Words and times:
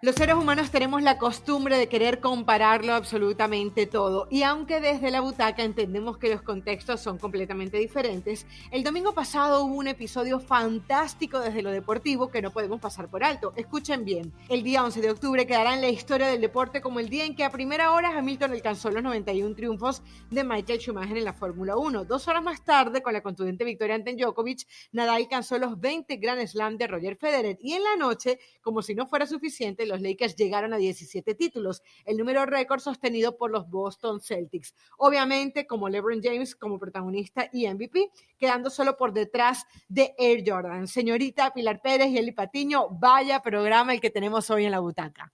Los 0.00 0.14
seres 0.14 0.36
humanos 0.36 0.70
tenemos 0.70 1.02
la 1.02 1.18
costumbre 1.18 1.76
de 1.76 1.88
querer 1.88 2.20
compararlo 2.20 2.94
absolutamente 2.94 3.84
todo 3.86 4.28
y 4.30 4.44
aunque 4.44 4.80
desde 4.80 5.10
la 5.10 5.20
butaca 5.20 5.64
entendemos 5.64 6.18
que 6.18 6.30
los 6.30 6.40
contextos 6.40 7.00
son 7.00 7.18
completamente 7.18 7.78
diferentes, 7.78 8.46
el 8.70 8.84
domingo 8.84 9.12
pasado 9.12 9.64
hubo 9.64 9.74
un 9.74 9.88
episodio 9.88 10.38
fantástico 10.38 11.40
desde 11.40 11.62
lo 11.62 11.72
deportivo 11.72 12.30
que 12.30 12.40
no 12.40 12.52
podemos 12.52 12.80
pasar 12.80 13.10
por 13.10 13.24
alto. 13.24 13.52
Escuchen 13.56 14.04
bien, 14.04 14.32
el 14.48 14.62
día 14.62 14.84
11 14.84 15.00
de 15.00 15.10
octubre 15.10 15.48
quedará 15.48 15.74
en 15.74 15.80
la 15.80 15.88
historia 15.88 16.28
del 16.28 16.42
deporte 16.42 16.80
como 16.80 17.00
el 17.00 17.08
día 17.08 17.24
en 17.24 17.34
que 17.34 17.42
a 17.42 17.50
primera 17.50 17.90
hora 17.90 18.16
Hamilton 18.16 18.52
alcanzó 18.52 18.92
los 18.92 19.02
91 19.02 19.56
triunfos 19.56 20.02
de 20.30 20.44
Michael 20.44 20.78
Schumacher 20.78 21.16
en 21.16 21.24
la 21.24 21.32
Fórmula 21.32 21.76
1. 21.76 22.04
Dos 22.04 22.28
horas 22.28 22.44
más 22.44 22.62
tarde, 22.62 23.02
con 23.02 23.14
la 23.14 23.20
contundente 23.20 23.64
victoria 23.64 23.96
ante 23.96 24.14
Djokovic, 24.14 24.64
Nadal 24.92 25.22
alcanzó 25.22 25.58
los 25.58 25.80
20 25.80 26.18
Grand 26.18 26.46
Slam 26.46 26.76
de 26.78 26.86
Roger 26.86 27.16
Federer 27.16 27.58
y 27.60 27.72
en 27.72 27.82
la 27.82 27.96
noche, 27.96 28.38
como 28.62 28.80
si 28.80 28.94
no 28.94 29.08
fuera 29.08 29.26
suficiente, 29.26 29.87
los 29.88 30.00
Lakers 30.00 30.36
llegaron 30.36 30.72
a 30.72 30.76
17 30.76 31.34
títulos, 31.34 31.82
el 32.04 32.16
número 32.16 32.46
récord 32.46 32.80
sostenido 32.80 33.36
por 33.36 33.50
los 33.50 33.68
Boston 33.68 34.20
Celtics. 34.20 34.74
Obviamente, 34.98 35.66
como 35.66 35.88
LeBron 35.88 36.22
James 36.22 36.54
como 36.54 36.78
protagonista 36.78 37.48
y 37.52 37.68
MVP, 37.68 38.10
quedando 38.38 38.70
solo 38.70 38.96
por 38.96 39.12
detrás 39.12 39.66
de 39.88 40.14
Air 40.18 40.44
Jordan. 40.46 40.86
Señorita 40.86 41.52
Pilar 41.52 41.80
Pérez 41.82 42.08
y 42.08 42.18
Eli 42.18 42.32
Patiño, 42.32 42.88
vaya 42.90 43.42
programa 43.42 43.92
el 43.92 44.00
que 44.00 44.10
tenemos 44.10 44.50
hoy 44.50 44.66
en 44.66 44.72
la 44.72 44.80
butaca. 44.80 45.32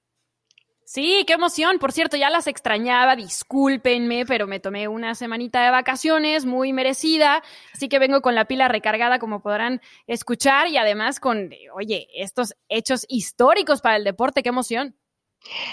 Sí, 0.86 1.24
qué 1.26 1.32
emoción. 1.32 1.78
Por 1.78 1.92
cierto, 1.92 2.18
ya 2.18 2.28
las 2.28 2.46
extrañaba, 2.46 3.16
discúlpenme, 3.16 4.26
pero 4.26 4.46
me 4.46 4.60
tomé 4.60 4.86
una 4.86 5.14
semanita 5.14 5.64
de 5.64 5.70
vacaciones 5.70 6.44
muy 6.44 6.74
merecida, 6.74 7.42
así 7.72 7.88
que 7.88 7.98
vengo 7.98 8.20
con 8.20 8.34
la 8.34 8.44
pila 8.44 8.68
recargada, 8.68 9.18
como 9.18 9.40
podrán 9.40 9.80
escuchar, 10.06 10.68
y 10.68 10.76
además 10.76 11.20
con, 11.20 11.50
oye, 11.74 12.08
estos 12.14 12.54
hechos 12.68 13.06
históricos 13.08 13.80
para 13.80 13.96
el 13.96 14.04
deporte, 14.04 14.42
qué 14.42 14.50
emoción. 14.50 14.94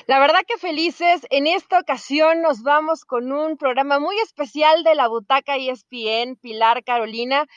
La 0.08 0.20
verdad 0.20 0.42
que 0.48 0.58
felices. 0.58 1.26
En 1.30 1.46
esta 1.48 1.80
ocasión 1.80 2.42
nos 2.42 2.62
vamos 2.62 3.06
con 3.06 3.32
un 3.32 3.58
programa 3.58 4.00
muy 4.00 4.18
especial 4.20 4.84
de 4.84 4.96
la 4.96 5.08
Butaca 5.08 5.56
ESPN, 5.56 6.38
Pilar 6.42 6.84
Carolina 6.84 7.48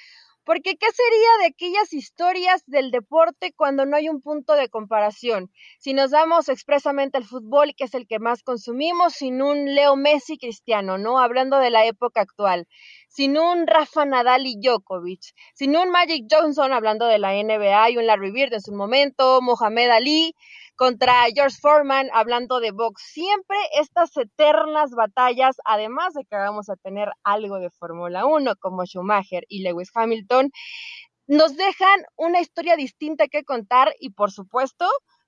porque 0.45 0.77
¿qué 0.77 0.87
sería 0.92 1.28
de 1.41 1.47
aquellas 1.47 1.92
historias 1.92 2.62
del 2.67 2.91
deporte 2.91 3.53
cuando 3.56 3.87
no 3.87 3.97
hay 3.97 4.09
un 4.09 4.20
punto 4.20 4.55
de 4.55 4.69
comparación? 4.69 5.51
Si 5.78 5.95
nos 5.95 6.11
damos 6.11 6.48
expresamente 6.48 7.19
al 7.19 7.25
fútbol, 7.25 7.75
que 7.77 7.84
es 7.84 7.95
el 7.95 8.06
que 8.06 8.19
más 8.19 8.42
consumimos, 8.42 9.14
sin 9.14 9.42
un 9.42 9.75
Leo 9.75 9.97
Messi 9.97 10.39
cristiano, 10.39 10.98
¿no? 10.98 11.19
Hablando 11.19 11.59
de 11.59 11.70
la 11.70 11.86
época 11.86 12.20
actual. 12.20 12.67
Sin 13.09 13.39
un 13.39 13.67
Rafa 13.67 14.05
Nadal 14.05 14.47
y 14.47 14.56
Djokovic. 14.61 15.34
Sin 15.55 15.77
un 15.77 15.91
Magic 15.91 16.27
Johnson, 16.31 16.73
hablando 16.73 17.06
de 17.06 17.19
la 17.19 17.33
NBA 17.33 17.91
y 17.91 17.97
un 17.97 18.06
Larry 18.06 18.33
Bird 18.33 18.55
en 18.55 18.61
su 18.61 18.73
momento, 18.73 19.41
Mohamed 19.41 19.91
Ali 19.91 20.34
contra 20.77 21.25
George 21.34 21.56
Foreman, 21.61 22.08
hablando 22.12 22.61
de 22.61 22.70
box. 22.72 23.03
Siempre 23.12 23.56
estas 23.80 24.17
eternas 24.17 24.91
batallas, 24.91 25.56
además 25.64 26.14
de 26.14 26.25
que 26.25 26.36
vamos 26.36 26.69
a 26.69 26.77
tener 26.77 27.11
algo 27.22 27.58
de 27.58 27.70
Fórmula 27.70 28.27
1 28.27 28.56
como 28.61 28.84
Schumacher 28.84 29.45
y 29.48 29.62
Lewis 29.62 29.91
Hamilton, 29.95 30.50
nos 31.27 31.56
dejan 31.56 32.05
una 32.17 32.41
historia 32.41 32.77
distinta 32.77 33.28
que 33.28 33.45
contar 33.45 33.95
y 33.98 34.11
por 34.11 34.30
supuesto 34.30 34.86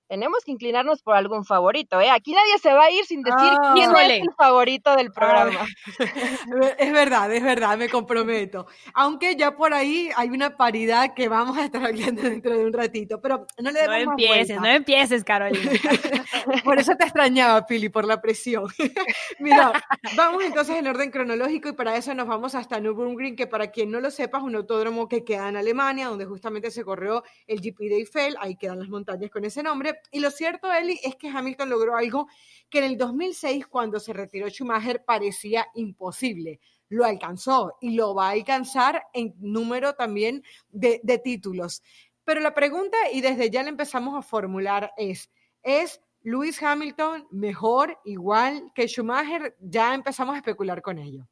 tenemos 0.09 0.45
que 0.45 0.53
inclinarnos 0.53 1.03
por 1.03 1.17
algún 1.17 1.45
favorito, 1.45 2.01
¿eh? 2.01 2.11
Aquí 2.11 2.33
nadie 2.33 2.59
se 2.59 2.73
va 2.73 2.85
a 2.85 2.91
ir 2.91 3.05
sin 3.05 3.23
decir 3.23 3.37
ah. 3.39 3.73
quién 3.75 3.95
es 3.95 4.23
el 4.23 4.33
favorito 4.37 4.95
del 4.97 5.13
programa. 5.13 5.67
es 6.79 6.93
verdad, 6.93 7.33
es 7.33 7.43
verdad, 7.43 7.77
me 7.77 7.89
comprometo. 7.89 8.67
Aunque 8.95 9.37
ya 9.37 9.57
por 9.57 9.75
ahí 9.75 10.11
hay 10.17 10.29
una 10.29 10.57
paridad 10.57 11.15
que 11.15 11.29
vamos 11.29 11.59
a 11.59 11.65
estar 11.65 11.85
hablando 11.85 12.23
dentro 12.23 12.57
de 12.57 12.65
un 12.65 12.73
ratito, 12.73 13.21
pero 13.21 13.47
no 13.59 13.71
le 13.71 13.81
demos 13.81 14.05
No 14.05 14.11
empieces, 14.13 14.61
no 14.61 14.67
empieces, 14.67 15.25
Carolina. 15.25 15.71
por 16.65 16.79
eso 16.79 16.95
te 16.97 17.05
extrañaba, 17.05 17.67
Pili, 17.67 17.89
por 17.89 18.07
la 18.07 18.21
presión. 18.21 18.67
Mira, 19.41 19.73
vamos 20.17 20.45
entonces 20.45 20.77
en 20.77 20.87
orden 20.87 21.11
cronológico 21.11 21.69
y 21.69 21.73
para 21.73 21.97
eso 21.97 22.15
nos 22.15 22.29
vamos 22.29 22.55
hasta 22.55 22.79
Nürburgring, 22.79 23.35
que 23.35 23.47
para 23.47 23.71
quien 23.71 23.91
no 23.91 24.01
lo 24.01 24.11
sepa 24.11 24.39
es 24.39 24.45
un 24.45 24.55
autódromo 24.55 25.09
que 25.09 25.25
queda 25.25 25.49
en 25.49 25.57
Alemania, 25.57 26.09
donde 26.09 26.27
justamente 26.27 26.71
se 26.71 26.85
corrió 26.85 27.25
el 27.47 27.61
GP 27.61 27.79
de 27.81 27.97
Eiffel, 27.97 28.37
ahí 28.39 28.57
quedan 28.57 28.79
las 28.79 28.89
montañas 28.89 29.31
con 29.31 29.45
ese 29.45 29.63
nombre 29.63 29.96
y 30.11 30.21
lo 30.21 30.31
cierto, 30.31 30.73
Eli, 30.73 30.99
es 31.03 31.17
que 31.17 31.29
Hamilton 31.29 31.71
logró 31.71 31.97
algo 31.97 32.29
que 32.69 32.79
en 32.79 32.85
el 32.85 32.99
2006, 32.99 33.67
cuando 33.67 34.01
se 34.01 34.13
retiró 34.13 34.49
Schumacher, 34.49 35.05
parecía 35.05 35.67
imposible. 35.75 36.61
Lo 36.89 37.05
alcanzó 37.05 37.77
y 37.81 37.95
lo 37.95 38.15
va 38.15 38.29
a 38.29 38.33
alcanzar 38.33 39.05
en 39.13 39.35
número 39.39 39.95
también 39.95 40.43
de, 40.69 41.01
de 41.03 41.19
títulos. 41.19 41.83
Pero 42.25 42.41
la 42.41 42.55
pregunta, 42.55 42.97
y 43.13 43.21
desde 43.21 43.51
ya 43.51 43.63
la 43.63 43.69
empezamos 43.69 44.17
a 44.17 44.23
formular, 44.23 44.93
es, 44.97 45.31
¿es 45.63 46.01
Lewis 46.23 46.61
Hamilton 46.63 47.29
mejor, 47.31 47.99
igual 48.05 48.73
que 48.75 48.89
Schumacher? 48.89 49.57
Ya 49.61 49.95
empezamos 49.95 50.35
a 50.35 50.39
especular 50.39 50.83
con 50.83 50.99
ello. 50.99 51.29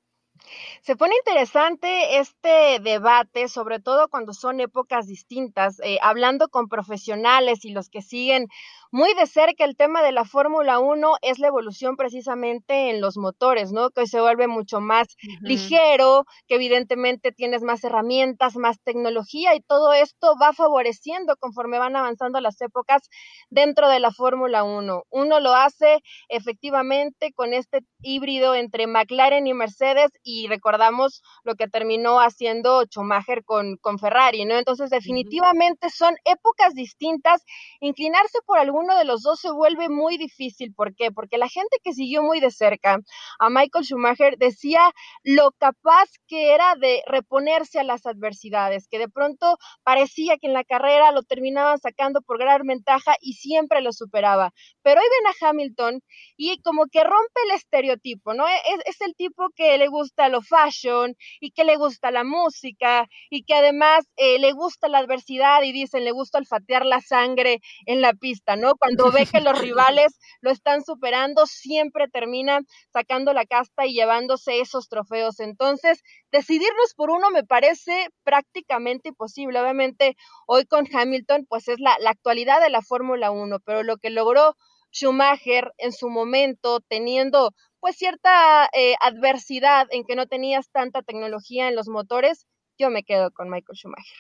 Se 0.83 0.97
pone 0.97 1.15
interesante 1.17 2.19
este 2.19 2.79
debate, 2.81 3.49
sobre 3.49 3.81
todo 3.81 4.09
cuando 4.09 4.33
son 4.33 4.61
épocas 4.61 5.07
distintas, 5.07 5.81
eh, 5.81 5.99
hablando 6.03 6.49
con 6.49 6.69
profesionales 6.69 7.65
y 7.65 7.71
los 7.73 7.89
que 7.89 8.03
siguen 8.03 8.49
muy 8.91 9.13
de 9.15 9.27
cerca 9.27 9.65
el 9.65 9.77
tema 9.77 10.03
de 10.03 10.13
la 10.13 10.25
Fórmula 10.25 10.79
1 10.79 11.17
es 11.23 11.41
la 11.41 11.49
evolución 11.49 11.97
precisamente 11.97 12.91
en 12.91 13.01
los 13.01 13.17
motores, 13.17 13.73
¿no? 13.73 13.91
Que 13.91 14.07
se 14.07 14.21
vuelve 14.21 14.47
mucho 14.47 14.81
más 14.81 15.09
ligero, 15.41 16.27
que 16.47 16.55
evidentemente 16.55 17.33
tienes 17.33 17.63
más 17.63 17.83
herramientas, 17.83 18.55
más 18.57 18.79
tecnología 18.85 19.57
y 19.57 19.61
todo 19.63 19.93
esto 19.93 20.35
va 20.41 20.53
favoreciendo 20.53 21.35
conforme 21.37 21.81
van 21.81 21.97
avanzando 21.97 22.41
las 22.41 22.61
épocas 22.61 23.09
dentro 23.51 23.89
de 23.89 23.99
la 23.99 24.13
Fórmula 24.13 24.63
1. 24.63 25.03
Uno 25.11 25.41
lo 25.41 25.55
hace 25.55 25.99
efectivamente 26.29 27.33
con 27.33 27.53
este 27.53 27.81
híbrido 28.01 28.55
entre 28.55 28.87
McLaren 28.87 29.49
y 29.49 29.55
Mercedes 29.55 30.11
y 30.23 30.34
recordamos 30.49 31.23
lo 31.43 31.55
que 31.55 31.69
terminó 31.69 32.21
haciendo 32.21 32.85
Schumacher 32.85 33.45
con, 33.45 33.77
con 33.79 33.99
Ferrari, 33.99 34.45
¿no? 34.45 34.57
Entonces 34.57 34.91
definitivamente 34.91 35.91
son 35.91 36.15
épocas 36.25 36.75
distintas. 36.75 37.43
Inclinarse 37.81 38.39
por 38.47 38.59
algún 38.59 38.85
uno 38.85 38.97
de 38.99 39.05
los 39.05 39.23
dos 39.23 39.41
se 39.41 39.51
vuelve 39.51 39.89
muy 39.89 40.19
difícil. 40.19 40.75
¿Por 40.75 40.95
qué? 40.95 41.11
Porque 41.11 41.39
la 41.39 41.49
gente 41.49 41.79
que 41.83 41.93
siguió 41.93 42.23
muy 42.23 42.41
de 42.41 42.51
cerca 42.51 42.99
a 43.39 43.51
Michael 43.51 43.85
Schumacher 43.85 44.37
decía 44.37 44.93
lo 45.23 45.53
capaz 45.53 46.11
que 46.29 46.55
era 46.55 46.75
de 46.77 47.03
reponerse 47.07 47.81
a 47.81 47.85
las 47.85 48.07
adversidades, 48.07 48.87
que 48.89 48.99
de 48.99 49.09
pronto 49.09 49.59
parecía 49.83 50.37
que 50.37 50.49
en 50.49 50.53
la 50.53 50.65
carrera 50.65 51.13
lo 51.13 51.23
terminaban 51.23 51.79
sacando 51.79 52.21
por 52.21 52.39
gran 52.39 52.67
ventaja 52.67 53.17
y 53.21 53.35
siempre 53.35 53.81
lo 53.81 53.93
superaba. 53.93 54.53
Pero 54.83 55.01
hoy 55.01 55.07
ven 55.07 55.33
a 55.33 55.49
Hamilton 55.49 56.01
y 56.37 56.59
como 56.63 56.87
que 56.87 57.03
rompe 57.03 57.41
el 57.47 57.53
estereotipo, 57.53 58.35
¿no? 58.35 58.47
Es, 58.47 58.81
es 58.87 59.01
el 59.01 59.15
tipo 59.15 59.49
que 59.55 59.79
le 59.79 59.89
gusta 59.89 60.24
lo 60.29 60.43
fashion 60.43 61.15
y 61.41 61.51
que 61.51 61.65
le 61.65 61.77
gusta 61.77 62.11
la 62.11 62.25
música 62.25 63.07
y 63.31 63.45
que 63.45 63.55
además 63.55 64.07
eh, 64.17 64.39
le 64.39 64.53
gusta 64.53 64.89
la 64.89 64.99
adversidad 64.99 65.63
y 65.63 65.73
dicen 65.73 66.05
le 66.05 66.13
gusta 66.13 66.39
olfatear 66.39 66.85
la 66.87 67.01
sangre 67.01 67.61
en 67.87 68.01
la 68.01 68.13
pista, 68.13 68.57
¿no? 68.57 68.75
Cuando 68.77 69.11
ve 69.11 69.27
que 69.27 69.41
los 69.41 69.59
rivales 69.59 70.19
lo 70.41 70.51
están 70.51 70.85
superando, 70.85 71.47
siempre 71.47 72.09
termina 72.09 72.61
sacando 72.93 73.33
la 73.33 73.47
casta 73.47 73.87
y 73.87 73.95
llevándose 73.95 74.61
esos 74.61 74.89
trofeos. 74.89 75.41
Entonces, 75.41 76.03
decidirnos 76.31 76.95
por 76.95 77.11
uno 77.11 77.31
me 77.31 77.45
parece 77.45 78.09
prácticamente 78.23 79.11
imposible. 79.11 79.61
Obviamente, 79.61 80.17
hoy 80.47 80.65
con 80.67 80.87
Hamilton, 80.93 81.47
pues 81.49 81.69
es 81.69 81.81
la, 81.81 81.97
actualidad 82.07 82.61
de 82.61 82.71
la 82.71 82.83
Fórmula 82.83 83.31
1, 83.31 83.59
pero 83.65 83.83
lo 83.83 83.97
que 83.97 84.11
logró 84.11 84.57
Schumacher 84.93 85.73
en 85.79 85.93
su 85.93 86.09
momento, 86.09 86.81
teniendo 86.89 87.51
pues 87.85 87.97
cierta 87.97 88.71
eh, 88.73 88.95
adversidad 88.99 89.89
en 89.91 90.05
que 90.05 90.17
no 90.17 90.27
tenías 90.27 90.71
tanta 90.71 91.03
tecnología 91.03 91.69
en 91.69 91.77
los 91.77 91.87
motores, 91.87 92.47
yo 92.79 92.89
me 92.89 93.03
quedo 93.03 93.31
con 93.31 93.51
Michael 93.51 93.77
Schumacher. 93.77 94.17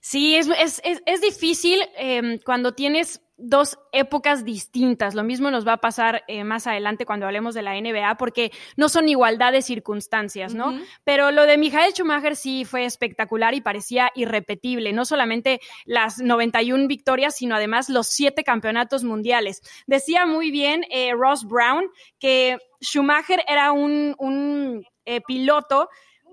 Sí, 0.00 0.36
es, 0.36 0.46
es, 0.48 0.82
es, 0.84 1.20
difícil 1.22 1.80
em, 1.96 2.38
cuando 2.44 2.74
tienes 2.74 3.22
dos 3.38 3.78
épocas 3.92 4.44
distintas. 4.44 5.14
Lo 5.14 5.22
mismo 5.22 5.50
nos 5.50 5.66
va 5.66 5.74
a 5.74 5.80
pasar 5.80 6.24
eh, 6.26 6.42
más 6.44 6.66
adelante 6.66 7.06
cuando 7.06 7.24
hablemos 7.24 7.54
de 7.54 7.62
la 7.62 7.80
NBA, 7.80 8.16
porque 8.16 8.50
no 8.76 8.88
son 8.88 9.08
igualdad 9.08 9.52
de 9.52 9.62
circunstancias, 9.62 10.54
¿no? 10.54 10.78
Pero 11.04 11.30
lo 11.30 11.46
de 11.46 11.56
Michael 11.56 11.92
Schumacher 11.92 12.34
sí 12.34 12.64
fue 12.64 12.84
espectacular 12.84 13.54
y 13.54 13.60
parecía 13.60 14.10
irrepetible. 14.14 14.92
No 14.92 15.04
solamente 15.04 15.60
las 15.86 16.18
91 16.18 16.88
victorias, 16.88 17.36
sino 17.36 17.54
además 17.54 17.88
los 17.88 18.08
siete 18.08 18.42
campeonatos 18.42 19.04
mundiales. 19.04 19.62
Decía 19.86 20.26
muy 20.26 20.50
bien 20.50 20.84
eh, 20.90 21.12
Ross 21.14 21.44
Brown 21.44 21.84
que 22.18 22.58
Schumacher 22.82 23.44
era 23.46 23.70
un, 23.72 24.14
un 24.18 24.84
eh, 25.04 25.20
piloto 25.20 25.88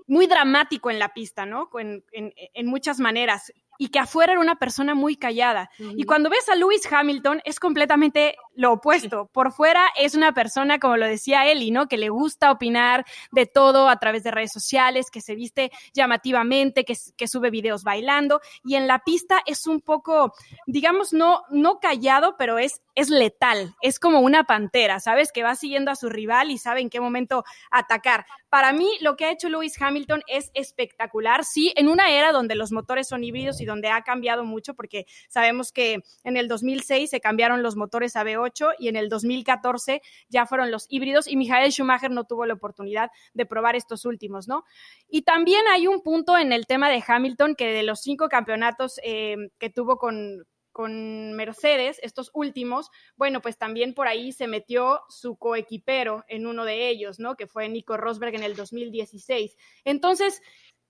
muy 0.06 0.26
dramático 0.26 0.90
en 0.90 0.98
la 0.98 1.12
pista, 1.12 1.46
¿no? 1.46 1.68
En, 1.78 2.04
en, 2.12 2.66
muchas 2.66 3.00
maneras. 3.00 3.52
Y 3.78 3.88
que 3.88 3.98
afuera 3.98 4.32
era 4.32 4.40
una 4.40 4.56
persona 4.56 4.94
muy 4.94 5.16
callada. 5.16 5.70
Y 5.78 6.04
cuando 6.04 6.30
ves 6.30 6.48
a 6.48 6.54
Lewis 6.54 6.90
Hamilton, 6.90 7.40
es 7.44 7.60
completamente 7.60 8.36
lo 8.54 8.72
opuesto. 8.72 9.28
Por 9.32 9.52
fuera 9.52 9.86
es 9.96 10.14
una 10.14 10.32
persona, 10.32 10.78
como 10.78 10.96
lo 10.96 11.06
decía 11.06 11.46
Eli, 11.46 11.70
¿no? 11.70 11.88
Que 11.88 11.98
le 11.98 12.08
gusta 12.08 12.50
opinar 12.50 13.04
de 13.32 13.46
todo 13.46 13.88
a 13.88 13.98
través 13.98 14.22
de 14.24 14.30
redes 14.30 14.52
sociales, 14.52 15.10
que 15.10 15.20
se 15.20 15.34
viste 15.34 15.70
llamativamente, 15.92 16.84
que, 16.84 16.96
que 17.16 17.28
sube 17.28 17.50
videos 17.50 17.84
bailando. 17.84 18.40
Y 18.64 18.76
en 18.76 18.86
la 18.86 19.00
pista 19.00 19.42
es 19.46 19.66
un 19.66 19.80
poco, 19.80 20.32
digamos, 20.66 21.12
no, 21.12 21.42
no 21.50 21.78
callado, 21.80 22.36
pero 22.38 22.58
es, 22.58 22.82
es 22.94 23.10
letal. 23.10 23.74
Es 23.82 23.98
como 23.98 24.20
una 24.20 24.44
pantera, 24.44 25.00
¿sabes? 25.00 25.32
Que 25.32 25.42
va 25.42 25.54
siguiendo 25.54 25.90
a 25.90 25.96
su 25.96 26.08
rival 26.08 26.50
y 26.50 26.58
sabe 26.58 26.80
en 26.80 26.90
qué 26.90 27.00
momento 27.00 27.44
atacar. 27.70 28.26
Para 28.48 28.72
mí, 28.72 28.88
lo 29.00 29.16
que 29.16 29.24
ha 29.24 29.32
hecho 29.32 29.48
Lewis 29.48 29.80
Hamilton 29.80 30.22
es 30.28 30.50
espectacular. 30.54 31.44
Sí, 31.44 31.72
en 31.76 31.88
una 31.88 32.10
era 32.10 32.32
donde 32.32 32.54
los 32.54 32.72
motores 32.72 33.08
son 33.08 33.24
híbridos 33.24 33.60
y 33.60 33.64
donde 33.64 33.88
ha 33.88 34.02
cambiado 34.02 34.44
mucho, 34.44 34.74
porque 34.74 35.06
sabemos 35.28 35.72
que 35.72 36.00
en 36.24 36.36
el 36.36 36.48
2006 36.48 37.10
se 37.10 37.20
cambiaron 37.20 37.62
los 37.62 37.76
motores 37.76 38.16
a 38.16 38.24
V8 38.24 38.74
y 38.78 38.88
en 38.88 38.96
el 38.96 39.08
2014 39.08 40.00
ya 40.28 40.46
fueron 40.46 40.70
los 40.70 40.86
híbridos 40.88 41.26
y 41.28 41.36
Michael 41.36 41.72
Schumacher 41.72 42.10
no 42.10 42.24
tuvo 42.24 42.46
la 42.46 42.54
oportunidad 42.54 43.10
de 43.34 43.46
probar 43.46 43.76
estos 43.76 44.04
últimos, 44.04 44.48
¿no? 44.48 44.64
Y 45.08 45.22
también 45.22 45.66
hay 45.72 45.86
un 45.86 46.02
punto 46.02 46.38
en 46.38 46.52
el 46.52 46.66
tema 46.66 46.88
de 46.88 47.02
Hamilton 47.06 47.56
que 47.56 47.66
de 47.72 47.82
los 47.82 48.00
cinco 48.00 48.28
campeonatos 48.28 49.00
eh, 49.02 49.36
que 49.58 49.70
tuvo 49.70 49.98
con, 49.98 50.46
con 50.76 51.32
Mercedes, 51.32 51.98
estos 52.02 52.30
últimos, 52.34 52.90
bueno, 53.16 53.40
pues 53.40 53.56
también 53.56 53.94
por 53.94 54.08
ahí 54.08 54.30
se 54.30 54.46
metió 54.46 55.00
su 55.08 55.36
coequipero 55.36 56.26
en 56.28 56.46
uno 56.46 56.66
de 56.66 56.90
ellos, 56.90 57.18
¿no? 57.18 57.34
Que 57.34 57.46
fue 57.46 57.66
Nico 57.70 57.96
Rosberg 57.96 58.34
en 58.34 58.42
el 58.42 58.56
2016. 58.56 59.56
Entonces, 59.86 60.42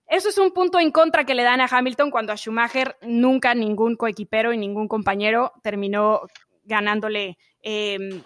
eso 0.05 0.27
es 0.27 0.37
un 0.39 0.51
punto 0.51 0.77
en 0.81 0.91
contra 0.91 1.23
que 1.23 1.35
le 1.35 1.43
dan 1.43 1.61
a 1.61 1.69
Hamilton 1.71 2.11
cuando 2.11 2.33
a 2.33 2.35
Schumacher 2.35 2.97
nunca 3.01 3.55
ningún 3.55 3.95
coequipero 3.95 4.51
y 4.51 4.57
ningún 4.57 4.89
compañero 4.89 5.53
terminó 5.63 6.23
ganándole 6.65 7.37
em, 7.61 8.21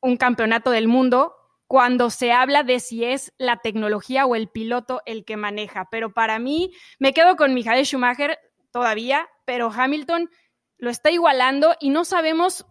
un 0.00 0.16
campeonato 0.16 0.72
del 0.72 0.88
mundo 0.88 1.36
cuando 1.68 2.10
se 2.10 2.32
habla 2.32 2.64
de 2.64 2.80
si 2.80 3.04
es 3.04 3.32
la 3.38 3.58
tecnología 3.58 4.26
o 4.26 4.34
el 4.34 4.48
piloto 4.48 5.00
el 5.06 5.24
que 5.24 5.36
maneja. 5.36 5.86
Pero 5.92 6.12
para 6.12 6.40
mí, 6.40 6.72
me 6.98 7.12
quedo 7.12 7.36
con 7.36 7.54
Michael 7.54 7.86
Schumacher 7.86 8.36
todavía, 8.72 9.28
pero 9.44 9.70
Hamilton 9.72 10.28
lo 10.78 10.90
está 10.90 11.10
igualando 11.10 11.74
y 11.80 11.90
no 11.90 12.04
sabemos 12.04 12.66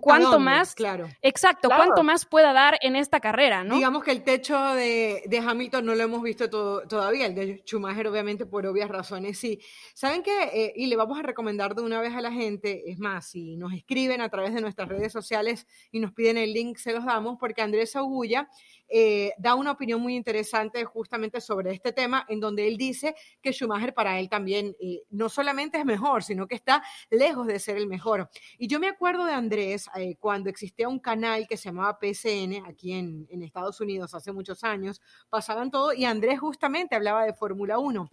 cuánto 0.00 0.38
más, 0.40 0.74
claro. 0.74 1.08
exacto, 1.22 1.68
cuánto 1.68 2.02
más 2.02 2.24
pueda 2.24 2.52
dar 2.52 2.78
en 2.80 2.96
esta 2.96 3.20
carrera, 3.20 3.64
¿no? 3.64 3.74
Digamos 3.76 4.02
que 4.02 4.10
el 4.10 4.22
techo 4.22 4.58
de, 4.74 5.22
de 5.26 5.38
Hamilton 5.38 5.84
no 5.84 5.94
lo 5.94 6.02
hemos 6.02 6.22
visto 6.22 6.48
todavía, 6.48 7.26
el 7.26 7.34
de 7.34 7.62
Schumacher 7.64 8.06
obviamente 8.08 8.46
por 8.46 8.66
obvias 8.66 8.88
razones 8.88 9.38
sí. 9.38 9.60
¿Saben 9.94 10.22
qué? 10.22 10.50
Eh, 10.52 10.72
y 10.76 10.86
le 10.86 10.96
vamos 10.96 11.18
a 11.18 11.22
recomendar 11.22 11.74
de 11.74 11.82
una 11.82 12.00
vez 12.00 12.14
a 12.14 12.20
la 12.20 12.32
gente, 12.32 12.90
es 12.90 12.98
más, 12.98 13.30
si 13.30 13.56
nos 13.56 13.72
escriben 13.72 14.20
a 14.20 14.28
través 14.28 14.54
de 14.54 14.60
nuestras 14.60 14.88
redes 14.88 15.12
sociales 15.12 15.66
y 15.90 16.00
nos 16.00 16.12
piden 16.12 16.38
el 16.38 16.52
link, 16.52 16.78
se 16.78 16.92
los 16.92 17.04
damos, 17.04 17.36
porque 17.38 17.62
Andrés 17.62 17.96
Augulla 17.96 18.48
eh, 18.88 19.32
da 19.38 19.54
una 19.54 19.72
opinión 19.72 20.00
muy 20.00 20.14
interesante 20.14 20.84
justamente 20.84 21.40
sobre 21.40 21.72
este 21.72 21.92
tema, 21.92 22.24
en 22.28 22.40
donde 22.40 22.68
él 22.68 22.76
dice 22.76 23.14
que 23.40 23.52
Schumacher 23.52 23.94
para 23.94 24.18
él 24.18 24.28
también 24.28 24.76
eh, 24.80 25.02
no 25.10 25.28
solamente 25.28 25.78
es 25.78 25.84
mejor, 25.84 26.22
sino 26.22 26.46
que 26.46 26.54
está 26.54 26.82
lejos 27.10 27.46
de 27.46 27.58
ser 27.58 27.76
el 27.76 27.86
mejor. 27.86 28.28
Y 28.58 28.68
yo 28.68 28.78
me 28.78 28.88
acuerdo 28.88 29.24
de 29.24 29.32
Andrés 29.32 29.83
eh, 29.96 30.16
cuando 30.18 30.50
existía 30.50 30.88
un 30.88 30.98
canal 30.98 31.46
que 31.48 31.56
se 31.56 31.68
llamaba 31.68 31.98
PCN 31.98 32.64
aquí 32.66 32.92
en, 32.92 33.26
en, 33.30 33.42
Estados 33.42 33.80
Unidos 33.80 34.14
hace 34.14 34.32
muchos 34.32 34.64
años, 34.64 35.00
pasaban 35.28 35.70
todo 35.70 35.92
y 35.92 36.04
Andrés 36.04 36.40
justamente 36.40 36.94
hablaba 36.94 37.24
de 37.24 37.34
Fórmula 37.34 37.78
1. 37.78 38.10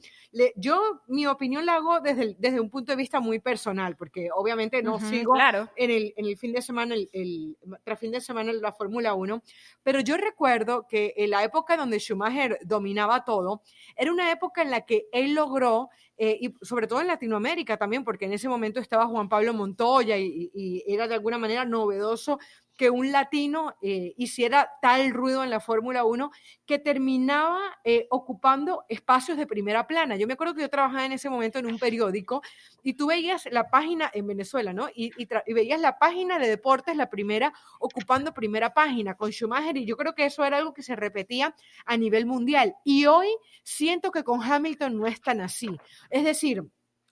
yo 0.56 1.02
mi 1.08 1.26
opinión 1.28 1.66
la 1.66 1.76
hago 1.76 2.00
desde, 2.02 2.36
desde 2.38 2.60
un 2.60 2.70
punto 2.70 2.92
de 2.92 2.96
vista 2.96 3.20
muy 3.20 3.40
personal, 3.40 3.96
porque 3.96 4.30
obviamente 4.34 4.84
no 4.84 5.00
sigo 5.00 5.36
en, 5.76 5.92
el, 5.92 6.14
en 6.18 6.26
el 6.26 6.38
fin 6.38 6.54
de 6.54 6.62
semana, 6.62 6.96
el, 6.96 7.10
el 7.14 7.58
tras 7.84 8.00
fin 8.00 8.12
de 8.12 8.22
semana 8.22 8.52
la 8.54 8.72
Fórmula 8.72 9.14
1, 9.14 9.42
pero 9.84 10.00
yo 10.00 10.18
recuerdo 10.18 10.88
que 10.88 11.14
en 11.18 11.30
la 11.32 11.44
época 11.44 11.78
donde 11.78 12.00
Schumacher 12.00 12.60
dominaba 12.64 13.24
todo, 13.26 13.62
era 13.96 14.12
una 14.12 14.32
época 14.32 14.62
en 14.62 14.72
la 14.72 14.82
que 14.82 15.08
él 15.12 15.34
logró, 15.34 15.90
eh, 16.24 16.38
y 16.40 16.54
sobre 16.64 16.86
todo 16.86 17.02
en 17.02 17.08
Latinoamérica 17.08 17.78
también, 17.78 18.04
porque 18.04 18.26
en 18.26 18.34
ese 18.34 18.48
momento 18.48 18.80
estaba 18.80 19.08
Juan 19.08 19.28
Pablo 19.28 19.56
Montoya 19.56 20.20
y, 20.20 20.52
y 20.54 20.84
era 20.86 21.08
de 21.08 21.16
alguna 21.16 21.40
manera 21.40 21.66
novedoso 21.66 22.38
que 22.78 22.90
un 22.90 23.12
latino 23.12 23.76
eh, 23.82 24.14
hiciera 24.18 24.72
tal 24.82 25.12
ruido 25.12 25.44
en 25.44 25.50
la 25.50 25.60
Fórmula 25.60 26.04
1 26.04 26.32
que 26.66 26.80
terminaba 26.80 27.60
eh, 27.84 28.08
ocupando 28.10 28.86
espacios 28.90 29.38
de 29.38 29.46
primera 29.46 29.88
plana. 29.88 30.16
Yo 30.16 30.28
me 30.28 30.34
acuerdo 30.34 30.56
que 30.56 30.62
yo 30.62 30.70
trabajaba 30.70 31.06
en 31.06 31.12
ese 31.12 31.30
momento 31.30 31.60
en 31.60 31.68
un 31.68 31.78
periódico 31.78 32.42
y 32.84 32.94
tú 32.94 33.08
veías 33.08 33.48
la 33.52 33.70
página 33.70 34.10
en 34.14 34.28
Venezuela, 34.28 34.74
¿no? 34.74 34.90
Y, 34.96 35.12
y, 35.18 35.54
veías 35.54 35.80
la 35.80 36.00
página 36.00 36.40
de 36.40 36.50
deportes, 36.50 36.96
la 36.96 37.10
primera, 37.10 37.54
ocupando 37.80 38.34
primera 38.34 38.74
página 38.74 39.16
con 39.16 39.32
Schumacher 39.32 39.78
y 39.78 39.86
yo 39.86 39.98
creo 39.98 40.16
que 40.16 40.26
eso 40.26 40.44
era 40.44 40.58
algo 40.58 40.74
que 40.74 40.84
se 40.84 40.96
repetía 40.96 41.56
a 41.86 41.98
nivel 41.98 42.26
mundial. 42.26 42.76
Y 42.84 43.06
hoy 43.06 43.28
siento 43.64 44.12
que 44.12 44.24
con 44.24 44.42
Hamilton 44.42 44.98
no 44.98 45.08
es 45.08 45.22
tan 45.22 45.42
así. 45.42 45.70
Es 46.10 46.24
decir, 46.24 46.64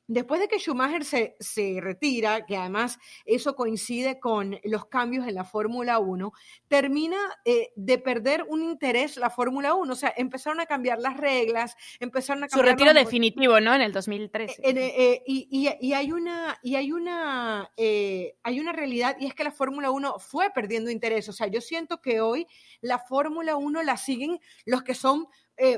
Después 0.10 0.42
de 0.42 0.48
que 0.48 0.58
Schumacher 0.58 1.06
se, 1.06 1.36
se, 1.40 1.78
retira, 1.80 2.48
que 2.48 2.58
además 2.58 2.98
eso 3.26 3.56
coincide 3.56 4.20
con 4.20 4.60
los 4.64 4.88
cambios 4.88 5.28
en 5.28 5.36
la 5.36 5.44
Fórmula 5.44 6.00
1, 6.00 6.34
termina 6.68 7.18
eh, 7.46 7.70
de 7.76 8.00
perder 8.00 8.44
un 8.50 8.64
interés 8.64 9.18
la 9.18 9.30
Fórmula 9.30 9.76
1. 9.76 9.94
O 9.94 9.96
sea, 9.96 10.12
empezaron 10.18 10.62
a 10.62 10.66
cambiar 10.66 10.98
las 10.98 11.16
reglas, 11.16 11.76
empezaron 12.00 12.44
a 12.44 12.48
cambiar... 12.48 12.66
Su 12.66 12.72
retiro 12.72 12.92
definitivo, 12.92 13.60
¿no? 13.60 13.76
En 13.76 13.82
el 13.82 13.92
2013. 13.92 14.64
Eh, 14.64 14.74
eh, 14.76 15.24
y, 15.28 15.48
y, 15.52 15.88
y, 15.88 15.94
hay 15.94 16.12
una, 16.12 16.58
y 16.64 16.74
hay, 16.74 16.92
una, 16.92 17.70
hay 17.78 18.60
una 18.60 18.74
realidad 18.74 19.16
y 19.20 19.28
es 19.28 19.36
que 19.36 19.44
la 19.44 19.52
Fórmula 19.52 19.92
1 19.92 20.18
fue 20.18 20.50
perdiendo 20.50 20.90
interés. 20.90 21.30
O 21.30 21.34
sea, 21.34 21.46
yo 21.46 21.62
siento 21.62 22.02
que 22.02 22.20
hoy 22.20 22.48
la 22.82 22.98
Fórmula 22.98 23.58
1 23.58 23.84
la 23.84 23.96
siguen 23.96 24.40
los 24.66 24.82
que 24.82 24.96
son 24.96 25.28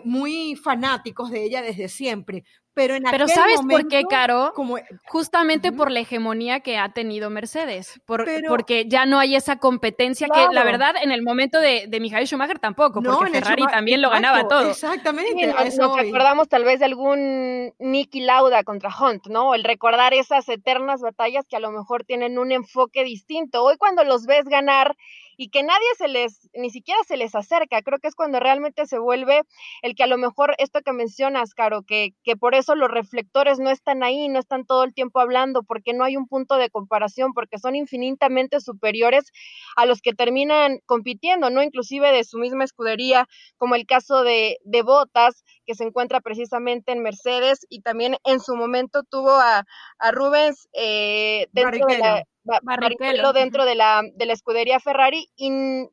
muy 0.03 0.55
fanáticos 0.55 1.31
de 1.31 1.43
ella 1.43 1.63
desde 1.63 1.89
siempre, 1.89 2.43
pero, 2.73 2.95
en 2.95 3.03
Pero 3.03 3.27
¿sabes 3.27 3.59
por 3.69 3.87
qué, 3.87 4.03
Caro? 4.09 4.53
Como, 4.55 4.77
Justamente 5.07 5.71
por 5.71 5.91
la 5.91 5.99
hegemonía 5.99 6.61
que 6.61 6.77
ha 6.77 6.93
tenido 6.93 7.29
Mercedes, 7.29 7.99
porque 8.05 8.85
ya 8.87 9.05
no 9.05 9.19
hay 9.19 9.35
esa 9.35 9.57
competencia 9.57 10.27
que 10.27 10.47
la 10.51 10.63
verdad 10.63 10.95
en 11.01 11.11
el 11.11 11.21
momento 11.21 11.59
de, 11.59 11.85
de 11.87 11.99
Michael 11.99 12.27
Schumacher 12.27 12.59
tampoco, 12.59 13.01
porque 13.01 13.31
Ferrari 13.31 13.65
también 13.67 14.01
lo 14.01 14.09
ganaba 14.09 14.47
todo. 14.47 14.69
Exactamente. 14.69 15.47
nos, 15.77 15.95
recordamos 15.97 16.47
tal 16.47 16.63
vez 16.63 16.79
de 16.79 16.85
algún 16.85 17.73
Nicky 17.79 18.21
Lauda 18.21 18.63
contra 18.63 18.89
Hunt, 18.89 19.27
¿no? 19.27 19.53
El 19.53 19.63
recordar 19.63 20.13
esas 20.13 20.47
eternas 20.47 21.01
batallas 21.01 21.45
que 21.47 21.57
a 21.57 21.59
lo 21.59 21.71
mejor 21.71 22.03
tienen 22.05 22.39
un 22.39 22.51
enfoque 22.51 23.03
distinto. 23.03 23.63
Hoy 23.63 23.77
cuando 23.77 24.03
los 24.03 24.25
ves 24.25 24.45
ganar 24.45 24.95
y 25.41 25.49
que 25.49 25.63
nadie 25.63 25.87
se 25.97 26.07
les, 26.07 26.51
ni 26.53 26.69
siquiera 26.69 26.99
se 27.07 27.17
les 27.17 27.33
acerca. 27.33 27.81
Creo 27.81 27.97
que 27.97 28.07
es 28.07 28.13
cuando 28.13 28.39
realmente 28.39 28.85
se 28.85 28.99
vuelve 28.99 29.41
el 29.81 29.95
que 29.95 30.03
a 30.03 30.07
lo 30.07 30.19
mejor 30.19 30.53
esto 30.59 30.81
que 30.81 30.93
mencionas, 30.93 31.55
Caro, 31.55 31.81
que, 31.81 32.13
que 32.23 32.37
por 32.37 32.53
eso 32.53 32.75
los 32.75 32.91
reflectores 32.91 33.57
no 33.57 33.71
están 33.71 34.03
ahí, 34.03 34.29
no 34.29 34.37
están 34.37 34.67
todo 34.67 34.83
el 34.83 34.93
tiempo 34.93 35.19
hablando, 35.19 35.63
porque 35.63 35.93
no 35.93 36.03
hay 36.03 36.15
un 36.15 36.27
punto 36.27 36.57
de 36.57 36.69
comparación, 36.69 37.33
porque 37.33 37.57
son 37.57 37.75
infinitamente 37.75 38.59
superiores 38.59 39.31
a 39.75 39.87
los 39.87 40.03
que 40.03 40.13
terminan 40.13 40.77
compitiendo, 40.85 41.49
¿no? 41.49 41.63
Inclusive 41.63 42.11
de 42.11 42.23
su 42.23 42.37
misma 42.37 42.63
escudería, 42.63 43.27
como 43.57 43.73
el 43.73 43.87
caso 43.87 44.21
de, 44.21 44.59
de 44.63 44.83
Botas, 44.83 45.43
que 45.71 45.75
se 45.75 45.85
encuentra 45.85 46.19
precisamente 46.19 46.91
en 46.91 47.01
Mercedes 47.01 47.65
y 47.69 47.81
también 47.81 48.17
en 48.25 48.41
su 48.41 48.57
momento 48.57 49.03
tuvo 49.09 49.31
a, 49.31 49.63
a 49.99 50.11
Rubens 50.11 50.67
eh, 50.73 51.47
dentro 51.53 51.85
de 51.87 51.97
la 51.97 52.23
Barrichello 52.43 53.31
dentro 53.31 53.63
de 53.63 53.75
la, 53.75 54.01
de 54.13 54.25
la 54.25 54.33
escudería 54.33 54.81
Ferrari, 54.81 55.29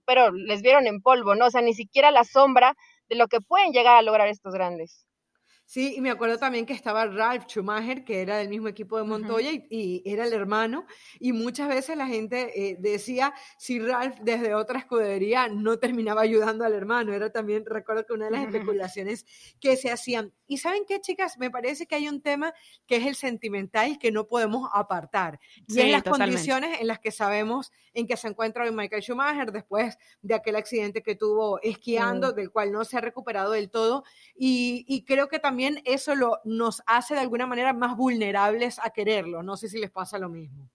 pero 0.05 0.33
les 0.33 0.63
vieron 0.63 0.89
en 0.89 1.01
polvo, 1.01 1.37
¿no? 1.37 1.47
O 1.47 1.51
sea, 1.51 1.61
ni 1.61 1.75
siquiera 1.75 2.11
la 2.11 2.25
sombra 2.25 2.75
de 3.09 3.15
lo 3.15 3.29
que 3.29 3.41
pueden 3.41 3.71
llegar 3.71 3.97
a 3.97 4.03
lograr 4.03 4.27
estos 4.27 4.53
grandes. 4.53 5.07
Sí, 5.69 5.97
y 5.99 6.01
me 6.01 6.11
acuerdo 6.11 6.39
también 6.39 6.65
que 6.65 6.73
estaba 6.73 7.05
Ralph 7.05 7.45
Schumacher, 7.47 8.03
que 8.03 8.23
era 8.23 8.39
del 8.39 8.49
mismo 8.49 8.69
equipo 8.69 8.97
de 8.97 9.05
Montoya 9.05 9.51
y, 9.53 10.03
era 10.07 10.25
el 10.25 10.33
hermano, 10.33 10.87
y 11.21 11.35
muchas 11.35 11.69
veces 11.69 11.95
la 11.95 12.07
gente 12.07 12.71
eh, 12.71 12.77
decía 12.81 13.35
si 13.59 13.79
Ralph 13.79 14.17
desde 14.23 14.55
otra 14.55 14.79
escudería 14.79 15.49
no 15.49 15.79
terminaba 15.79 16.23
ayudando 16.23 16.65
al 16.65 16.73
hermano, 16.73 17.13
era 17.13 17.29
también, 17.29 17.67
recuerdo 17.67 18.07
que 18.07 18.15
una 18.15 18.25
de 18.25 18.31
las 18.31 18.45
especulaciones 18.47 19.27
que 19.61 19.77
se 19.77 19.91
hacían. 19.91 20.33
Y 20.47 20.57
saben 20.57 20.85
qué, 20.89 21.03
chicas, 21.03 21.37
me 21.37 21.51
parece 21.51 21.87
que 21.87 21.97
hay 21.97 22.09
un 22.09 22.23
tema 22.23 22.55
que 22.87 22.97
es 22.97 23.07
el 23.07 23.15
sentimental 23.15 23.99
que 23.99 24.11
no 24.11 24.27
podemos 24.27 24.71
apartar, 24.73 25.39
y 25.67 25.81
en 25.81 25.93
las 25.93 26.03
condiciones 26.03 26.81
en 26.81 26.87
las 26.87 26.99
que 26.99 27.11
sabemos 27.11 27.73
en 27.93 28.07
que 28.07 28.17
se 28.17 28.29
encuentra 28.29 28.65
hoy 28.65 28.73
Michael 28.73 29.03
Schumacher 29.03 29.53
después 29.53 29.99
de 30.23 30.35
aquel 30.35 30.57
accidente 30.57 31.03
que 31.03 31.15
tuvo 31.15 31.61
esquiando, 31.61 32.33
del 32.33 32.51
cual 32.51 32.73
no 32.73 32.87
se 32.87 32.97
ha 32.97 33.03
recuperado 33.03 33.53
del 33.53 33.69
todo, 33.69 34.05
y, 34.35 34.87
y 34.89 35.05
creo 35.05 35.29
que 35.29 35.39
también 35.39 35.58
también 35.59 35.83
eso 35.85 36.15
lo, 36.15 36.39
nos 36.45 36.85
hace 36.87 37.15
de 37.15 37.21
alguna 37.21 37.45
manera 37.45 37.73
más 37.73 37.97
vulnerables 37.97 38.79
a 38.81 38.91
quererlo. 38.91 39.43
No 39.43 39.57
sé 39.57 39.69
si 39.69 39.81
les 39.81 39.91
pasa 39.91 40.17
lo 40.17 40.29
mismo. 40.29 40.71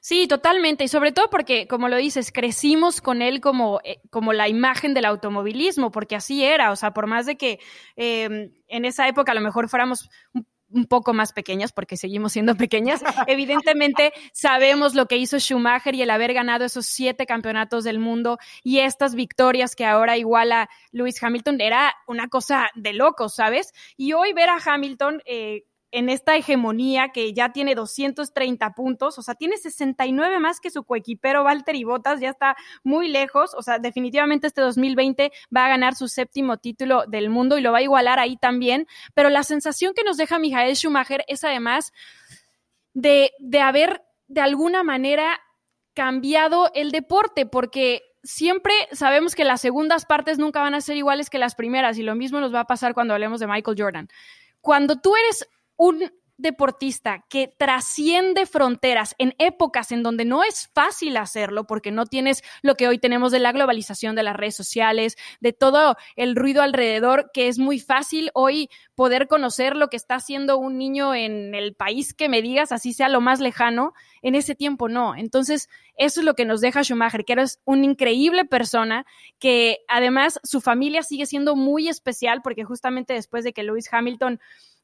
Sí, 0.00 0.26
totalmente. 0.26 0.82
Y 0.82 0.88
sobre 0.88 1.12
todo 1.12 1.30
porque, 1.30 1.68
como 1.68 1.88
lo 1.88 1.96
dices, 1.96 2.32
crecimos 2.32 3.00
con 3.00 3.22
él 3.22 3.40
como, 3.40 3.80
eh, 3.84 4.00
como 4.10 4.32
la 4.32 4.48
imagen 4.48 4.92
del 4.92 5.04
automovilismo, 5.04 5.92
porque 5.92 6.16
así 6.16 6.42
era. 6.42 6.72
O 6.72 6.76
sea, 6.76 6.92
por 6.92 7.06
más 7.06 7.26
de 7.26 7.36
que 7.36 7.60
em, 7.94 8.50
en 8.66 8.84
esa 8.84 9.06
época 9.06 9.30
a 9.30 9.36
lo 9.36 9.40
mejor 9.40 9.68
fuéramos 9.68 10.10
un 10.34 10.48
poco 10.88 11.14
más 11.14 11.32
pequeñas, 11.32 11.72
porque 11.72 11.96
seguimos 11.96 12.32
siendo 12.32 12.56
pequeñas, 12.56 13.02
evidentemente 13.26 14.12
sabemos 14.32 14.94
lo 14.94 15.06
que 15.06 15.16
hizo 15.16 15.38
Schumacher 15.38 15.94
y 15.94 16.02
el 16.02 16.10
haber 16.10 16.34
ganado 16.34 16.64
esos 16.64 16.86
siete 16.86 17.26
campeonatos 17.26 17.84
del 17.84 17.98
mundo 17.98 18.38
y 18.62 18.78
estas 18.78 19.14
victorias 19.14 19.76
que 19.76 19.86
ahora 19.86 20.16
iguala 20.16 20.68
Lewis 20.92 21.22
Hamilton 21.22 21.60
era 21.60 21.94
una 22.06 22.28
cosa 22.28 22.68
de 22.74 22.92
locos, 22.92 23.34
¿sabes? 23.34 23.72
Y 23.96 24.12
hoy 24.12 24.32
ver 24.32 24.48
a 24.48 24.58
Hamilton... 24.64 25.22
Eh, 25.26 25.64
en 25.90 26.08
esta 26.08 26.36
hegemonía 26.36 27.10
que 27.10 27.32
ya 27.32 27.52
tiene 27.52 27.74
230 27.74 28.72
puntos, 28.74 29.18
o 29.18 29.22
sea, 29.22 29.34
tiene 29.34 29.56
69 29.56 30.38
más 30.40 30.60
que 30.60 30.70
su 30.70 30.84
coequipero 30.84 31.44
Valtteri 31.44 31.84
Bottas, 31.84 32.20
ya 32.20 32.30
está 32.30 32.56
muy 32.82 33.08
lejos, 33.08 33.54
o 33.54 33.62
sea, 33.62 33.78
definitivamente 33.78 34.46
este 34.46 34.60
2020 34.60 35.32
va 35.54 35.66
a 35.66 35.68
ganar 35.68 35.94
su 35.94 36.08
séptimo 36.08 36.58
título 36.58 37.04
del 37.06 37.30
mundo 37.30 37.58
y 37.58 37.62
lo 37.62 37.72
va 37.72 37.78
a 37.78 37.82
igualar 37.82 38.18
ahí 38.18 38.36
también, 38.36 38.86
pero 39.14 39.30
la 39.30 39.42
sensación 39.42 39.94
que 39.94 40.04
nos 40.04 40.16
deja 40.16 40.38
Michael 40.38 40.76
Schumacher 40.76 41.24
es 41.28 41.44
además 41.44 41.92
de, 42.94 43.32
de 43.38 43.60
haber 43.60 44.02
de 44.28 44.40
alguna 44.40 44.82
manera 44.82 45.40
cambiado 45.94 46.70
el 46.74 46.90
deporte, 46.90 47.46
porque 47.46 48.02
siempre 48.22 48.74
sabemos 48.92 49.34
que 49.34 49.44
las 49.44 49.60
segundas 49.60 50.04
partes 50.04 50.38
nunca 50.38 50.60
van 50.60 50.74
a 50.74 50.80
ser 50.80 50.96
iguales 50.96 51.30
que 51.30 51.38
las 51.38 51.54
primeras 51.54 51.96
y 51.96 52.02
lo 52.02 52.14
mismo 52.14 52.40
nos 52.40 52.52
va 52.54 52.60
a 52.60 52.66
pasar 52.66 52.92
cuando 52.92 53.14
hablemos 53.14 53.40
de 53.40 53.46
Michael 53.46 53.76
Jordan. 53.78 54.08
Cuando 54.60 54.96
tú 54.96 55.14
eres 55.16 55.48
un 55.76 56.10
deportista 56.38 57.24
que 57.30 57.48
trasciende 57.56 58.46
fronteras 58.46 59.14
en 59.18 59.34
épocas 59.38 59.90
en 59.90 60.02
donde 60.02 60.24
no 60.24 60.44
es 60.44 60.68
fácil 60.74 61.16
hacerlo 61.16 61.66
porque 61.66 61.90
no 61.90 62.04
tienes 62.04 62.42
lo 62.62 62.74
que 62.74 62.88
hoy 62.88 62.98
tenemos 62.98 63.32
de 63.32 63.38
la 63.38 63.52
globalización 63.52 64.14
de 64.14 64.22
las 64.22 64.36
redes 64.36 64.54
sociales, 64.54 65.16
de 65.40 65.52
todo 65.52 65.96
el 66.14 66.36
ruido 66.36 66.62
alrededor, 66.62 67.30
que 67.32 67.48
es 67.48 67.58
muy 67.58 67.80
fácil 67.80 68.30
hoy 68.34 68.68
poder 68.94 69.28
conocer 69.28 69.76
lo 69.76 69.88
que 69.88 69.96
está 69.96 70.16
haciendo 70.16 70.58
un 70.58 70.76
niño 70.76 71.14
en 71.14 71.54
el 71.54 71.74
país 71.74 72.12
que 72.12 72.28
me 72.28 72.42
digas, 72.42 72.70
así 72.70 72.92
sea 72.92 73.08
lo 73.08 73.20
más 73.20 73.40
lejano, 73.40 73.94
en 74.20 74.34
ese 74.34 74.54
tiempo 74.54 74.88
no. 74.88 75.14
Entonces, 75.14 75.70
eso 75.96 76.20
es 76.20 76.26
lo 76.26 76.34
que 76.34 76.44
nos 76.44 76.60
deja 76.60 76.82
Schumacher, 76.82 77.24
que 77.24 77.32
eres 77.32 77.60
una 77.64 77.86
increíble 77.86 78.44
persona, 78.44 79.06
que 79.38 79.78
además 79.88 80.38
su 80.42 80.60
familia 80.60 81.02
sigue 81.02 81.24
siendo 81.24 81.56
muy 81.56 81.88
especial 81.88 82.42
porque 82.42 82.64
justamente 82.64 83.14
después 83.14 83.42
de 83.44 83.54
que 83.54 83.62
Lewis 83.62 83.88
Hamilton... 83.90 84.38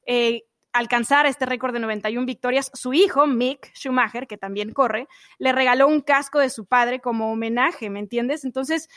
Eh, 0.04 0.42
alcanzar 0.72 1.26
este 1.26 1.46
récord 1.46 1.72
de 1.72 1.80
91 1.80 2.26
victorias, 2.26 2.70
su 2.74 2.94
hijo, 2.94 3.26
Mick 3.26 3.72
Schumacher, 3.74 4.26
que 4.26 4.38
también 4.38 4.72
corre, 4.72 5.08
le 5.38 5.52
regaló 5.52 5.88
un 5.88 6.00
casco 6.00 6.38
de 6.38 6.50
su 6.50 6.66
padre 6.66 7.00
como 7.00 7.30
homenaje, 7.32 7.90
¿me 7.90 8.00
entiendes? 8.00 8.44
Entonces, 8.44 8.88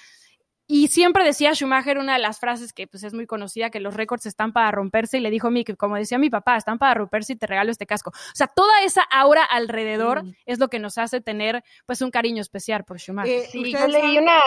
y 0.67 0.87
siempre 0.87 1.23
decía 1.23 1.53
Schumacher 1.53 1.99
una 1.99 2.13
de 2.13 2.19
las 2.19 2.39
frases 2.39 2.73
que 2.73 2.87
pues 2.87 3.03
es 3.03 3.13
muy 3.13 3.27
conocida, 3.27 3.69
que 3.69 3.79
los 3.79 3.93
récords 3.93 4.25
están 4.25 4.51
para 4.51 4.71
romperse, 4.71 5.17
y 5.17 5.21
le 5.21 5.29
dijo 5.29 5.51
Mick, 5.51 5.77
como 5.77 5.95
decía 5.95 6.17
mi 6.17 6.29
papá, 6.29 6.57
están 6.57 6.79
para 6.79 6.95
romperse 6.95 7.33
y 7.33 7.35
te 7.35 7.45
regalo 7.45 7.71
este 7.71 7.85
casco. 7.85 8.09
O 8.09 8.35
sea, 8.35 8.47
toda 8.47 8.81
esa 8.83 9.03
aura 9.03 9.43
alrededor 9.43 10.23
mm. 10.23 10.33
es 10.45 10.59
lo 10.59 10.69
que 10.69 10.79
nos 10.79 10.97
hace 10.97 11.21
tener 11.21 11.63
pues 11.85 12.01
un 12.01 12.09
cariño 12.09 12.41
especial 12.41 12.83
por 12.83 12.99
Schumacher. 12.99 13.31
Eh, 13.31 13.47
sí, 13.51 13.71
yo 13.71 13.87
leí 13.87 14.17
una, 14.17 14.39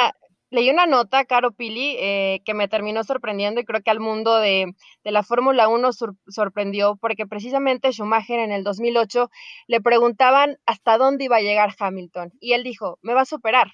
leí 0.50 0.70
una 0.70 0.86
nota, 0.86 1.24
Caro 1.24 1.52
Pili, 1.52 1.96
eh, 1.98 2.40
que 2.44 2.54
me 2.54 2.68
terminó 2.68 3.04
sorprendiendo 3.04 3.60
y 3.60 3.64
creo 3.64 3.82
que 3.82 3.90
al 3.90 4.00
mundo 4.00 4.36
de, 4.38 4.74
la 5.04 5.22
Fórmula 5.22 5.68
1 5.68 5.90
sorprendió 6.28 6.96
porque 6.96 7.26
precisamente 7.26 7.92
Schumacher 7.92 8.40
en 8.40 8.52
el 8.52 8.64
2008 8.64 9.30
le 9.66 9.80
preguntaban 9.80 10.58
hasta 10.66 10.98
dónde 10.98 11.24
iba 11.24 11.36
a 11.36 11.40
llegar 11.40 11.74
Hamilton 11.78 12.32
y 12.40 12.52
él 12.52 12.62
dijo, 12.62 12.98
me 13.02 13.14
va 13.14 13.22
a 13.22 13.26
superar 13.26 13.72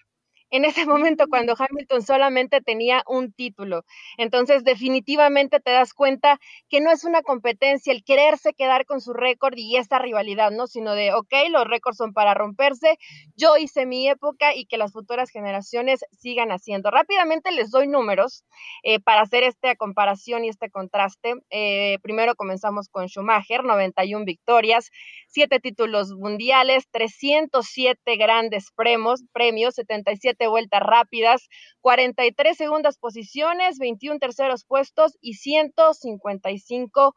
en 0.50 0.64
ese 0.64 0.86
momento 0.86 1.26
cuando 1.28 1.54
Hamilton 1.58 2.02
solamente 2.02 2.60
tenía 2.60 3.02
un 3.06 3.32
título. 3.32 3.84
Entonces, 4.18 4.64
definitivamente 4.64 5.60
te 5.60 5.70
das 5.70 5.94
cuenta 5.94 6.38
que 6.68 6.80
no 6.80 6.90
es 6.90 7.04
una 7.04 7.22
competencia 7.22 7.92
el 7.92 8.04
quererse 8.04 8.52
quedar 8.54 8.86
con 8.86 9.00
su 9.00 9.12
récord 9.12 9.54
y 9.56 9.76
esta 9.76 9.98
rivalidad, 9.98 10.50
¿no? 10.50 10.66
Sino 10.66 10.94
de, 10.94 11.12
ok, 11.12 11.32
los 11.50 11.64
récords 11.66 11.96
son 11.96 12.12
para 12.12 12.34
romperse, 12.34 12.98
yo 13.36 13.56
hice 13.56 13.86
mi 13.86 14.08
época 14.08 14.54
y 14.54 14.66
que 14.66 14.78
las 14.78 14.92
futuras 14.92 15.30
generaciones 15.30 16.04
sigan 16.18 16.50
haciendo. 16.50 16.90
Rápidamente 16.90 17.50
les 17.52 17.70
doy 17.70 17.88
números 17.88 18.44
eh, 18.82 19.00
para 19.00 19.22
hacer 19.22 19.42
esta 19.42 19.74
comparación 19.76 20.44
y 20.44 20.48
este 20.48 20.70
contraste. 20.70 21.34
Eh, 21.50 21.98
primero 22.02 22.34
comenzamos 22.34 22.88
con 22.88 23.08
Schumacher, 23.08 23.64
91 23.64 24.24
victorias, 24.24 24.90
7 25.28 25.60
títulos 25.60 26.12
mundiales, 26.12 26.84
307 26.90 28.16
grandes 28.16 28.70
premios, 28.74 29.22
premios 29.32 29.74
77 29.74 30.33
vueltas 30.48 30.80
rápidas, 30.80 31.48
43 31.80 32.56
segundas 32.56 32.98
posiciones, 32.98 33.78
21 33.78 34.18
terceros 34.18 34.64
puestos 34.64 35.16
y 35.20 35.34
155 35.34 37.14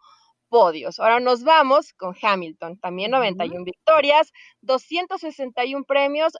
podios. 0.49 0.99
Ahora 0.99 1.19
nos 1.19 1.43
vamos 1.43 1.93
con 1.93 2.15
Hamilton, 2.21 2.79
también 2.79 3.11
91 3.11 3.63
victorias, 3.63 4.31
261 4.61 5.85
premios, 5.85 6.33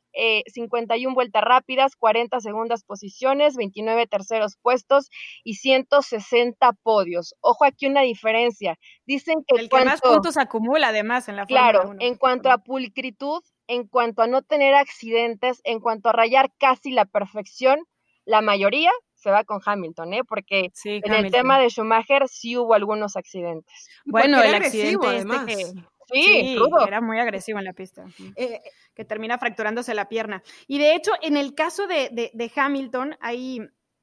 51 0.48 1.10
eh, 1.10 1.14
vueltas 1.14 1.44
rápidas, 1.44 1.96
40 1.96 2.40
segundas 2.40 2.84
posiciones, 2.84 3.56
29 3.56 4.08
terceros 4.08 4.58
puestos 4.62 5.10
y 5.44 5.56
160 5.56 6.74
podios. 6.84 7.36
Ojo 7.42 7.66
aquí 7.66 7.88
una 7.88 8.02
diferencia. 8.02 8.78
Dicen 9.06 9.44
que 9.48 9.62
el 9.62 9.70
que 9.70 9.86
más 9.86 10.02
puntos 10.02 10.38
acumula 10.38 10.90
además 10.90 11.28
en 11.30 11.36
la 11.36 11.46
Claro, 11.46 11.94
en 12.00 12.16
cuanto 12.16 12.50
a 12.50 12.58
pulcritud, 12.58 13.42
en 13.68 13.88
cuanto 13.88 14.22
a 14.22 14.28
no 14.28 14.42
tener 14.42 14.74
accidentes, 14.74 15.62
en 15.64 15.80
cuanto 15.80 16.10
a 16.10 16.14
rayar 16.14 16.52
casi 16.58 16.92
la 16.92 17.06
perfección, 17.06 17.80
la 18.28 18.42
mayoría 18.42 18.92
se 19.16 19.32
va 19.32 19.44
con 19.46 19.62
Hamilton, 19.66 20.14
¿eh? 20.14 20.24
Porque 20.28 20.72
en 20.84 21.14
el 21.14 21.32
tema 21.32 21.60
de 21.60 21.70
Schumacher 21.70 22.28
sí 22.28 22.58
hubo 22.58 22.74
algunos 22.74 23.16
accidentes. 23.16 23.90
Bueno, 24.06 24.42
el 24.44 24.54
accidente 24.54 25.18
este 25.18 25.46
que... 25.46 25.66
Sí, 26.10 26.58
era 26.88 27.02
muy 27.02 27.20
agresivo 27.20 27.60
en 27.60 27.66
la 27.66 27.74
pista. 27.74 28.06
Eh, 28.36 28.62
que 28.94 29.04
termina 29.04 29.38
fracturándose 29.38 29.94
la 29.94 30.08
pierna. 30.08 30.42
Y 30.66 30.78
de 30.78 30.96
hecho, 30.96 31.12
en 31.22 31.36
el 31.36 31.54
caso 31.54 31.86
de, 31.88 32.10
de, 32.12 32.52
Hamilton, 32.56 33.18
hay, 33.20 33.60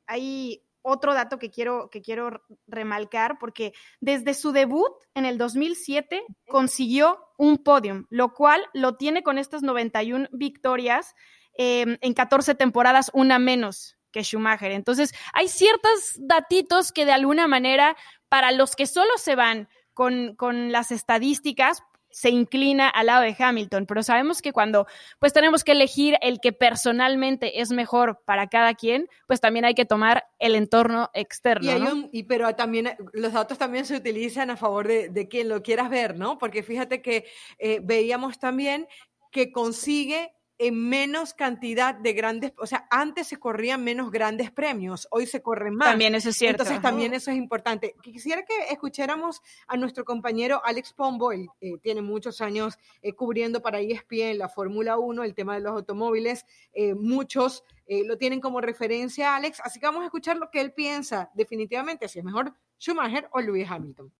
hay 0.07 0.63
otro 0.83 1.15
dato 1.15 1.39
que 1.39 1.51
quiero, 1.51 1.89
que 1.91 2.03
quiero 2.03 2.43
remarcar, 2.67 3.39
porque 3.39 3.73
desde 4.01 4.35
su 4.35 4.53
debut 4.53 4.93
en 5.15 5.25
el 5.25 5.39
2007 5.39 6.23
consiguió 6.47 7.19
un 7.39 7.57
podium, 7.59 8.05
lo 8.11 8.35
cual 8.35 8.63
lo 8.75 8.97
tiene 8.97 9.23
con 9.23 9.39
estas 9.39 9.63
91 9.63 10.29
victorias 10.33 11.15
em, 11.57 11.97
en 12.03 12.13
14 12.13 12.55
temporadas, 12.55 13.11
una 13.15 13.39
menos 13.39 13.97
que 14.15 14.23
Schumacher. 14.23 14.73
Entonces, 14.73 15.13
hay 15.33 15.49
ciertos 15.49 16.15
datitos 16.17 16.93
que 16.93 17.05
de 17.05 17.13
alguna 17.13 17.49
manera, 17.49 17.97
para 18.29 18.53
los 18.53 18.77
que 18.77 18.87
solo 18.87 19.11
se 19.19 19.35
van 19.35 19.69
con, 19.93 20.37
con 20.37 20.73
las 20.73 20.93
estadísticas, 20.93 21.83
se 22.15 22.31
inclina 22.31 22.89
al 22.89 23.07
lado 23.07 23.23
de 23.23 23.35
Hamilton, 23.37 23.87
pero 23.87 24.05
sabemos 24.05 24.41
que 24.41 24.53
cuando 24.53 24.87
pues 25.19 25.33
tenemos 25.33 25.65
que 25.65 25.73
elegir 25.73 26.17
el 26.23 26.39
que 26.41 26.53
personalmente 26.53 27.61
es 27.61 27.73
mejor 27.73 28.23
para 28.25 28.47
cada 28.47 28.75
quien, 28.75 29.09
pues 29.27 29.41
también 29.41 29.65
hay 29.65 29.75
que 29.75 29.85
tomar 29.85 30.25
el 30.39 30.55
entorno 30.55 31.11
externo. 31.13 32.09
Y, 32.13 32.23
pero 32.23 32.55
también 32.55 32.97
los 33.13 33.33
datos 33.33 33.59
también 33.59 33.85
se 33.85 33.97
utilizan 33.97 34.51
a 34.51 34.57
favor 34.57 34.87
de, 34.87 35.29
quien 35.29 35.49
lo 35.49 35.61
quieras 35.65 35.91
ver, 35.91 36.17
¿no? 36.17 36.39
Porque 36.39 36.63
fíjate 36.63 37.03
que 37.03 37.27
eh, 37.59 37.81
veíamos 37.83 38.39
también 38.39 38.87
que 39.33 39.51
consigue 39.51 40.33
en 40.59 40.89
menos 40.89 41.35
cantidad 41.35 41.95
de 41.95 42.13
grandes, 42.13 42.53
o 42.59 42.67
sea, 42.67 42.87
antes 42.91 43.27
se 43.27 43.39
corrían 43.39 43.83
menos 43.83 44.11
grandes 44.11 44.51
premios, 44.51 45.09
hoy 45.11 45.27
se 45.27 45.43
corren 45.43 45.75
más. 45.75 45.91
También 45.91 46.15
eso 46.15 46.29
es 46.29 46.37
cierto. 46.37 46.63
Entonces 46.63 46.83
también 46.83 47.13
eso 47.13 47.31
es 47.31 47.37
importante. 47.37 47.95
Quisiera 48.03 48.45
que 48.45 48.55
escucháramos 48.71 49.43
a 49.67 49.77
nuestro 49.77 50.05
compañero 50.05 50.61
Alex 50.65 50.93
Pombo, 50.93 51.33
él 51.33 51.49
eh, 51.61 51.79
tiene 51.83 52.03
muchos 52.03 52.41
años 52.41 52.79
eh, 53.03 53.15
cubriendo 53.15 53.63
para 53.63 53.81
ESPN 53.81 54.39
la 54.39 54.49
Fórmula 54.49 54.99
1, 54.99 55.25
el 55.25 55.35
tema 55.35 55.55
de 55.55 55.61
los 55.61 55.73
automóviles, 55.73 56.47
eh, 56.73 56.95
muchos 56.95 57.65
lo 57.87 58.17
tienen 58.17 58.41
como 58.41 58.63
referencia 58.63 59.37
Alex, 59.37 59.61
así 59.63 59.79
que 59.79 59.85
vamos 59.85 60.03
a 60.03 60.07
escuchar 60.07 60.39
lo 60.39 60.51
que 60.51 60.59
él 60.59 60.73
piensa 60.73 61.31
definitivamente, 61.35 62.09
si 62.09 62.19
es 62.19 62.25
mejor 62.25 62.55
Schumacher 62.79 63.29
o 63.31 63.43
Lewis 63.43 63.71
Hamilton. 63.71 64.11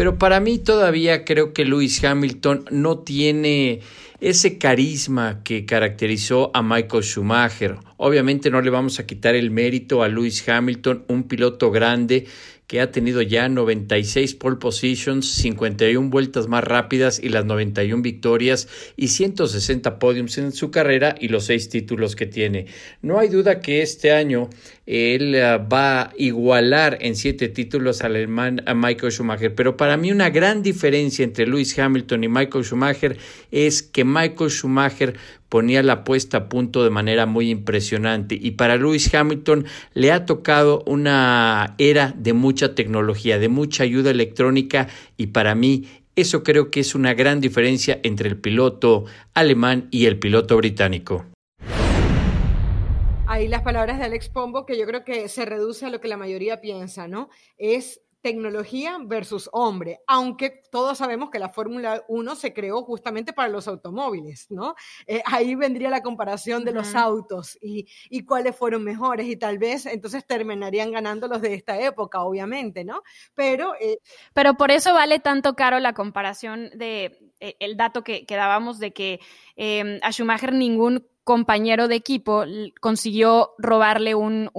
Pero 0.00 0.16
para 0.16 0.40
mí 0.40 0.56
todavía 0.56 1.26
creo 1.26 1.52
que 1.52 1.66
Lewis 1.66 2.02
Hamilton 2.02 2.64
no 2.70 3.00
tiene 3.00 3.80
ese 4.22 4.56
carisma 4.56 5.42
que 5.44 5.66
caracterizó 5.66 6.50
a 6.54 6.62
Michael 6.62 7.04
Schumacher. 7.04 7.76
Obviamente 7.98 8.48
no 8.48 8.62
le 8.62 8.70
vamos 8.70 8.98
a 8.98 9.04
quitar 9.04 9.34
el 9.34 9.50
mérito 9.50 10.02
a 10.02 10.08
Lewis 10.08 10.48
Hamilton, 10.48 11.04
un 11.08 11.24
piloto 11.24 11.70
grande 11.70 12.26
que 12.70 12.80
ha 12.80 12.92
tenido 12.92 13.20
ya 13.20 13.48
96 13.48 14.36
pole 14.36 14.54
positions, 14.54 15.28
51 15.28 16.08
vueltas 16.08 16.46
más 16.46 16.62
rápidas 16.62 17.18
y 17.20 17.28
las 17.28 17.44
91 17.44 18.00
victorias 18.00 18.68
y 18.96 19.08
160 19.08 19.98
podiums 19.98 20.38
en 20.38 20.52
su 20.52 20.70
carrera 20.70 21.16
y 21.18 21.26
los 21.26 21.46
seis 21.46 21.68
títulos 21.68 22.14
que 22.14 22.26
tiene. 22.26 22.66
No 23.02 23.18
hay 23.18 23.26
duda 23.26 23.58
que 23.58 23.82
este 23.82 24.12
año 24.12 24.50
él 24.86 25.34
eh, 25.34 25.58
va 25.58 26.02
a 26.02 26.12
igualar 26.16 26.98
en 27.00 27.16
siete 27.16 27.48
títulos 27.48 28.02
al 28.02 28.14
alemán 28.14 28.62
a 28.66 28.74
Michael 28.74 29.10
Schumacher. 29.10 29.52
Pero 29.56 29.76
para 29.76 29.96
mí 29.96 30.12
una 30.12 30.30
gran 30.30 30.62
diferencia 30.62 31.24
entre 31.24 31.48
Lewis 31.48 31.76
Hamilton 31.76 32.22
y 32.22 32.28
Michael 32.28 32.64
Schumacher 32.64 33.16
es 33.50 33.82
que 33.82 34.04
Michael 34.04 34.50
Schumacher 34.50 35.16
ponía 35.50 35.82
la 35.82 36.04
puesta 36.04 36.38
a 36.38 36.48
punto 36.48 36.82
de 36.82 36.88
manera 36.88 37.26
muy 37.26 37.50
impresionante 37.50 38.38
y 38.40 38.52
para 38.52 38.76
Lewis 38.76 39.12
Hamilton 39.12 39.66
le 39.92 40.12
ha 40.12 40.24
tocado 40.24 40.82
una 40.86 41.74
era 41.76 42.14
de 42.16 42.32
mucha 42.32 42.74
tecnología, 42.74 43.38
de 43.38 43.50
mucha 43.50 43.82
ayuda 43.82 44.10
electrónica 44.10 44.88
y 45.18 45.26
para 45.26 45.54
mí 45.54 45.86
eso 46.16 46.42
creo 46.42 46.70
que 46.70 46.80
es 46.80 46.94
una 46.94 47.14
gran 47.14 47.40
diferencia 47.40 48.00
entre 48.02 48.28
el 48.28 48.38
piloto 48.38 49.04
alemán 49.34 49.88
y 49.90 50.06
el 50.06 50.18
piloto 50.18 50.56
británico. 50.56 51.26
Ahí 53.26 53.48
las 53.48 53.62
palabras 53.62 53.98
de 53.98 54.04
Alex 54.04 54.28
Pombo, 54.28 54.66
que 54.66 54.78
yo 54.78 54.86
creo 54.86 55.04
que 55.04 55.28
se 55.28 55.44
reduce 55.44 55.86
a 55.86 55.90
lo 55.90 56.00
que 56.00 56.08
la 56.08 56.16
mayoría 56.16 56.60
piensa, 56.60 57.06
¿no? 57.06 57.28
Es 57.58 58.00
tecnología 58.20 58.98
versus 59.02 59.48
hombre, 59.52 60.00
aunque 60.06 60.62
todos 60.70 60.98
sabemos 60.98 61.30
que 61.30 61.38
la 61.38 61.48
Fórmula 61.48 62.04
1 62.08 62.36
se 62.36 62.52
creó 62.52 62.82
justamente 62.82 63.32
para 63.32 63.48
los 63.48 63.66
automóviles, 63.66 64.50
¿no? 64.50 64.74
Eh, 65.06 65.22
ahí 65.24 65.54
vendría 65.54 65.90
la 65.90 66.02
comparación 66.02 66.64
de 66.64 66.72
los 66.72 66.94
autos 66.94 67.58
y, 67.60 67.86
y, 68.08 68.24
cuáles 68.24 68.56
fueron 68.56 68.84
mejores 68.84 69.26
y 69.26 69.36
tal 69.36 69.58
vez 69.58 69.86
entonces 69.86 70.26
terminarían 70.26 70.92
ganando 70.92 71.28
los 71.28 71.40
de 71.40 71.54
esta 71.54 71.80
época, 71.80 72.22
obviamente, 72.22 72.84
¿no? 72.84 73.02
Pero... 73.34 73.74
Eh, 73.80 73.98
Pero 74.34 74.54
por 74.54 74.70
eso 74.70 74.92
vale 74.92 75.18
tanto 75.18 75.54
caro 75.54 75.78
la 75.78 75.94
comparación 75.94 76.70
de 76.74 77.32
eh, 77.40 77.56
el 77.60 77.76
dato 77.76 78.04
que, 78.04 78.26
que 78.26 78.36
dábamos 78.36 78.78
de 78.78 78.92
que 78.92 79.20
a 80.02 80.10
Schumacher 80.10 80.54
ningún 80.54 81.06
compañero 81.30 81.86
de 81.86 81.94
equipo 81.94 82.44
consiguió 82.80 83.52
robarle 83.56 84.16
un, 84.16 84.50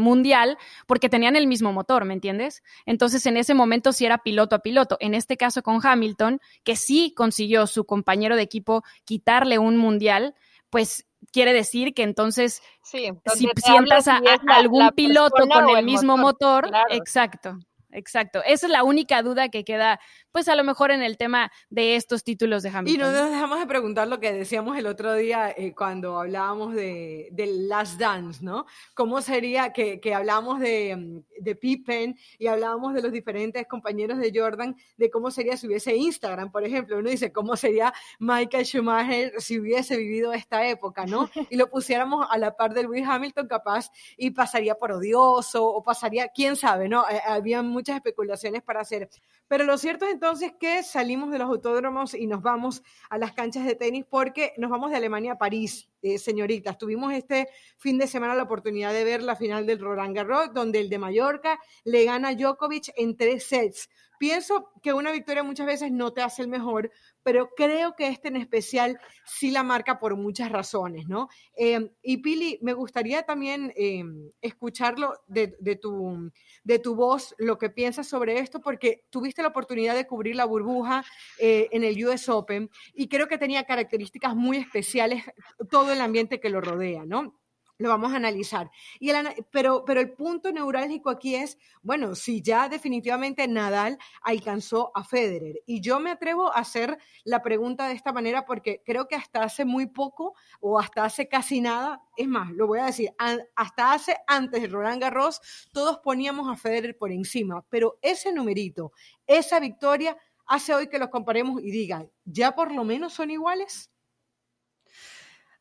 mundial 0.00 0.56
porque 0.86 1.10
tenían 1.10 1.36
el 1.36 1.46
mismo 1.46 1.74
motor, 1.74 2.06
¿me 2.06 2.14
entiendes? 2.14 2.62
Entonces 2.86 3.26
en 3.26 3.36
ese 3.36 3.52
momento 3.52 3.92
sí 3.92 4.06
era 4.06 4.16
piloto 4.16 4.56
a 4.56 4.60
piloto. 4.60 4.96
En 4.98 5.12
este 5.12 5.36
caso 5.36 5.62
con 5.62 5.86
Hamilton, 5.86 6.40
que 6.62 6.74
sí 6.74 7.12
consiguió 7.14 7.66
su 7.66 7.84
compañero 7.84 8.34
de 8.34 8.40
equipo 8.40 8.82
quitarle 9.04 9.58
un 9.58 9.76
mundial, 9.76 10.34
pues 10.70 11.06
quiere 11.30 11.52
decir 11.52 11.92
que 11.92 12.02
entonces 12.02 12.62
si 12.82 13.12
sientas 13.56 14.08
a, 14.08 14.22
algún 14.46 14.88
piloto 14.96 15.46
con 15.46 15.68
el, 15.68 15.84
mismo 15.84 16.16
motor, 16.16 16.70
exacto. 16.88 17.58
Exacto. 17.94 18.42
Esa 18.44 18.66
es 18.66 18.72
la 18.72 18.82
única 18.82 19.22
duda 19.22 19.50
que 19.50 19.64
queda 19.64 20.00
pues 20.34 20.48
a 20.48 20.56
lo 20.56 20.64
mejor 20.64 20.90
en 20.90 21.00
el 21.00 21.16
tema 21.16 21.52
de 21.70 21.94
estos 21.94 22.24
títulos 22.24 22.64
de 22.64 22.70
Hamilton. 22.70 22.92
Y 22.92 22.98
no 22.98 23.12
nos 23.12 23.30
dejamos 23.30 23.60
de 23.60 23.66
preguntar 23.68 24.08
lo 24.08 24.18
que 24.18 24.32
decíamos 24.32 24.76
el 24.76 24.88
otro 24.88 25.14
día 25.14 25.54
eh, 25.56 25.72
cuando 25.76 26.18
hablábamos 26.18 26.74
de, 26.74 27.30
Last 27.68 28.00
Dance, 28.00 28.44
¿no? 28.44 28.66
¿Cómo 28.94 29.22
sería 29.22 29.72
que, 29.72 30.00
que 30.00 30.12
hablamos 30.12 30.58
de, 30.58 31.22
de, 31.38 31.54
Pippen 31.54 32.18
y 32.36 32.48
hablábamos 32.48 32.94
de 32.94 33.02
los 33.02 33.12
diferentes 33.12 33.64
compañeros 33.68 34.18
de 34.18 34.32
Jordan, 34.34 34.74
de 34.96 35.08
cómo 35.08 35.30
sería 35.30 35.56
si 35.56 35.68
hubiese 35.68 35.94
Instagram, 35.94 36.50
por 36.50 36.64
ejemplo? 36.64 36.98
Uno 36.98 37.10
dice, 37.10 37.30
¿cómo 37.30 37.54
sería 37.54 37.94
Michael 38.18 38.64
Schumacher 38.64 39.40
si 39.40 39.60
hubiese 39.60 39.96
vivido 39.96 40.32
esta 40.32 40.66
época, 40.66 41.06
¿no? 41.06 41.30
Y 41.48 41.56
lo 41.56 41.70
pusiéramos 41.70 42.26
a 42.28 42.38
la 42.38 42.56
par 42.56 42.74
de 42.74 42.82
Lewis 42.82 43.06
Hamilton 43.06 43.46
capaz 43.46 43.88
y 44.16 44.32
pasaría 44.32 44.74
por 44.74 44.90
odioso 44.90 45.64
o 45.64 45.80
pasaría, 45.84 46.26
quién 46.26 46.56
sabe, 46.56 46.88
¿no? 46.88 47.08
Eh, 47.08 47.20
había 47.24 47.62
muchas 47.62 47.94
especulaciones 47.94 48.64
para 48.64 48.80
hacer. 48.80 49.08
Pero 49.46 49.62
lo 49.62 49.78
cierto 49.78 50.06
es 50.06 50.12
entonces 50.12 50.23
que 50.58 50.82
salimos 50.82 51.30
de 51.30 51.38
los 51.38 51.48
autódromos 51.48 52.14
y 52.14 52.26
nos 52.26 52.40
vamos 52.40 52.82
a 53.10 53.18
las 53.18 53.32
canchas 53.32 53.66
de 53.66 53.74
tenis 53.74 54.06
porque 54.08 54.54
nos 54.56 54.70
vamos 54.70 54.90
de 54.90 54.96
Alemania 54.96 55.32
a 55.32 55.38
París, 55.38 55.90
eh, 56.00 56.16
señoritas. 56.16 56.78
Tuvimos 56.78 57.12
este 57.12 57.48
fin 57.76 57.98
de 57.98 58.06
semana 58.06 58.34
la 58.34 58.44
oportunidad 58.44 58.94
de 58.94 59.04
ver 59.04 59.22
la 59.22 59.36
final 59.36 59.66
del 59.66 59.80
Roland 59.80 60.16
Garros, 60.16 60.54
donde 60.54 60.80
el 60.80 60.88
de 60.88 60.98
Mallorca 60.98 61.58
le 61.84 62.04
gana 62.06 62.28
a 62.28 62.34
Djokovic 62.34 62.90
en 62.96 63.18
tres 63.18 63.44
sets. 63.44 63.90
Pienso 64.18 64.72
que 64.82 64.94
una 64.94 65.12
victoria 65.12 65.42
muchas 65.42 65.66
veces 65.66 65.92
no 65.92 66.14
te 66.14 66.22
hace 66.22 66.40
el 66.40 66.48
mejor, 66.48 66.90
pero 67.24 67.50
creo 67.56 67.96
que 67.96 68.06
este 68.06 68.28
en 68.28 68.36
especial 68.36 69.00
sí 69.24 69.50
la 69.50 69.64
marca 69.64 69.98
por 69.98 70.16
muchas 70.16 70.52
razones, 70.52 71.08
¿no? 71.08 71.28
Eh, 71.56 71.90
y 72.02 72.18
Pili, 72.18 72.58
me 72.62 72.74
gustaría 72.74 73.24
también 73.24 73.72
eh, 73.76 74.04
escucharlo 74.40 75.14
de, 75.26 75.48
tu, 75.80 76.30
de 76.62 76.78
tu 76.78 76.94
voz, 76.94 77.34
lo 77.38 77.58
que 77.58 77.70
piensas 77.70 78.06
sobre 78.06 78.38
esto, 78.38 78.60
porque 78.60 79.04
tuviste 79.10 79.42
la 79.42 79.48
oportunidad 79.48 79.94
de 79.94 80.06
cubrir 80.06 80.36
la 80.36 80.44
burbuja 80.44 81.04
eh, 81.38 81.68
en 81.72 81.82
el 81.82 82.04
US 82.06 82.28
Open 82.28 82.70
y 82.92 83.08
creo 83.08 83.26
que 83.26 83.38
tenía 83.38 83.64
características 83.64 84.36
muy 84.36 84.58
especiales 84.58 85.24
todo 85.70 85.92
el 85.92 86.00
ambiente 86.00 86.38
que 86.38 86.50
lo 86.50 86.60
rodea, 86.60 87.04
¿no? 87.06 87.34
Lo 87.78 87.88
vamos 87.88 88.12
a 88.12 88.16
analizar. 88.16 88.70
Y 89.00 89.10
pero, 89.50 89.84
pero 89.84 90.00
el 90.00 90.12
punto 90.12 90.52
neurálgico 90.52 91.10
aquí 91.10 91.34
es, 91.34 91.58
bueno, 91.82 92.14
si 92.14 92.42
ya 92.42 92.68
definitivamente 92.68 93.46
Nadal 93.48 93.98
alcanzó 94.22 94.92
a 94.94 95.04
Federer. 95.04 95.62
Y 95.66 95.80
yo 95.80 96.00
me 96.00 96.10
atrevo 96.10 96.52
a 96.52 96.58
hacer 96.58 96.98
la 97.24 97.42
pregunta 97.42 97.88
de 97.88 97.94
esta 97.94 98.12
manera 98.12 98.44
porque 98.44 98.82
creo 98.84 99.08
que 99.08 99.16
hasta 99.16 99.42
hace 99.42 99.64
muy 99.64 99.86
poco 99.86 100.34
o 100.60 100.78
hasta 100.78 101.04
hace 101.04 101.28
casi 101.28 101.60
nada, 101.60 102.02
es 102.16 102.28
más, 102.28 102.50
lo 102.52 102.66
voy 102.66 102.80
a 102.80 102.86
decir, 102.86 103.10
hasta 103.56 103.92
hace 103.92 104.16
antes 104.26 104.62
de 104.62 104.68
Roland 104.68 105.00
Garros, 105.00 105.40
todos 105.72 105.98
poníamos 105.98 106.48
a 106.50 106.56
Federer 106.56 106.96
por 106.96 107.10
encima, 107.10 107.64
pero 107.68 107.98
ese 108.02 108.32
numerito, 108.32 108.92
esa 109.26 109.60
victoria 109.60 110.16
hace 110.46 110.74
hoy 110.74 110.88
que 110.88 110.98
los 110.98 111.08
comparemos 111.08 111.62
y 111.62 111.70
digan, 111.70 112.10
¿ya 112.24 112.54
por 112.54 112.72
lo 112.72 112.84
menos 112.84 113.14
son 113.14 113.30
iguales? 113.30 113.90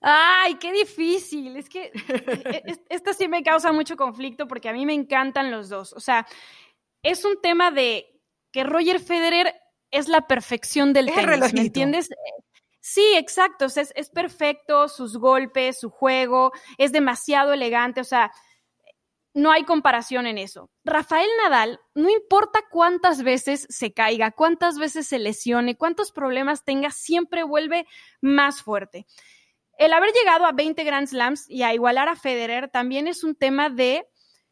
Ay, 0.06 0.56
qué 0.56 0.74
difícil. 0.74 1.56
Es 1.56 1.70
que 1.70 1.86
e, 1.86 2.64
e, 2.66 2.84
esta 2.90 3.14
sí 3.14 3.30
me 3.30 3.42
causa 3.42 3.72
mucho 3.72 3.96
conflicto 3.96 4.48
porque 4.48 4.68
a 4.68 4.74
mí 4.74 4.86
me 4.86 4.94
encantan 4.94 5.50
los 5.50 5.70
dos. 5.70 5.94
O 5.94 6.02
sea, 6.02 6.28
es 7.02 7.24
un 7.24 7.42
tema 7.42 7.72
de 7.72 8.20
que 8.52 8.66
Roger 8.66 9.00
Federer 9.00 9.56
es 9.92 10.10
la 10.10 10.28
perfección 10.28 10.92
del 10.92 11.12
tenis, 11.14 11.54
¿me 11.54 11.62
entiendes? 11.62 12.10
Sí, 12.82 13.14
exacto. 13.16 13.66
O 13.66 13.70
sea, 13.70 13.84
es, 13.84 13.94
es, 13.96 14.10
perfecto, 14.10 14.90
sus 14.90 15.18
golpes, 15.18 15.80
su 15.80 15.90
juego, 15.90 16.52
es 16.78 16.92
demasiado 16.92 17.54
elegante. 17.54 18.02
O 18.02 18.04
sea, 18.04 18.30
no 19.34 19.52
hay 19.52 19.64
comparación 19.64 20.28
en 20.28 20.38
eso. 20.38 20.70
Rafael 20.84 21.30
Nadal, 21.42 21.80
no 21.96 22.10
importa 22.10 22.60
cuántas 22.70 23.24
veces 23.24 23.66
se 23.70 23.94
caiga, 23.94 24.32
cuántas 24.32 24.78
veces 24.78 25.08
se 25.08 25.18
lesione, 25.18 25.78
cuántos 25.78 26.12
problemas 26.12 26.66
tenga, 26.66 26.92
siempre 26.92 27.44
vuelve 27.44 27.88
más 28.22 28.62
fuerte. 28.62 29.08
El 29.84 29.92
haber 29.92 30.14
llegado 30.14 30.46
a 30.46 30.54
20 30.54 30.82
Grand 30.86 31.08
Slams 31.08 31.50
y 31.50 31.64
a 31.64 31.74
igualar 31.74 32.08
a 32.08 32.16
Federer 32.16 32.70
también 32.70 33.06
es 33.06 33.26
un 33.26 33.36
tema 33.36 33.70
de, 33.70 34.08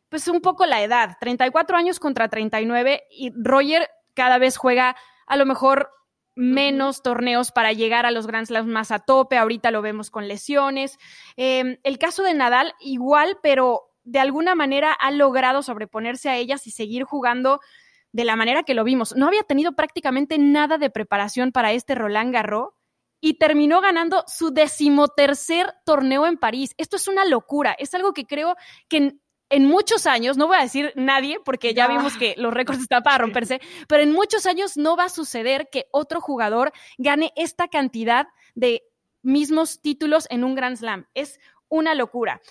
pues 0.10 0.28
un 0.28 0.42
poco 0.42 0.66
la 0.66 0.84
edad, 0.84 1.16
34 1.22 1.78
años 1.78 2.02
contra 2.02 2.28
39 2.28 3.04
y 3.10 3.32
Roger 3.42 3.88
cada 4.14 4.40
vez 4.40 4.58
juega 4.58 4.98
a 5.26 5.38
lo 5.38 5.46
mejor 5.46 5.90
menos 6.36 7.02
torneos 7.02 7.54
para 7.54 7.72
llegar 7.72 8.06
a 8.06 8.12
los 8.12 8.28
Grand 8.28 8.46
Slams 8.46 8.68
más 8.68 8.92
a 8.92 9.00
tope, 9.00 9.38
ahorita 9.38 9.72
lo 9.72 9.82
vemos 9.82 10.12
con 10.12 10.28
lesiones. 10.28 11.00
Em, 11.38 11.78
el 11.84 11.98
caso 11.98 12.24
de 12.24 12.34
Nadal 12.34 12.74
igual, 12.82 13.40
pero 13.42 13.84
de 14.04 14.20
alguna 14.20 14.54
manera 14.54 14.92
ha 14.92 15.12
logrado 15.12 15.64
sobreponerse 15.64 16.30
a 16.30 16.36
ellas 16.36 16.68
y 16.68 16.72
seguir 16.72 17.06
jugando 17.06 17.62
de 18.12 18.26
la 18.26 18.36
manera 18.36 18.64
que 18.64 18.74
lo 18.74 18.84
vimos. 18.84 19.16
No 19.16 19.28
había 19.28 19.44
tenido 19.44 19.78
prácticamente 19.78 20.38
nada 20.40 20.78
de 20.78 20.90
preparación 20.90 21.54
para 21.54 21.72
este 21.72 21.96
Roland 21.96 22.34
Garros 22.34 22.74
y 23.22 23.36
terminó 23.36 23.80
ganando 23.80 24.26
su 24.28 24.52
decimotercer 24.52 25.74
torneo 25.86 26.26
en 26.26 26.38
París. 26.38 26.74
Esto 26.78 26.98
es 26.98 27.08
una 27.08 27.24
locura, 27.24 27.74
es 27.78 27.94
algo 27.94 28.14
que 28.14 28.26
creo 28.26 28.56
que 28.90 29.16
en, 29.50 29.66
muchos 29.66 30.08
años, 30.08 30.38
no 30.38 30.48
voy 30.48 30.58
a 30.58 30.64
decir 30.64 30.92
nadie, 30.96 31.40
porque 31.46 31.74
ya 31.74 31.88
vimos 31.88 32.18
que 32.18 32.34
los 32.38 32.54
récords 32.54 32.82
están 32.82 33.04
para 33.04 33.20
romperse, 33.20 33.62
pero 33.88 34.02
en 34.02 34.12
muchos 34.12 34.46
años 34.46 34.76
no 34.76 34.98
va 34.98 35.06
a 35.06 35.10
suceder 35.10 35.70
que 35.72 35.86
otro 35.92 36.20
jugador 36.20 36.74
gane 36.98 37.32
esta 37.36 37.68
cantidad 37.68 38.28
de 38.56 38.84
mismos 39.22 39.82
títulos 39.82 40.28
en 40.32 40.44
un 40.44 40.56
Grand 40.56 40.78
Slam. 40.78 41.06
Es 41.14 41.40
una 41.70 41.94
locura. 41.94 42.42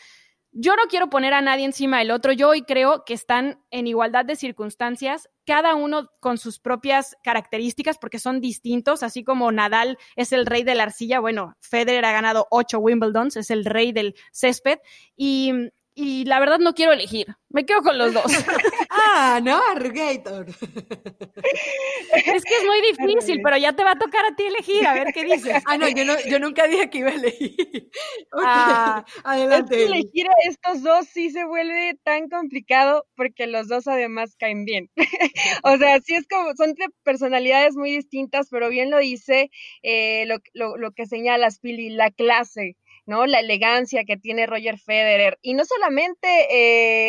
Yo 0.53 0.75
no 0.75 0.83
quiero 0.89 1.11
poner 1.11 1.33
a 1.33 1.43
nadie 1.43 1.65
encima 1.65 2.01
del 2.01 2.11
otro, 2.11 2.33
yo 2.33 2.49
hoy 2.49 2.63
creo 2.63 3.05
que 3.05 3.15
están 3.15 3.63
en 3.71 3.87
igualdad 3.87 4.25
de 4.25 4.35
circunstancias, 4.35 5.29
cada 5.47 5.77
uno 5.77 6.11
con 6.19 6.39
sus 6.39 6.59
propias 6.59 7.17
características, 7.23 7.99
porque 7.99 8.19
son 8.19 8.41
distintos, 8.41 9.05
así 9.05 9.23
como 9.23 9.53
Nadal 9.53 9.97
es 10.17 10.33
el 10.33 10.47
rey 10.47 10.65
de 10.65 10.75
la 10.75 10.83
arcilla, 10.83 11.21
bueno, 11.21 11.57
Federer 11.61 12.05
ha 12.05 12.11
ganado 12.11 12.49
ocho 12.51 12.81
Wimbledons, 12.81 13.37
es 13.37 13.51
el 13.51 13.65
rey 13.65 13.93
del 13.93 14.17
césped, 14.33 14.79
y 15.17 15.53
y 16.01 16.25
la 16.25 16.41
verdad 16.41 16.59
no 16.59 16.75
quiero 16.75 16.93
elegir. 16.93 17.27
Me 17.51 17.67
quedo 17.67 17.83
con 17.83 17.99
los 17.99 18.15
dos. 18.15 18.25
ah, 18.91 19.41
no, 19.43 19.61
Arrugator. 19.73 20.47
es 20.49 22.45
que 22.45 22.57
es 22.57 22.65
muy 22.65 22.81
difícil, 22.81 23.41
pero 23.43 23.59
ya 23.59 23.75
te 23.75 23.85
va 23.85 23.93
a 23.93 23.99
tocar 23.99 24.25
a 24.25 24.35
ti 24.35 24.45
elegir, 24.45 24.87
a 24.87 24.95
ver 24.95 25.09
qué 25.13 25.25
dices. 25.25 25.63
ah, 25.67 25.77
no, 25.77 25.89
yo, 25.89 26.05
no, 26.05 26.15
yo 26.27 26.39
nunca 26.39 26.67
dije 26.67 26.89
que 26.89 26.99
iba 26.99 27.11
a 27.11 27.15
elegir. 27.15 27.91
ah, 28.33 29.05
adelante. 29.25 29.85
elegir 29.85 30.27
a 30.29 30.49
estos 30.49 30.83
dos 30.83 31.07
sí 31.07 31.31
se 31.31 31.45
vuelve 31.45 31.99
tan 32.03 32.29
complicado 32.29 33.05
porque 33.15 33.47
los 33.47 33.69
dos 33.69 33.87
además 33.87 34.37
caen 34.39 34.65
bien. 34.65 34.91
o 35.65 35.77
sea, 35.77 36.01
sí 36.01 36.15
es 36.15 36.27
como, 36.29 36.55
son 36.55 36.73
de 36.75 36.87
personalidades 37.03 37.77
muy 37.77 37.91
distintas, 37.91 38.49
pero 38.51 38.71
bien 38.71 38.91
lo 38.91 38.99
dice 38.99 39.51
eh, 39.83 40.25
lo, 40.27 40.39
lo, 40.55 40.79
lo 40.79 40.93
que 40.93 41.05
señalas, 41.05 41.59
Pili, 41.59 41.91
la 41.91 42.11
clase 42.11 42.77
¿no? 43.11 43.27
La 43.27 43.40
elegancia 43.40 44.05
que 44.05 44.16
tiene 44.16 44.46
Roger 44.46 44.79
Federer, 44.79 45.37
y 45.42 45.55
no 45.55 45.64
solamente 45.64 46.29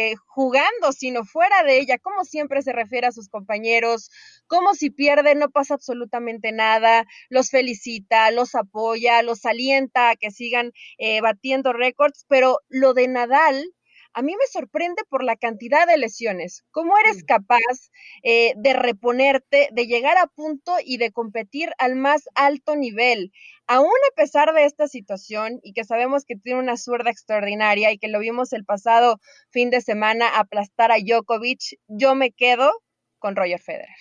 eh, 0.09 0.15
jugando, 0.25 0.91
sino 0.93 1.23
fuera 1.25 1.61
de 1.63 1.79
ella, 1.79 1.99
como 1.99 2.25
siempre 2.25 2.63
se 2.63 2.73
refiere 2.73 3.05
a 3.05 3.11
sus 3.11 3.29
compañeros, 3.29 4.09
como 4.47 4.73
si 4.73 4.89
pierde 4.89 5.35
no 5.35 5.51
pasa 5.51 5.75
absolutamente 5.75 6.51
nada, 6.51 7.05
los 7.29 7.51
felicita, 7.51 8.31
los 8.31 8.55
apoya, 8.55 9.21
los 9.21 9.45
alienta 9.45 10.09
a 10.09 10.15
que 10.15 10.31
sigan 10.31 10.71
eh, 10.97 11.21
batiendo 11.21 11.71
récords, 11.71 12.25
pero 12.27 12.57
lo 12.67 12.95
de 12.95 13.07
Nadal, 13.07 13.63
a 14.13 14.21
mí 14.21 14.33
me 14.33 14.47
sorprende 14.51 15.03
por 15.09 15.23
la 15.23 15.35
cantidad 15.35 15.87
de 15.87 15.97
lesiones. 15.97 16.63
¿Cómo 16.71 16.97
eres 16.97 17.23
capaz 17.23 17.91
eh, 18.23 18.53
de 18.57 18.73
reponerte, 18.73 19.69
de 19.71 19.87
llegar 19.87 20.17
a 20.17 20.27
punto 20.27 20.75
y 20.83 20.97
de 20.97 21.11
competir 21.11 21.71
al 21.77 21.95
más 21.95 22.29
alto 22.35 22.75
nivel? 22.75 23.31
Aún 23.67 23.87
a 23.87 24.15
pesar 24.15 24.53
de 24.53 24.65
esta 24.65 24.87
situación 24.87 25.59
y 25.63 25.73
que 25.73 25.85
sabemos 25.85 26.25
que 26.25 26.35
tiene 26.35 26.59
una 26.59 26.77
zurda 26.77 27.09
extraordinaria 27.09 27.91
y 27.91 27.97
que 27.97 28.09
lo 28.09 28.19
vimos 28.19 28.53
el 28.53 28.65
pasado 28.65 29.19
fin 29.49 29.69
de 29.69 29.81
semana 29.81 30.27
aplastar 30.39 30.91
a 30.91 30.97
Djokovic, 30.97 31.79
yo 31.87 32.15
me 32.15 32.31
quedo 32.31 32.71
con 33.19 33.35
Roger 33.35 33.59
Federer. 33.59 33.95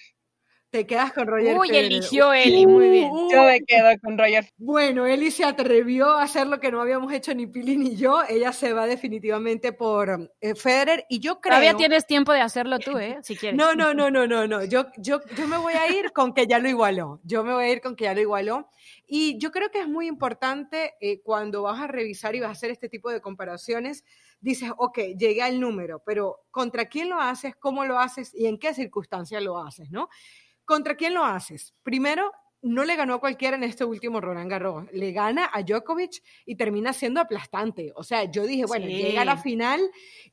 Te 0.70 0.86
quedas 0.86 1.12
con 1.12 1.26
Roger 1.26 1.58
Uy, 1.58 1.68
eligió 1.72 2.32
Eli, 2.32 2.64
muy 2.64 2.90
bien. 2.90 3.10
Uh, 3.10 3.28
yo 3.28 3.42
me 3.42 3.60
quedo 3.62 3.88
con 4.00 4.16
Roger. 4.16 4.48
Bueno, 4.56 5.04
Eli 5.04 5.32
se 5.32 5.42
atrevió 5.42 6.10
a 6.10 6.22
hacer 6.22 6.46
lo 6.46 6.60
que 6.60 6.70
no 6.70 6.80
habíamos 6.80 7.12
hecho 7.12 7.34
ni 7.34 7.48
Pili 7.48 7.76
ni 7.76 7.96
yo. 7.96 8.22
Ella 8.28 8.52
se 8.52 8.72
va 8.72 8.86
definitivamente 8.86 9.72
por 9.72 10.32
eh, 10.40 10.54
Federer 10.54 11.06
y 11.08 11.18
yo 11.18 11.40
creo... 11.40 11.56
Todavía 11.56 11.74
tienes 11.74 12.06
tiempo 12.06 12.32
de 12.32 12.40
hacerlo 12.40 12.78
tú, 12.78 12.98
¿eh? 12.98 13.18
Si 13.22 13.36
quieres. 13.36 13.58
No, 13.58 13.74
no, 13.74 13.94
no, 13.94 14.12
no, 14.12 14.28
no, 14.28 14.46
no. 14.46 14.64
Yo, 14.64 14.86
yo, 14.96 15.20
yo 15.36 15.48
me 15.48 15.56
voy 15.56 15.74
a 15.74 15.90
ir 15.90 16.12
con 16.12 16.32
que 16.34 16.46
ya 16.46 16.60
lo 16.60 16.68
igualó. 16.68 17.20
Yo 17.24 17.42
me 17.42 17.52
voy 17.52 17.64
a 17.64 17.72
ir 17.72 17.80
con 17.80 17.96
que 17.96 18.04
ya 18.04 18.14
lo 18.14 18.20
igualó. 18.20 18.68
Y 19.08 19.38
yo 19.38 19.50
creo 19.50 19.72
que 19.72 19.80
es 19.80 19.88
muy 19.88 20.06
importante 20.06 20.94
eh, 21.00 21.20
cuando 21.20 21.62
vas 21.62 21.80
a 21.80 21.88
revisar 21.88 22.36
y 22.36 22.40
vas 22.40 22.50
a 22.50 22.52
hacer 22.52 22.70
este 22.70 22.88
tipo 22.88 23.10
de 23.10 23.20
comparaciones, 23.20 24.04
dices, 24.40 24.70
ok, 24.76 24.98
llegué 25.18 25.42
al 25.42 25.58
número, 25.58 26.00
pero 26.06 26.44
¿contra 26.52 26.86
quién 26.86 27.08
lo 27.08 27.20
haces? 27.20 27.56
¿Cómo 27.56 27.84
lo 27.84 27.98
haces? 27.98 28.32
¿Y 28.34 28.46
en 28.46 28.56
qué 28.56 28.72
circunstancias 28.72 29.42
lo 29.42 29.58
haces? 29.58 29.90
¿no? 29.90 30.08
¿Contra 30.70 30.94
quién 30.94 31.14
lo 31.14 31.24
haces? 31.24 31.74
Primero, 31.82 32.30
no 32.62 32.84
le 32.84 32.94
ganó 32.94 33.14
a 33.14 33.18
cualquiera 33.18 33.56
en 33.56 33.64
este 33.64 33.84
último 33.84 34.20
Roland 34.20 34.48
Garros. 34.48 34.86
Le 34.92 35.10
gana 35.10 35.50
a 35.52 35.64
Djokovic 35.64 36.22
y 36.46 36.54
termina 36.54 36.92
siendo 36.92 37.20
aplastante. 37.20 37.90
O 37.96 38.04
sea, 38.04 38.30
yo 38.30 38.46
dije, 38.46 38.66
bueno, 38.66 38.86
llega 38.86 39.22
a 39.22 39.24
la 39.24 39.36
final 39.36 39.80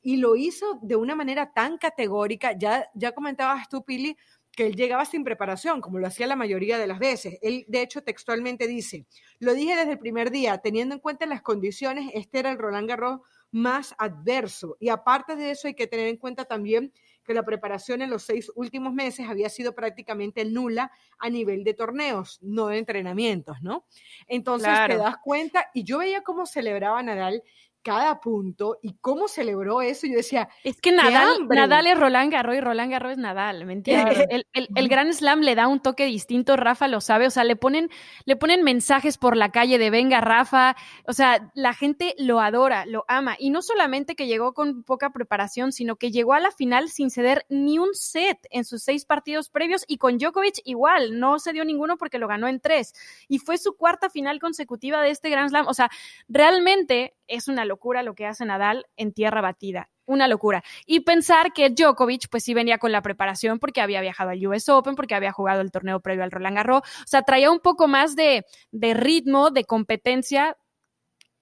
y 0.00 0.18
lo 0.18 0.36
hizo 0.36 0.78
de 0.80 0.94
una 0.94 1.16
manera 1.16 1.52
tan 1.52 1.76
categórica. 1.76 2.52
Ya, 2.56 2.88
ya 2.94 3.10
comentabas 3.10 3.68
tú, 3.68 3.84
Pili, 3.84 4.16
que 4.52 4.66
él 4.66 4.76
llegaba 4.76 5.04
sin 5.06 5.24
preparación, 5.24 5.80
como 5.80 5.98
lo 5.98 6.06
hacía 6.06 6.28
la 6.28 6.36
mayoría 6.36 6.78
de 6.78 6.86
las 6.86 7.00
veces. 7.00 7.36
Él, 7.42 7.64
de 7.66 7.82
hecho, 7.82 8.04
textualmente 8.04 8.68
dice, 8.68 9.06
lo 9.40 9.54
dije 9.54 9.74
desde 9.74 9.90
el 9.90 9.98
primer 9.98 10.30
día, 10.30 10.58
teniendo 10.58 10.94
en 10.94 11.00
cuenta 11.00 11.26
las 11.26 11.42
condiciones, 11.42 12.12
este 12.14 12.38
era 12.38 12.52
el 12.52 12.58
Roland 12.58 12.88
Garros 12.88 13.22
más 13.50 13.92
adverso. 13.98 14.76
Y 14.78 14.90
aparte 14.90 15.34
de 15.34 15.50
eso, 15.50 15.66
hay 15.66 15.74
que 15.74 15.88
tener 15.88 16.06
en 16.06 16.16
cuenta 16.16 16.44
también 16.44 16.92
que 17.28 17.34
la 17.34 17.44
preparación 17.44 18.00
en 18.00 18.08
los 18.08 18.22
seis 18.22 18.50
últimos 18.54 18.94
meses 18.94 19.28
había 19.28 19.50
sido 19.50 19.74
prácticamente 19.74 20.46
nula 20.46 20.90
a 21.18 21.28
nivel 21.28 21.62
de 21.62 21.74
torneos, 21.74 22.38
no 22.40 22.68
de 22.68 22.78
entrenamientos, 22.78 23.58
¿no? 23.60 23.84
Entonces 24.26 24.72
te 24.86 24.96
das 24.96 25.16
cuenta, 25.22 25.66
y 25.74 25.84
yo 25.84 25.98
veía 25.98 26.22
cómo 26.22 26.46
celebraba 26.46 27.02
Nadal 27.02 27.42
cada 27.82 28.20
punto 28.20 28.78
y 28.82 28.96
cómo 29.00 29.28
celebró 29.28 29.82
eso. 29.82 30.06
Yo 30.06 30.16
decía, 30.16 30.48
es 30.64 30.80
que 30.80 30.92
Nadal, 30.92 31.48
Nadal 31.48 31.86
es 31.86 31.98
Roland 31.98 32.32
Garros 32.32 32.56
y 32.56 32.60
Roland 32.60 32.90
Garros 32.90 33.12
es 33.12 33.18
Nadal, 33.18 33.64
¿me 33.64 33.72
entiendes? 33.72 34.18
el, 34.30 34.46
el, 34.52 34.68
el, 34.74 34.88
Gran 34.88 35.12
Slam 35.12 35.40
le 35.40 35.54
da 35.54 35.68
un 35.68 35.80
toque 35.80 36.06
distinto, 36.06 36.56
Rafa 36.56 36.88
lo 36.88 37.00
sabe, 37.00 37.26
o 37.26 37.30
sea, 37.30 37.44
le 37.44 37.56
ponen, 37.56 37.90
le 38.24 38.36
ponen 38.36 38.62
mensajes 38.62 39.18
por 39.18 39.36
la 39.36 39.50
calle 39.50 39.78
de 39.78 39.90
venga 39.90 40.20
Rafa, 40.20 40.76
o 41.06 41.12
sea, 41.12 41.50
la 41.54 41.74
gente 41.74 42.14
lo 42.18 42.40
adora, 42.40 42.86
lo 42.86 43.04
ama. 43.08 43.36
Y 43.38 43.50
no 43.50 43.62
solamente 43.62 44.14
que 44.14 44.26
llegó 44.26 44.54
con 44.54 44.82
poca 44.82 45.10
preparación, 45.10 45.72
sino 45.72 45.96
que 45.96 46.10
llegó 46.10 46.34
a 46.34 46.40
la 46.40 46.50
final 46.50 46.88
sin 46.88 47.10
ceder 47.10 47.46
ni 47.48 47.78
un 47.78 47.94
set 47.94 48.38
en 48.50 48.64
sus 48.64 48.82
seis 48.82 49.04
partidos 49.04 49.50
previos 49.50 49.84
y 49.86 49.98
con 49.98 50.18
Djokovic 50.18 50.60
igual, 50.64 51.18
no 51.18 51.38
se 51.38 51.52
dio 51.52 51.64
ninguno 51.64 51.96
porque 51.96 52.18
lo 52.18 52.28
ganó 52.28 52.48
en 52.48 52.60
tres. 52.60 52.94
Y 53.28 53.38
fue 53.38 53.58
su 53.58 53.76
cuarta 53.76 54.10
final 54.10 54.40
consecutiva 54.40 55.02
de 55.02 55.10
este 55.10 55.30
Gran 55.30 55.48
Slam. 55.48 55.66
O 55.68 55.74
sea, 55.74 55.90
realmente 56.28 57.14
es 57.26 57.46
una 57.46 57.64
locura 57.68 58.02
lo 58.02 58.16
que 58.16 58.26
hace 58.26 58.44
Nadal 58.44 58.86
en 58.96 59.12
tierra 59.12 59.40
batida. 59.40 59.88
Una 60.06 60.26
locura. 60.26 60.64
Y 60.86 61.00
pensar 61.00 61.52
que 61.52 61.70
Djokovic, 61.70 62.28
pues 62.28 62.42
sí 62.42 62.54
venía 62.54 62.78
con 62.78 62.90
la 62.90 63.02
preparación 63.02 63.60
porque 63.60 63.80
había 63.80 64.00
viajado 64.00 64.30
al 64.30 64.44
US 64.44 64.68
Open, 64.68 64.96
porque 64.96 65.14
había 65.14 65.30
jugado 65.30 65.60
el 65.60 65.70
torneo 65.70 66.00
previo 66.00 66.24
al 66.24 66.32
Roland 66.32 66.56
Garros. 66.56 66.80
O 66.80 67.06
sea, 67.06 67.22
traía 67.22 67.50
un 67.50 67.60
poco 67.60 67.86
más 67.86 68.16
de, 68.16 68.44
de 68.72 68.94
ritmo, 68.94 69.50
de 69.50 69.64
competencia 69.64 70.56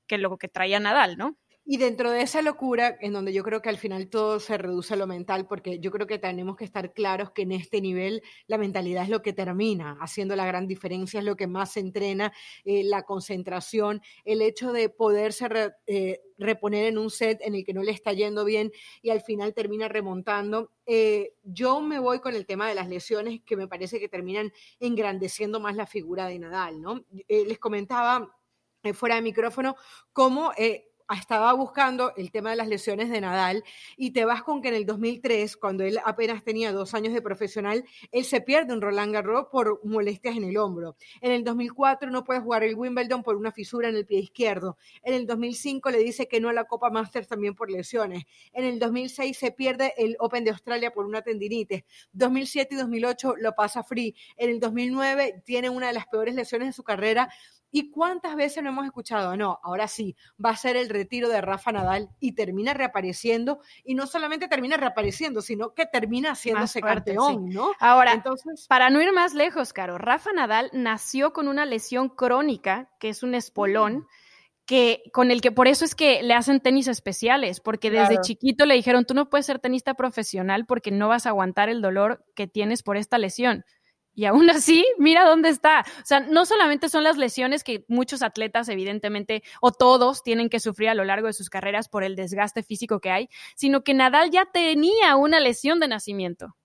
que 0.07 0.19
lo 0.19 0.37
que 0.37 0.49
traía 0.49 0.81
Nadal, 0.81 1.17
¿no? 1.17 1.37
Y 1.69 1.79
dentro 1.79 2.13
de 2.13 2.23
esa 2.23 2.43
locura, 2.43 2.97
en 3.01 3.13
donde 3.13 3.33
yo 3.33 3.43
creo 3.43 3.61
que 3.61 3.69
al 3.69 3.77
final 3.77 4.09
todo 4.09 4.39
se 4.39 4.57
reduce 4.57 4.95
a 4.95 4.97
lo 4.97 5.09
mental, 5.09 5.49
porque 5.49 5.81
yo 5.81 5.91
creo 5.91 6.07
que 6.07 6.17
tenemos 6.17 6.55
que 6.55 6.65
estar 6.65 6.93
claros 6.93 7.33
que 7.33 7.43
en 7.43 7.51
este 7.51 7.81
nivel 7.81 8.23
la 8.47 8.57
mentalidad 8.57 9.03
es 9.03 9.09
lo 9.09 9.21
que 9.21 9.33
termina 9.33 9.99
haciendo 10.01 10.37
la 10.37 10.47
gran 10.47 10.69
diferencia, 10.69 11.19
es 11.19 11.27
lo 11.27 11.35
que 11.35 11.49
más 11.49 11.77
entrena, 11.77 12.33
eh, 12.65 12.85
la 12.85 13.03
concentración, 13.03 14.01
el 14.25 14.43
hecho 14.43 14.73
de 14.73 14.91
poderse 14.91 15.49
eh, 15.89 16.21
reponer 16.39 16.85
en 16.85 16.99
un 16.99 17.11
set 17.11 17.41
en 17.43 17.57
el 17.57 17.65
que 17.65 17.75
no 17.75 17.83
le 17.83 17.91
está 17.91 18.13
yendo 18.13 18.45
bien 18.45 18.71
y 19.03 19.11
al 19.11 19.21
final 19.21 19.53
termina 19.53 19.89
remontando. 19.89 20.71
Eh, 20.87 21.33
yo 21.43 21.81
me 21.81 21.99
voy 21.99 22.21
con 22.21 22.37
el 22.37 22.47
tema 22.47 22.69
de 22.69 22.77
las 22.77 22.89
lesiones 22.89 23.41
que 23.45 23.57
me 23.57 23.67
parece 23.67 23.99
que 23.99 24.09
terminan 24.09 24.53
engrandeciendo 24.79 25.59
más 25.59 25.75
la 25.75 25.89
figura 25.89 26.29
de 26.29 26.39
Nadal, 26.39 26.81
¿no? 26.81 27.05
les 27.29 27.59
comentaba 27.59 28.31
fuera 28.95 29.17
de 29.17 29.23
micrófono 29.23 29.75
cómo 30.13 30.53
estaba 31.15 31.53
buscando 31.53 32.13
el 32.17 32.31
tema 32.33 32.51
de 32.51 32.57
las 32.57 32.69
lesiones 32.69 33.11
de 33.11 33.21
Nadal 33.21 33.63
y 33.97 34.11
te 34.11 34.25
vas 34.25 34.43
con 34.43 34.61
que 34.61 34.69
en 34.69 34.75
el 34.75 34.87
2003, 34.87 35.57
cuando 35.57 35.85
él 35.85 35.99
apenas 36.05 36.43
tenía 36.43 36.73
dos 36.73 36.95
años 36.95 37.15
de 37.15 37.23
profesional, 37.23 37.85
él 38.11 38.25
se 38.25 38.41
pierde 38.41 38.73
un 38.73 38.81
Roland 38.81 39.13
Garros 39.13 39.47
por 39.53 39.81
molestias 39.85 40.37
en 40.37 40.45
el 40.45 40.57
hombro. 40.57 40.97
En 41.21 41.31
el 41.31 41.45
2004 41.45 42.11
no 42.11 42.25
puede 42.25 42.41
jugar 42.41 42.65
el 42.65 42.75
Wimbledon 42.75 43.23
por 43.23 43.37
una 43.37 43.53
fisura 43.53 43.89
en 43.89 43.97
el 43.97 44.07
pie 44.07 44.19
izquierdo. 44.19 44.77
En 45.03 45.15
el 45.15 45.27
2005 45.27 45.91
le 45.91 45.99
dice 45.99 46.27
que 46.27 46.41
no 46.41 46.49
a 46.49 46.53
la 46.53 46.65
Copa 46.65 46.91
Masters 46.91 47.29
también 47.29 47.55
por 47.55 47.71
lesiones. 47.71 48.25
En 48.53 48.65
el 48.65 48.79
2006 48.79 49.37
se 49.37 49.53
pierde 49.53 49.95
el 49.97 50.17
Open 50.19 50.45
de 50.45 50.51
Australia 50.51 50.91
por 50.91 51.07
una 51.07 51.23
tendinitis. 51.23 51.85
2007 52.13 52.75
y 52.75 52.79
2008 52.79 53.35
lo 53.39 53.55
pasa 53.55 53.85
free. 53.85 54.17
En 54.37 54.51
el 54.51 54.61
2009 54.61 55.43
tiene 55.45 55.71
una 55.71 55.89
de 55.89 55.93
las 55.93 56.07
peores 56.07 56.35
lesiones 56.35 56.69
de 56.69 56.73
su 56.73 56.83
carrera 56.83 57.29
¿Y 57.71 57.91
cuántas 57.91 58.37
veces 58.37 58.63
no 58.63 58.71
hemos 58.71 58.87
escuchado? 58.87 59.37
No, 59.37 59.59
ahora 59.63 59.89
sí, 59.89 60.17
va 60.43 60.51
a 60.51 60.57
ser 60.57 60.77
el 60.77 60.89
retiro 60.89 61.29
de 61.29 61.41
Rafa 61.41 61.73
Nadal 61.73 62.09
y 62.21 62.33
termina 62.33 62.75
reapareciendo. 62.75 63.61
Y 63.85 63.95
no 63.95 64.07
solamente 64.07 64.49
termina 64.49 64.77
reapareciendo, 64.77 65.43
sino 65.43 65.75
que 65.75 65.87
termina 65.87 66.31
haciéndose 66.31 66.81
campeón, 66.81 67.51
¿no? 67.51 67.73
Ahora, 67.79 68.13
Entonces, 68.13 68.67
para 68.69 68.91
no 68.91 69.03
ir 69.03 69.13
más 69.13 69.35
lejos, 69.35 69.73
Caro, 69.73 69.99
Rafa 69.99 70.33
Nadal 70.33 70.71
nació 70.73 71.33
con 71.33 71.49
una 71.49 71.67
lesión 71.67 72.09
crónica, 72.09 72.91
que 73.01 73.09
es 73.09 73.23
un 73.23 73.35
espolón. 73.35 74.07
Que, 74.65 75.05
con 75.13 75.31
el 75.31 75.43
que 75.43 75.53
por 75.53 75.69
eso 75.69 75.85
es 75.85 75.95
que 75.95 76.25
le 76.25 76.35
hacen 76.35 76.59
tenis 76.59 76.89
especiales, 76.89 77.61
porque 77.61 77.89
desde 77.89 78.15
claro. 78.15 78.23
chiquito 78.23 78.67
le 78.67 78.75
dijeron, 78.75 79.05
tú 79.05 79.15
no 79.15 79.31
puedes 79.31 79.47
ser 79.47 79.61
tenista 79.61 79.95
profesional 79.95 80.67
porque 80.67 80.91
no 80.91 81.07
vas 81.07 81.25
a 81.25 81.29
aguantar 81.29 81.69
el 81.69 81.81
dolor 81.81 82.25
que 82.35 82.49
tienes 82.49 82.83
por 82.83 82.97
esta 82.97 83.17
lesión. 83.17 83.65
Y 84.17 84.25
aún 84.25 84.49
así, 84.51 84.85
mira 84.99 85.25
dónde 85.29 85.51
está. 85.51 85.85
O 86.03 86.07
sea, 86.07 86.21
no 86.21 86.47
solamente 86.47 86.89
son 86.89 87.05
las 87.05 87.19
lesiones 87.19 87.63
que 87.63 87.85
muchos 87.87 88.23
atletas, 88.23 88.69
evidentemente, 88.71 89.43
o 89.61 89.73
todos 89.73 90.23
tienen 90.23 90.49
que 90.49 90.59
sufrir 90.59 90.89
a 90.89 90.95
lo 90.95 91.05
largo 91.05 91.27
de 91.27 91.35
sus 91.35 91.51
carreras 91.51 91.89
por 91.91 92.03
el 92.03 92.17
desgaste 92.17 92.63
físico 92.63 92.99
que 92.99 93.11
hay, 93.11 93.29
sino 93.55 93.85
que 93.85 93.93
Nadal 93.93 94.31
ya 94.31 94.47
tenía 94.47 95.17
una 95.17 95.39
lesión 95.39 95.81
de 95.81 95.89
nacimiento. 95.89 96.57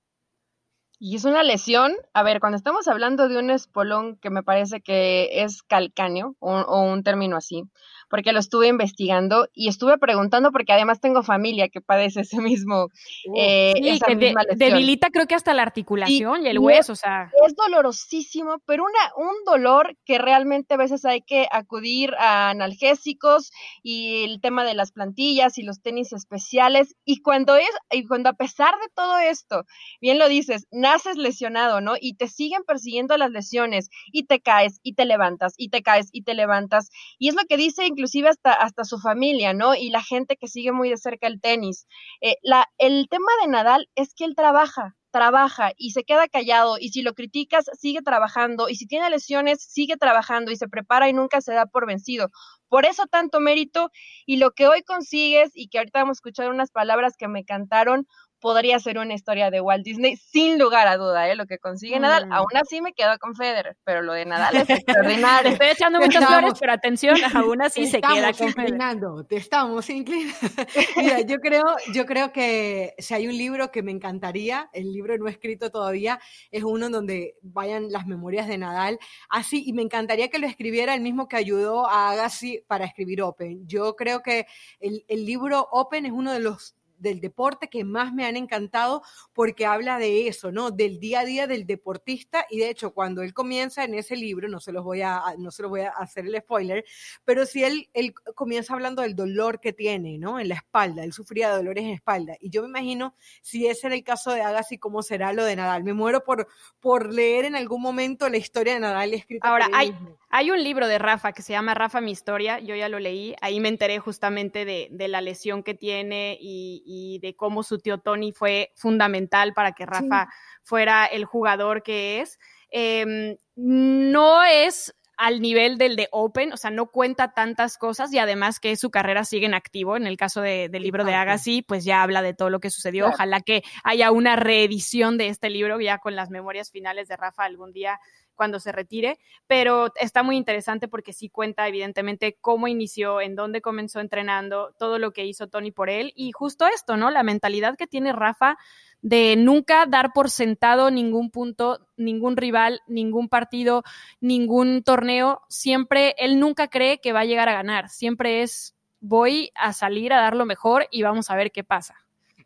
Y 0.98 1.16
es 1.16 1.26
una 1.26 1.44
lesión, 1.44 1.94
a 2.14 2.24
ver, 2.24 2.40
cuando 2.40 2.58
estamos 2.58 2.88
hablando 2.88 3.28
de 3.28 3.38
un 3.38 3.50
espolón 3.50 4.18
que 4.18 4.30
me 4.30 4.44
parece 4.44 4.82
que 4.82 5.44
es 5.44 5.62
calcáneo 5.62 6.36
o, 6.40 6.54
o 6.54 6.84
un 6.84 7.04
término 7.04 7.36
así, 7.36 7.64
porque 8.12 8.34
lo 8.34 8.40
estuve 8.40 8.68
investigando 8.68 9.48
y 9.54 9.70
estuve 9.70 9.98
preguntando 9.98 10.52
porque 10.52 10.74
además 10.74 11.00
tengo 11.00 11.24
familia 11.24 11.70
que 11.70 11.80
padece 11.80 12.22
ese 12.22 12.42
mismo, 12.42 12.90
eh, 13.36 13.74
sí, 13.76 13.90
esa 13.90 14.06
que 14.06 14.16
misma 14.16 14.44
de, 14.44 14.56
debilita 14.58 15.10
creo 15.10 15.26
que 15.26 15.36
hasta 15.36 15.54
la 15.54 15.64
articulación 15.64 16.42
y, 16.42 16.46
y 16.46 16.50
el 16.50 16.60
hueso, 16.60 16.92
o 16.92 16.96
sea. 16.96 17.32
Es 17.48 17.56
dolorosísimo, 17.56 18.60
pero 18.66 18.84
una, 18.84 19.28
un 19.30 19.36
dolor 19.46 19.98
que 20.06 20.18
realmente 20.18 20.74
a 20.74 20.78
veces 20.78 21.06
hay 21.06 21.22
que 21.22 21.48
acudir 21.52 22.14
a 22.20 22.50
analgésicos 22.50 23.52
y 23.82 24.26
el 24.26 24.42
tema 24.42 24.66
de 24.66 24.74
las 24.74 24.92
plantillas 24.92 25.58
y 25.58 25.64
los 25.64 25.82
tenis 25.82 26.12
especiales 26.12 26.96
y 27.06 27.22
cuando 27.22 27.56
es, 27.56 27.72
y 27.92 28.06
cuando 28.06 28.30
a 28.30 28.34
pesar 28.34 28.74
de 28.76 28.90
todo 28.94 29.20
esto, 29.20 29.64
bien 30.02 30.20
lo 30.20 30.28
dices, 30.28 30.68
naces 30.70 31.16
lesionado, 31.16 31.80
¿no? 31.80 31.94
Y 32.00 32.16
te 32.16 32.28
siguen 32.28 32.64
persiguiendo 32.68 33.16
las 33.16 33.32
lesiones 33.32 33.90
y 34.12 34.24
te 34.24 34.42
caes 34.42 34.82
y 34.84 34.96
te 34.96 35.06
levantas 35.06 35.54
y 35.56 35.70
te 35.70 35.82
caes 35.82 36.10
y 36.12 36.24
te 36.24 36.34
levantas 36.34 36.90
y 37.18 37.30
es 37.30 37.36
lo 37.36 37.44
que 37.48 37.56
dice 37.56 37.86
inclusive 38.02 38.30
hasta, 38.30 38.54
hasta 38.54 38.84
su 38.84 38.98
familia, 39.00 39.54
¿no? 39.54 39.76
Y 39.76 39.92
la 39.92 40.02
gente 40.02 40.36
que 40.36 40.48
sigue 40.48 40.72
muy 40.72 40.90
de 40.90 40.98
cerca 40.98 41.28
el 41.28 41.40
tenis. 41.40 41.86
Eh, 42.22 42.36
el 42.80 43.08
tema 43.10 43.32
de 43.42 43.48
Nadal 43.48 43.88
es 43.96 44.16
que 44.16 44.26
él 44.26 44.34
trabaja, 44.36 44.96
trabaja 45.12 45.72
y 45.78 45.92
se 45.92 46.04
queda 46.04 46.28
callado 46.28 46.78
y 46.80 46.90
si 46.90 47.04
lo 47.04 47.14
criticas 47.14 47.66
sigue 47.80 48.02
trabajando 48.02 48.70
y 48.70 48.76
si 48.76 48.88
tiene 48.88 49.10
lesiones 49.12 49.62
sigue 49.62 49.98
trabajando 49.98 50.52
y 50.52 50.56
se 50.56 50.68
prepara 50.68 51.10
y 51.10 51.14
nunca 51.14 51.42
se 51.42 51.54
da 51.54 51.68
por 51.68 51.86
vencido. 51.86 52.30
Por 52.70 52.86
eso 52.86 53.06
tanto 53.06 53.40
mérito 53.40 53.92
y 54.26 54.38
lo 54.38 54.52
que 54.52 54.68
hoy 54.68 54.82
consigues 54.82 55.52
y 55.54 55.68
que 55.68 55.78
ahorita 55.78 56.00
vamos 56.00 56.18
a 56.18 56.20
escuchar 56.20 56.50
unas 56.50 56.72
palabras 56.72 57.16
que 57.18 57.28
me 57.28 57.46
cantaron, 57.46 58.08
podría 58.42 58.80
ser 58.80 58.98
una 58.98 59.14
historia 59.14 59.52
de 59.52 59.62
Walt 59.62 59.86
Disney, 59.86 60.18
sin 60.18 60.58
lugar 60.60 60.88
a 60.88 60.98
duda, 60.98 61.30
¿eh? 61.30 61.36
Lo 61.36 61.46
que 61.46 61.60
consigue 61.60 62.00
Nadal, 62.00 62.28
mm. 62.28 62.34
aún 62.34 62.58
así 62.60 62.82
me 62.82 62.92
quedo 62.92 63.18
con 63.20 63.36
Federer, 63.36 63.78
pero 63.84 64.02
lo 64.02 64.14
de 64.14 64.26
Nadal 64.26 64.58
es 64.58 64.70
extraordinario. 64.70 65.52
Estoy 65.52 65.68
echando 65.68 66.00
muchas 66.00 66.26
flores, 66.26 66.54
pero 66.60 66.74
atención, 66.74 67.16
aún 67.34 67.62
así 67.62 67.88
se 67.88 68.02
queda 68.02 68.34
con 68.34 68.48
inclinando, 68.48 69.24
Te 69.26 69.38
estamos 69.38 69.90
inclinando. 69.90 70.36
Mira, 70.98 71.22
yo 71.22 71.38
creo, 71.38 71.64
yo 71.94 72.06
creo 72.06 72.34
que 72.34 72.96
si 72.98 73.14
hay 73.14 73.28
un 73.28 73.38
libro 73.38 73.72
que 73.72 73.84
me 73.84 73.92
encantaría, 73.92 74.70
el 74.74 74.92
libro 74.92 75.16
no 75.18 75.28
escrito 75.28 75.70
todavía, 75.70 76.20
es 76.50 76.64
uno 76.64 76.90
donde 76.90 77.36
vayan 77.44 77.92
las 77.92 78.08
memorias 78.08 78.48
de 78.48 78.58
Nadal, 78.58 78.98
así, 79.30 79.64
y 79.66 79.74
me 79.74 79.84
encantaría 79.84 80.30
que 80.30 80.40
lo 80.40 80.48
escribiera 80.48 80.96
el 80.96 81.02
mismo 81.02 81.28
que 81.28 81.38
ayudó 81.38 81.88
a 81.88 82.10
Agassi 82.10 82.64
para 82.68 82.86
escribir 82.86 83.22
Open. 83.22 83.68
Yo 83.68 83.96
creo 83.96 84.22
que 84.24 84.48
el, 84.80 85.06
el 85.08 85.26
libro 85.26 85.68
Open 85.72 86.08
es 86.08 86.12
uno 86.12 86.34
de 86.34 86.40
los 86.40 86.76
del 87.02 87.20
deporte 87.20 87.68
que 87.68 87.84
más 87.84 88.14
me 88.14 88.26
han 88.26 88.38
encantado 88.38 89.02
porque 89.34 89.66
habla 89.66 89.98
de 89.98 90.28
eso, 90.28 90.52
¿no? 90.52 90.72
Del 90.72 91.00
día 91.00 91.22
a 91.22 91.26
día 91.26 91.48
del 91.48 91.66
deportista 91.66 92.46
y 92.50 92.60
de 92.60 92.70
hecho 92.70 92.94
cuando 92.94 93.24
él 93.24 93.34
comienza 93.34 93.84
en 93.84 93.96
ese 93.96 94.16
libro, 94.16 94.48
no 94.48 94.60
se 94.60 94.72
los 94.72 94.84
voy 94.84 95.02
a, 95.02 95.22
no 95.38 95.52
se 95.52 95.64
los 95.64 95.72
voy 95.72 95.82
a 95.82 95.90
hacer 95.90 96.26
el 96.26 96.38
spoiler, 96.38 96.86
pero 97.26 97.46
si 97.46 97.64
él, 97.64 97.90
él 97.94 98.14
comienza 98.36 98.74
hablando 98.74 99.02
del 99.02 99.16
dolor 99.16 99.60
que 99.60 99.74
tiene, 99.74 100.18
¿no? 100.18 100.40
En 100.40 100.50
la 100.50 100.56
espalda, 100.56 101.04
él 101.04 101.14
sufría 101.14 101.50
dolores 101.50 101.84
en 101.84 101.92
espalda 101.92 102.36
y 102.40 102.50
yo 102.50 102.62
me 102.62 102.70
imagino 102.70 103.16
si 103.42 103.68
ese 103.68 103.88
era 103.88 103.96
el 103.96 104.04
caso 104.04 104.32
de 104.32 104.42
Agassi, 104.42 104.78
cómo 104.78 105.02
será 105.02 105.34
lo 105.34 105.44
de 105.44 105.56
Nadal. 105.56 105.84
Me 105.84 105.94
muero 105.94 106.24
por, 106.24 106.48
por 106.80 107.12
leer 107.12 107.46
en 107.46 107.56
algún 107.56 107.82
momento 107.82 108.30
la 108.30 108.38
historia 108.38 108.76
de 108.76 108.80
Nadal 108.80 109.14
escrita 109.14 109.48
Ahora, 109.48 109.66
por 109.66 109.76
hay, 109.76 109.96
hay 110.30 110.52
un 110.52 110.64
libro 110.64 110.88
de 110.88 111.00
Rafa 111.00 111.34
que 111.34 111.42
se 111.42 111.54
llama 111.54 111.74
Rafa 111.74 112.00
mi 112.00 112.12
historia, 112.12 112.60
yo 112.60 112.76
ya 112.76 112.90
lo 112.90 113.00
leí, 113.00 113.36
ahí 113.42 113.60
me 113.60 113.70
enteré 113.70 114.00
justamente 114.00 114.66
de, 114.66 114.88
de 114.92 115.08
la 115.08 115.22
lesión 115.22 115.64
que 115.64 115.74
tiene 115.74 116.38
y 116.40 116.84
y 116.91 116.91
de 117.20 117.36
cómo 117.36 117.64
su 117.64 117.78
tío 117.78 118.00
Tony 118.00 118.32
fue 118.32 118.72
fundamental 118.76 119.54
para 119.54 119.74
que 119.74 119.86
Rafa 119.86 120.30
fuera 120.64 121.06
el 121.06 121.26
jugador 121.26 121.84
que 121.84 122.22
es. 122.22 122.40
Em, 122.70 123.38
no 123.56 124.44
es 124.44 124.94
al 125.22 125.40
nivel 125.40 125.78
del 125.78 125.96
de 125.96 126.08
Open, 126.12 126.52
o 126.52 126.58
sea, 126.58 126.72
no 126.72 126.88
cuenta 126.88 127.32
tantas 127.32 127.78
cosas 127.78 128.12
y 128.12 128.18
además 128.18 128.60
que 128.60 128.76
su 128.76 128.90
carrera 128.90 129.24
sigue 129.24 129.46
en 129.46 129.54
activo. 129.54 129.96
En 129.96 130.08
el 130.08 130.18
caso 130.18 130.42
del 130.42 130.72
libro 130.72 131.04
de 131.04 131.14
Agassi, 131.14 131.62
pues 131.62 131.86
ya 131.86 132.02
habla 132.02 132.24
de 132.24 132.34
todo 132.34 132.50
lo 132.50 132.60
que 132.60 132.72
sucedió. 132.72 133.08
Ojalá 133.08 133.40
que 133.42 133.62
haya 133.84 134.10
una 134.10 134.36
reedición 134.36 135.20
de 135.20 135.28
este 135.28 135.52
libro 135.52 135.80
ya 135.80 136.00
con 136.00 136.16
las 136.16 136.32
memorias 136.32 136.72
finales 136.72 137.08
de 137.08 137.18
Rafa 137.18 137.44
algún 137.44 137.72
día 137.72 138.00
cuando 138.42 138.60
se 138.60 138.72
retire, 138.72 139.20
pero 139.46 139.92
está 139.98 140.24
muy 140.24 140.36
interesante 140.36 140.88
porque 140.88 141.14
sí 141.14 141.30
cuenta 141.30 141.68
evidentemente 141.68 142.40
cómo 142.42 142.68
inició, 142.68 143.22
en 143.22 143.36
dónde 143.36 143.62
comenzó 143.62 144.00
entrenando, 144.00 144.74
todo 144.80 144.98
lo 144.98 145.12
que 145.12 145.28
hizo 145.28 145.46
Tony 145.46 145.70
por 145.70 145.92
él 145.92 146.12
y 146.16 146.32
justo 146.32 146.66
esto, 146.66 146.98
¿no? 146.98 147.12
La 147.12 147.22
mentalidad 147.22 147.76
que 147.78 147.86
tiene 147.86 148.14
Rafa 148.14 148.58
de 149.04 149.36
nunca 149.38 149.86
dar 149.86 150.12
por 150.12 150.32
sentado 150.32 150.90
ningún 150.90 151.30
punto, 151.30 151.88
ningún 151.98 152.36
rival, 152.36 152.82
ningún 152.88 153.30
partido, 153.30 153.84
ningún 154.22 154.82
torneo, 154.82 155.44
siempre 155.48 156.16
él 156.18 156.40
nunca 156.40 156.68
cree 156.68 157.00
que 157.00 157.14
va 157.14 157.20
a 157.20 157.26
llegar 157.26 157.48
a 157.48 157.54
ganar, 157.54 157.90
siempre 157.90 158.42
es 158.42 158.76
voy 159.02 159.52
a 159.54 159.72
salir 159.72 160.14
a 160.14 160.20
dar 160.20 160.36
lo 160.36 160.48
mejor 160.48 160.88
y 160.90 161.04
vamos 161.04 161.30
a 161.30 161.36
ver 161.36 161.52
qué 161.52 161.64
pasa 161.64 161.94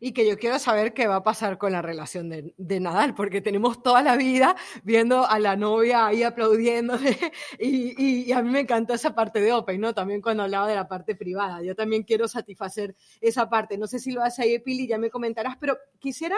y 0.06 0.12
que 0.12 0.24
yo 0.24 0.38
quiero 0.38 0.60
saber 0.60 0.94
qué 0.94 1.08
va 1.08 1.16
a 1.16 1.22
pasar 1.24 1.58
con 1.58 1.72
la 1.72 1.82
relación 1.82 2.28
de, 2.28 2.80
Nadal, 2.80 3.12
porque 3.16 3.40
tenemos 3.40 3.82
toda 3.82 4.02
la 4.02 4.14
vida 4.14 4.54
viendo 4.84 5.26
a 5.26 5.40
la 5.40 5.56
novia 5.56 6.06
ahí 6.06 6.22
aplaudiendo 6.22 6.94
y, 7.58 8.28
y, 8.28 8.30
a 8.30 8.40
mí 8.40 8.50
me 8.50 8.60
encantó 8.60 8.94
esa 8.94 9.16
parte 9.16 9.40
de 9.40 9.52
Open, 9.52 9.80
¿no? 9.80 9.94
También 9.94 10.22
cuando 10.22 10.44
hablaba 10.44 10.68
de 10.68 10.76
la 10.76 10.86
parte 10.86 11.16
privada. 11.16 11.60
Yo 11.60 11.74
también 11.74 12.04
quiero 12.04 12.28
satisfacer 12.28 12.94
esa 13.20 13.50
parte. 13.50 13.76
No 13.78 13.88
sé 13.88 13.98
si 13.98 14.12
lo 14.12 14.22
hace 14.22 14.42
ahí, 14.42 14.60
Pili, 14.60 14.86
ya 14.86 14.96
me 14.96 15.10
comentarás, 15.10 15.56
pero 15.56 15.76
quisiera 15.98 16.36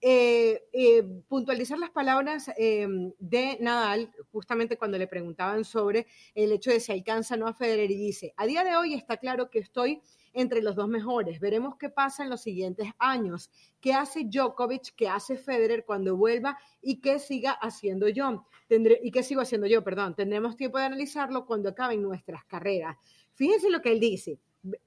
eh, 0.00 0.62
eh, 0.72 1.02
puntualizar 1.28 1.78
las 1.78 1.90
palabras 1.90 2.50
eh, 2.56 2.88
de 3.18 3.58
Nadal, 3.60 4.10
justamente 4.32 4.78
cuando 4.78 4.96
le 4.96 5.06
preguntaban 5.06 5.62
sobre 5.66 6.06
el 6.34 6.52
hecho 6.52 6.70
de 6.70 6.80
si 6.80 6.90
alcanza 6.90 7.34
o 7.34 7.36
no 7.36 7.48
a 7.48 7.52
Federer, 7.52 7.90
y 7.90 7.96
dice, 7.96 8.32
a 8.38 8.46
día 8.46 8.64
de 8.64 8.76
hoy 8.76 8.94
está 8.94 9.18
claro 9.18 9.50
que 9.50 9.58
estoy 9.58 10.00
entre 10.32 10.62
los 10.62 10.76
dos 10.76 10.88
mejores. 10.88 11.40
Veremos 11.40 11.76
qué 11.76 11.88
pasa 11.88 12.22
en 12.22 12.30
los 12.30 12.40
siguientes 12.40 12.88
años. 12.98 13.50
¿Qué 13.80 13.92
hace 13.92 14.24
Djokovic? 14.24 14.94
¿Qué 14.96 15.08
hace 15.08 15.36
Federer 15.36 15.84
cuando 15.84 16.16
vuelva? 16.16 16.58
¿Y 16.80 17.00
qué 17.00 17.18
siga 17.18 17.52
haciendo 17.52 18.08
yo? 18.08 18.46
Tendré, 18.68 19.00
¿Y 19.02 19.10
qué 19.10 19.22
sigo 19.22 19.40
haciendo 19.40 19.66
yo? 19.66 19.82
Perdón. 19.82 20.14
Tendremos 20.14 20.56
tiempo 20.56 20.78
de 20.78 20.84
analizarlo 20.84 21.46
cuando 21.46 21.68
acaben 21.68 22.02
nuestras 22.02 22.44
carreras. 22.44 22.96
Fíjense 23.34 23.70
lo 23.70 23.80
que 23.80 23.92
él 23.92 24.00
dice. 24.00 24.38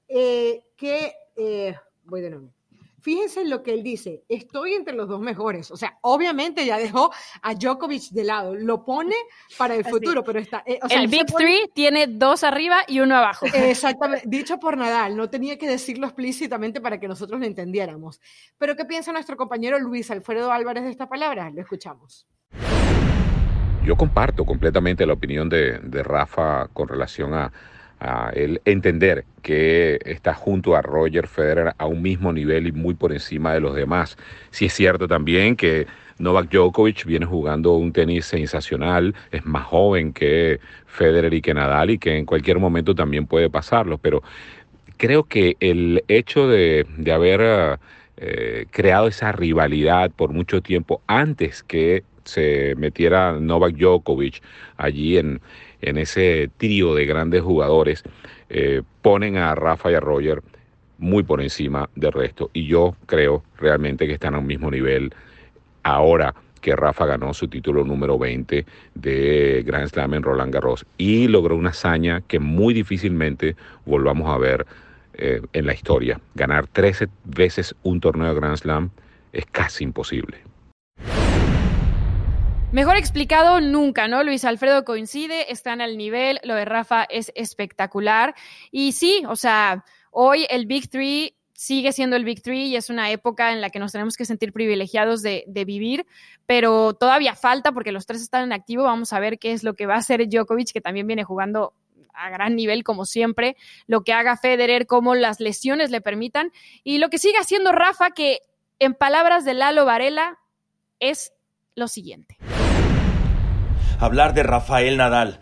Eh, 0.08 0.64
que, 0.76 1.12
eh, 1.36 1.74
voy 2.04 2.20
de 2.20 2.30
nuevo. 2.30 2.52
Fíjense 3.04 3.42
en 3.42 3.50
lo 3.50 3.62
que 3.62 3.74
él 3.74 3.82
dice, 3.82 4.24
estoy 4.30 4.72
entre 4.72 4.94
los 4.94 5.10
dos 5.10 5.20
mejores. 5.20 5.70
O 5.70 5.76
sea, 5.76 5.98
obviamente 6.00 6.64
ya 6.64 6.78
dejó 6.78 7.12
a 7.42 7.54
Djokovic 7.54 8.04
de 8.12 8.24
lado, 8.24 8.54
lo 8.54 8.86
pone 8.86 9.14
para 9.58 9.74
el 9.74 9.84
futuro, 9.84 10.24
pero 10.24 10.38
está... 10.38 10.62
Eh, 10.64 10.80
el 10.88 11.08
Big 11.08 11.26
Three 11.26 11.70
tiene 11.74 12.06
dos 12.06 12.44
arriba 12.44 12.78
y 12.88 13.00
uno 13.00 13.14
abajo. 13.14 13.44
Exactamente, 13.54 14.26
dicho 14.26 14.58
por 14.58 14.78
Nadal, 14.78 15.18
no 15.18 15.28
tenía 15.28 15.58
que 15.58 15.68
decirlo 15.68 16.06
explícitamente 16.06 16.80
para 16.80 16.98
que 16.98 17.06
nosotros 17.06 17.38
lo 17.38 17.44
entendiéramos. 17.44 18.22
Pero 18.56 18.74
¿qué 18.74 18.86
piensa 18.86 19.12
nuestro 19.12 19.36
compañero 19.36 19.78
Luis 19.78 20.10
Alfredo 20.10 20.50
Álvarez 20.50 20.84
de 20.84 20.90
esta 20.90 21.06
palabra? 21.06 21.50
Lo 21.50 21.60
escuchamos. 21.60 22.26
Yo 23.84 23.96
comparto 23.96 24.46
completamente 24.46 25.04
la 25.04 25.12
opinión 25.12 25.50
de 25.50 26.02
Rafa 26.02 26.68
con 26.68 26.88
relación 26.88 27.34
a, 27.34 27.52
el 28.34 28.60
entender 28.64 29.24
que 29.42 29.98
está 30.04 30.34
junto 30.34 30.76
a 30.76 30.82
Roger 30.82 31.26
Federer 31.26 31.74
a 31.78 31.86
un 31.86 32.02
mismo 32.02 32.32
nivel 32.32 32.66
y 32.66 32.72
muy 32.72 32.94
por 32.94 33.12
encima 33.12 33.54
de 33.54 33.60
los 33.60 33.74
demás. 33.74 34.16
Sí 34.50 34.66
es 34.66 34.74
cierto 34.74 35.08
también 35.08 35.56
que 35.56 35.86
Novak 36.18 36.50
Djokovic 36.50 37.04
viene 37.04 37.26
jugando 37.26 37.74
un 37.74 37.92
tenis 37.92 38.26
sensacional, 38.26 39.14
es 39.32 39.44
más 39.44 39.64
joven 39.64 40.12
que 40.12 40.60
Federer 40.86 41.34
y 41.34 41.42
que 41.42 41.54
Nadal 41.54 41.90
y 41.90 41.98
que 41.98 42.16
en 42.16 42.24
cualquier 42.24 42.58
momento 42.58 42.94
también 42.94 43.26
puede 43.26 43.50
pasarlo, 43.50 43.98
pero 43.98 44.22
creo 44.96 45.24
que 45.24 45.56
el 45.60 46.04
hecho 46.08 46.48
de, 46.48 46.86
haber 47.12 47.78
eh, 48.16 48.66
creado 48.70 49.08
esa 49.08 49.32
rivalidad 49.32 50.10
por 50.10 50.32
mucho 50.32 50.62
tiempo 50.62 51.02
antes 51.06 51.62
que 51.62 52.04
se 52.24 52.74
metiera 52.76 53.32
Novak 53.32 53.74
Djokovic 53.74 54.40
allí 54.76 55.18
en, 55.18 55.40
en 55.88 55.98
ese 55.98 56.50
trío 56.56 56.94
de 56.94 57.06
grandes 57.06 57.42
jugadores, 57.42 58.02
eh, 58.48 58.82
ponen 59.02 59.36
a 59.36 59.54
Rafa 59.54 59.90
y 59.90 59.94
a 59.94 60.00
Roger 60.00 60.42
muy 60.98 61.22
por 61.22 61.40
encima 61.40 61.88
del 61.94 62.12
resto. 62.12 62.50
Y 62.52 62.66
yo 62.66 62.96
creo 63.06 63.44
realmente 63.58 64.06
que 64.06 64.14
están 64.14 64.34
al 64.34 64.42
mismo 64.42 64.70
nivel 64.70 65.12
ahora 65.82 66.34
que 66.60 66.74
Rafa 66.74 67.04
ganó 67.04 67.34
su 67.34 67.46
título 67.46 67.84
número 67.84 68.18
20 68.18 68.64
de 68.94 69.62
Grand 69.66 69.86
Slam 69.88 70.14
en 70.14 70.22
Roland 70.22 70.52
Garros 70.52 70.86
y 70.96 71.28
logró 71.28 71.56
una 71.56 71.70
hazaña 71.70 72.22
que 72.22 72.38
muy 72.38 72.72
difícilmente 72.72 73.54
volvamos 73.84 74.30
a 74.30 74.38
ver 74.38 74.66
eh, 75.12 75.42
en 75.52 75.66
la 75.66 75.74
historia. 75.74 76.18
Ganar 76.34 76.66
13 76.68 77.08
veces 77.24 77.74
un 77.82 78.00
torneo 78.00 78.28
de 78.28 78.34
Grand 78.34 78.56
Slam 78.56 78.90
es 79.34 79.44
casi 79.44 79.84
imposible. 79.84 80.38
Mejor 82.74 82.96
explicado 82.96 83.60
nunca, 83.60 84.08
¿no? 84.08 84.24
Luis 84.24 84.44
Alfredo 84.44 84.84
coincide, 84.84 85.52
están 85.52 85.80
al 85.80 85.96
nivel, 85.96 86.40
lo 86.42 86.56
de 86.56 86.64
Rafa 86.64 87.04
es 87.04 87.30
espectacular. 87.36 88.34
Y 88.72 88.90
sí, 88.90 89.22
o 89.28 89.36
sea, 89.36 89.84
hoy 90.10 90.44
el 90.50 90.66
Big 90.66 90.90
Three 90.90 91.36
sigue 91.52 91.92
siendo 91.92 92.16
el 92.16 92.24
Big 92.24 92.42
Three 92.42 92.66
y 92.66 92.74
es 92.74 92.90
una 92.90 93.12
época 93.12 93.52
en 93.52 93.60
la 93.60 93.70
que 93.70 93.78
nos 93.78 93.92
tenemos 93.92 94.16
que 94.16 94.24
sentir 94.24 94.52
privilegiados 94.52 95.22
de, 95.22 95.44
vivir, 95.46 96.04
pero 96.46 96.94
todavía 96.94 97.36
falta 97.36 97.70
porque 97.70 97.92
los 97.92 98.06
tres 98.06 98.20
están 98.20 98.42
en 98.42 98.52
activo. 98.52 98.82
Vamos 98.82 99.12
a 99.12 99.20
ver 99.20 99.38
qué 99.38 99.52
es 99.52 99.62
lo 99.62 99.74
que 99.74 99.86
va 99.86 99.94
a 99.94 99.98
hacer 99.98 100.28
Djokovic, 100.28 100.72
que 100.72 100.80
también 100.80 101.06
viene 101.06 101.22
jugando 101.22 101.74
a 102.12 102.28
gran 102.28 102.56
nivel 102.56 102.82
como 102.82 103.04
siempre, 103.04 103.56
lo 103.86 104.02
que 104.02 104.12
haga 104.12 104.36
Federer, 104.36 104.88
cómo 104.88 105.14
las 105.14 105.38
lesiones 105.38 105.92
le 105.92 106.00
permitan 106.00 106.50
y 106.82 106.98
lo 106.98 107.08
que 107.08 107.18
sigue 107.18 107.38
haciendo 107.38 107.70
Rafa, 107.70 108.10
que 108.10 108.40
en 108.80 108.94
palabras 108.94 109.44
de 109.44 109.54
Lalo 109.54 109.84
Varela 109.84 110.40
es 110.98 111.32
lo 111.76 111.86
siguiente 111.86 112.36
hablar 114.04 114.34
de 114.34 114.42
Rafael 114.42 114.96
Nadal. 114.96 115.40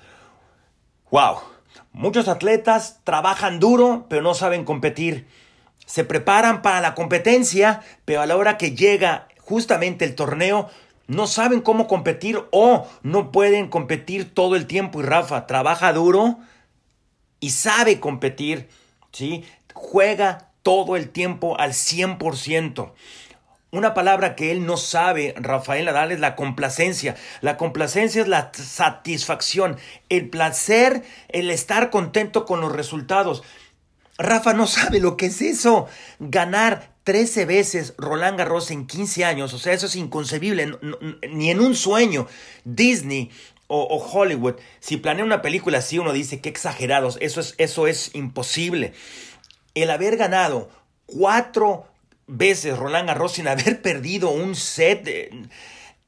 ¡Wow! 1.10 1.38
Muchos 1.92 2.28
atletas 2.28 3.00
trabajan 3.04 3.60
duro, 3.60 4.06
pero 4.08 4.22
no 4.22 4.34
saben 4.34 4.64
competir. 4.64 5.28
Se 5.84 6.04
preparan 6.04 6.62
para 6.62 6.80
la 6.80 6.94
competencia, 6.94 7.82
pero 8.04 8.22
a 8.22 8.26
la 8.26 8.36
hora 8.36 8.56
que 8.56 8.74
llega 8.74 9.28
justamente 9.38 10.04
el 10.04 10.14
torneo, 10.14 10.70
no 11.06 11.26
saben 11.26 11.60
cómo 11.60 11.86
competir 11.86 12.42
o 12.50 12.86
no 13.02 13.32
pueden 13.32 13.68
competir 13.68 14.32
todo 14.32 14.56
el 14.56 14.66
tiempo. 14.66 15.00
Y 15.00 15.04
Rafa 15.04 15.46
trabaja 15.46 15.92
duro 15.92 16.38
y 17.40 17.50
sabe 17.50 18.00
competir, 18.00 18.68
¿sí? 19.12 19.44
Juega 19.74 20.48
todo 20.62 20.96
el 20.96 21.10
tiempo 21.10 21.58
al 21.58 21.72
100%. 21.72 22.92
Una 23.74 23.94
palabra 23.94 24.36
que 24.36 24.50
él 24.52 24.66
no 24.66 24.76
sabe, 24.76 25.32
Rafael 25.34 25.86
Nadal, 25.86 26.12
es 26.12 26.20
la 26.20 26.36
complacencia. 26.36 27.16
La 27.40 27.56
complacencia 27.56 28.20
es 28.20 28.28
la 28.28 28.52
satisfacción, 28.52 29.78
el 30.10 30.28
placer, 30.28 31.02
el 31.30 31.48
estar 31.48 31.88
contento 31.88 32.44
con 32.44 32.60
los 32.60 32.70
resultados. 32.70 33.42
Rafa 34.18 34.52
no 34.52 34.66
sabe 34.66 35.00
lo 35.00 35.16
que 35.16 35.24
es 35.24 35.40
eso. 35.40 35.86
Ganar 36.18 36.92
13 37.04 37.46
veces 37.46 37.94
Roland 37.96 38.36
Garros 38.36 38.70
en 38.70 38.86
15 38.86 39.24
años, 39.24 39.54
o 39.54 39.58
sea, 39.58 39.72
eso 39.72 39.86
es 39.86 39.96
inconcebible, 39.96 40.76
ni 41.30 41.50
en 41.50 41.60
un 41.60 41.74
sueño. 41.74 42.26
Disney 42.64 43.30
o, 43.68 43.96
Hollywood, 43.96 44.56
si 44.80 44.98
planea 44.98 45.24
una 45.24 45.40
película 45.40 45.78
así, 45.78 45.98
uno 45.98 46.12
dice 46.12 46.42
que 46.42 46.50
exagerados, 46.50 47.16
eso 47.22 47.40
es, 47.40 47.54
eso 47.56 47.86
es 47.86 48.14
imposible. 48.14 48.92
El 49.74 49.90
haber 49.90 50.18
ganado 50.18 50.68
cuatro 51.06 51.86
veces 52.36 52.78
Roland 52.78 53.08
Garros 53.08 53.32
sin 53.32 53.48
haber 53.48 53.82
perdido 53.82 54.30
un 54.30 54.54
set. 54.54 55.08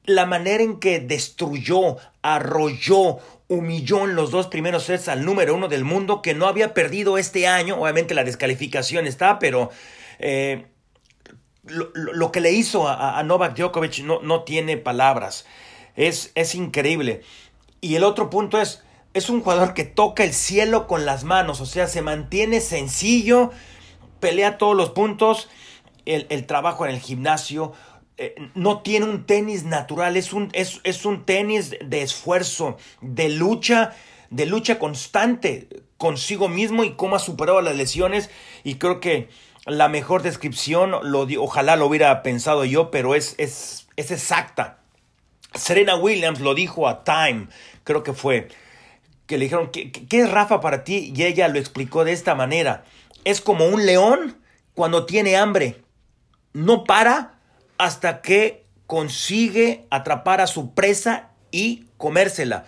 La 0.05 0.25
manera 0.25 0.63
en 0.63 0.79
que 0.79 0.99
destruyó, 0.99 1.97
arrolló, 2.21 3.19
humilló 3.47 4.05
en 4.05 4.15
los 4.15 4.31
dos 4.31 4.47
primeros 4.47 4.83
sets 4.83 5.07
al 5.07 5.25
número 5.25 5.55
uno 5.55 5.67
del 5.67 5.83
mundo 5.83 6.21
que 6.21 6.33
no 6.33 6.47
había 6.47 6.73
perdido 6.73 7.17
este 7.17 7.47
año. 7.47 7.79
Obviamente 7.81 8.13
la 8.13 8.23
descalificación 8.23 9.07
está, 9.07 9.39
pero 9.39 9.71
eh, 10.19 10.67
lo, 11.63 12.31
que 12.31 12.41
le 12.41 12.51
hizo 12.51 12.87
a, 12.87 13.21
Novak 13.23 13.55
Djokovic 13.57 13.99
no, 13.99 14.21
no 14.21 14.43
tiene 14.43 14.77
palabras. 14.77 15.45
Es, 15.95 16.31
es 16.35 16.55
increíble. 16.55 17.21
Y 17.81 17.95
el 17.95 18.03
otro 18.03 18.29
punto 18.29 18.59
es, 18.59 18.83
es 19.13 19.29
un 19.29 19.41
jugador 19.41 19.73
que 19.73 19.85
toca 19.85 20.23
el 20.23 20.33
cielo 20.33 20.87
con 20.87 21.05
las 21.05 21.23
manos, 21.23 21.61
o 21.61 21.65
sea, 21.65 21.87
se 21.87 22.01
mantiene 22.01 22.59
sencillo, 22.59 23.51
pelea 24.19 24.57
todos 24.57 24.75
los 24.75 24.89
puntos 24.89 25.49
el, 26.05 26.45
trabajo 26.45 26.85
en 26.85 26.93
el 26.93 26.99
gimnasio, 26.99 27.73
eh, 28.17 28.35
no 28.53 28.81
tiene 28.81 29.05
un 29.05 29.25
tenis 29.25 29.63
natural, 29.63 30.15
es 30.17 30.31
un, 30.33 30.49
es, 30.53 30.79
es 30.83 31.05
un 31.05 31.25
tenis 31.25 31.75
de 31.83 32.01
esfuerzo, 32.01 32.77
de 33.01 33.29
lucha, 33.29 33.93
de 34.29 34.45
lucha 34.45 34.79
constante 34.79 35.67
consigo 35.97 36.47
mismo 36.47 36.83
y 36.83 36.93
cómo 36.93 37.15
ha 37.15 37.19
superado 37.19 37.61
las 37.61 37.75
lesiones. 37.75 38.29
Y 38.63 38.75
creo 38.75 38.99
que 38.99 39.29
la 39.65 39.89
mejor 39.89 40.21
descripción, 40.21 40.91
lo, 40.91 41.27
ojalá 41.39 41.75
lo 41.75 41.87
hubiera 41.87 42.23
pensado 42.23 42.65
yo, 42.65 42.91
pero 42.91 43.15
es, 43.15 43.35
es, 43.37 43.87
es 43.95 44.11
exacta. 44.11 44.79
Serena 45.53 45.95
Williams 45.95 46.39
lo 46.39 46.53
dijo 46.53 46.87
a 46.87 47.03
Time, 47.03 47.47
creo 47.83 48.03
que 48.03 48.13
fue, 48.13 48.49
que 49.25 49.37
le 49.37 49.45
dijeron, 49.45 49.71
¿qué, 49.71 49.91
¿qué, 49.91 50.21
es 50.21 50.31
Rafa 50.31 50.59
para 50.59 50.83
ti? 50.83 51.13
Y 51.15 51.23
ella 51.23 51.47
lo 51.47 51.59
explicó 51.59 52.03
de 52.03 52.11
esta 52.11 52.35
manera. 52.35 52.83
Es 53.23 53.41
como 53.41 53.65
un 53.65 53.85
león 53.85 54.37
cuando 54.73 55.05
tiene 55.05 55.37
hambre 55.37 55.84
no 56.55 56.85
para 56.85 57.33
hasta 57.77 58.21
que 58.21 58.63
consigue 58.87 59.87
atrapar 59.89 60.39
a 60.39 60.47
su 60.47 60.73
presa 60.73 61.33
y 61.51 61.87
comérsela. 61.97 62.65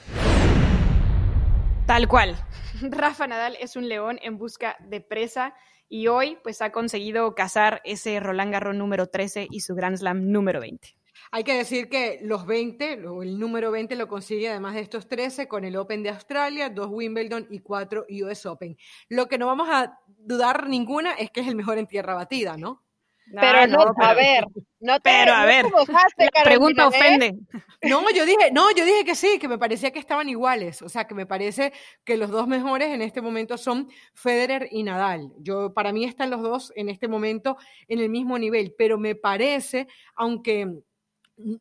Tal 1.85 2.07
cual. 2.09 2.35
Rafa 2.81 3.27
Nadal 3.27 3.55
es 3.61 3.77
un 3.77 3.87
león 3.87 4.19
en 4.21 4.37
busca 4.37 4.75
de 4.81 4.99
presa 4.99 5.55
y 5.87 6.07
hoy 6.07 6.37
pues 6.43 6.61
ha 6.61 6.73
conseguido 6.73 7.33
cazar 7.33 7.81
ese 7.85 8.19
Roland 8.19 8.51
Garros 8.51 8.75
número 8.75 9.07
13 9.07 9.47
y 9.49 9.61
su 9.61 9.73
Grand 9.73 9.95
Slam 9.95 10.31
número 10.31 10.59
20. 10.59 10.97
Hay 11.31 11.45
que 11.45 11.53
decir 11.53 11.87
que 11.87 12.19
los 12.21 12.45
20, 12.45 12.93
el 12.93 13.39
número 13.39 13.71
20 13.71 13.95
lo 13.95 14.09
consigue 14.09 14.49
además 14.49 14.75
de 14.75 14.81
estos 14.81 15.07
13 15.07 15.47
con 15.47 15.63
el 15.63 15.77
Open 15.77 16.03
de 16.03 16.09
Australia, 16.09 16.69
dos 16.69 16.89
Wimbledon 16.91 17.47
y 17.49 17.59
cuatro 17.59 18.05
US 18.09 18.45
Open. 18.45 18.77
Lo 19.07 19.27
que 19.27 19.37
no 19.37 19.47
vamos 19.47 19.69
a 19.71 19.97
dudar 20.07 20.67
ninguna 20.67 21.13
es 21.13 21.31
que 21.31 21.39
es 21.39 21.47
el 21.47 21.55
mejor 21.55 21.77
en 21.77 21.87
tierra 21.87 22.15
batida, 22.15 22.57
¿no? 22.57 22.83
Pero 23.33 23.67
no, 23.67 23.93
a 23.97 24.13
ver, 24.13 24.45
no 24.79 24.99
te, 24.99 25.09
pero 25.09 25.33
a 25.33 25.45
ver, 25.45 25.65
la 25.65 26.43
pregunta 26.43 26.83
¿eh? 26.83 26.87
ofende. 26.87 27.35
No, 27.83 28.09
yo 28.11 28.25
dije, 28.25 28.51
no, 28.51 28.71
yo 28.71 28.85
dije 28.85 29.05
que 29.05 29.15
sí, 29.15 29.37
que 29.39 29.47
me 29.47 29.57
parecía 29.57 29.91
que 29.91 29.99
estaban 29.99 30.29
iguales, 30.29 30.81
o 30.81 30.89
sea, 30.89 31.05
que 31.05 31.13
me 31.13 31.25
parece 31.25 31.73
que 32.03 32.17
los 32.17 32.29
dos 32.29 32.47
mejores 32.47 32.89
en 32.89 33.01
este 33.01 33.21
momento 33.21 33.57
son 33.57 33.89
Federer 34.13 34.67
y 34.71 34.83
Nadal. 34.83 35.31
Yo 35.39 35.73
para 35.73 35.91
mí 35.91 36.05
están 36.05 36.29
los 36.29 36.41
dos 36.41 36.73
en 36.75 36.89
este 36.89 37.07
momento 37.07 37.57
en 37.87 37.99
el 37.99 38.09
mismo 38.09 38.39
nivel, 38.39 38.73
pero 38.77 38.97
me 38.97 39.15
parece, 39.15 39.87
aunque 40.15 40.67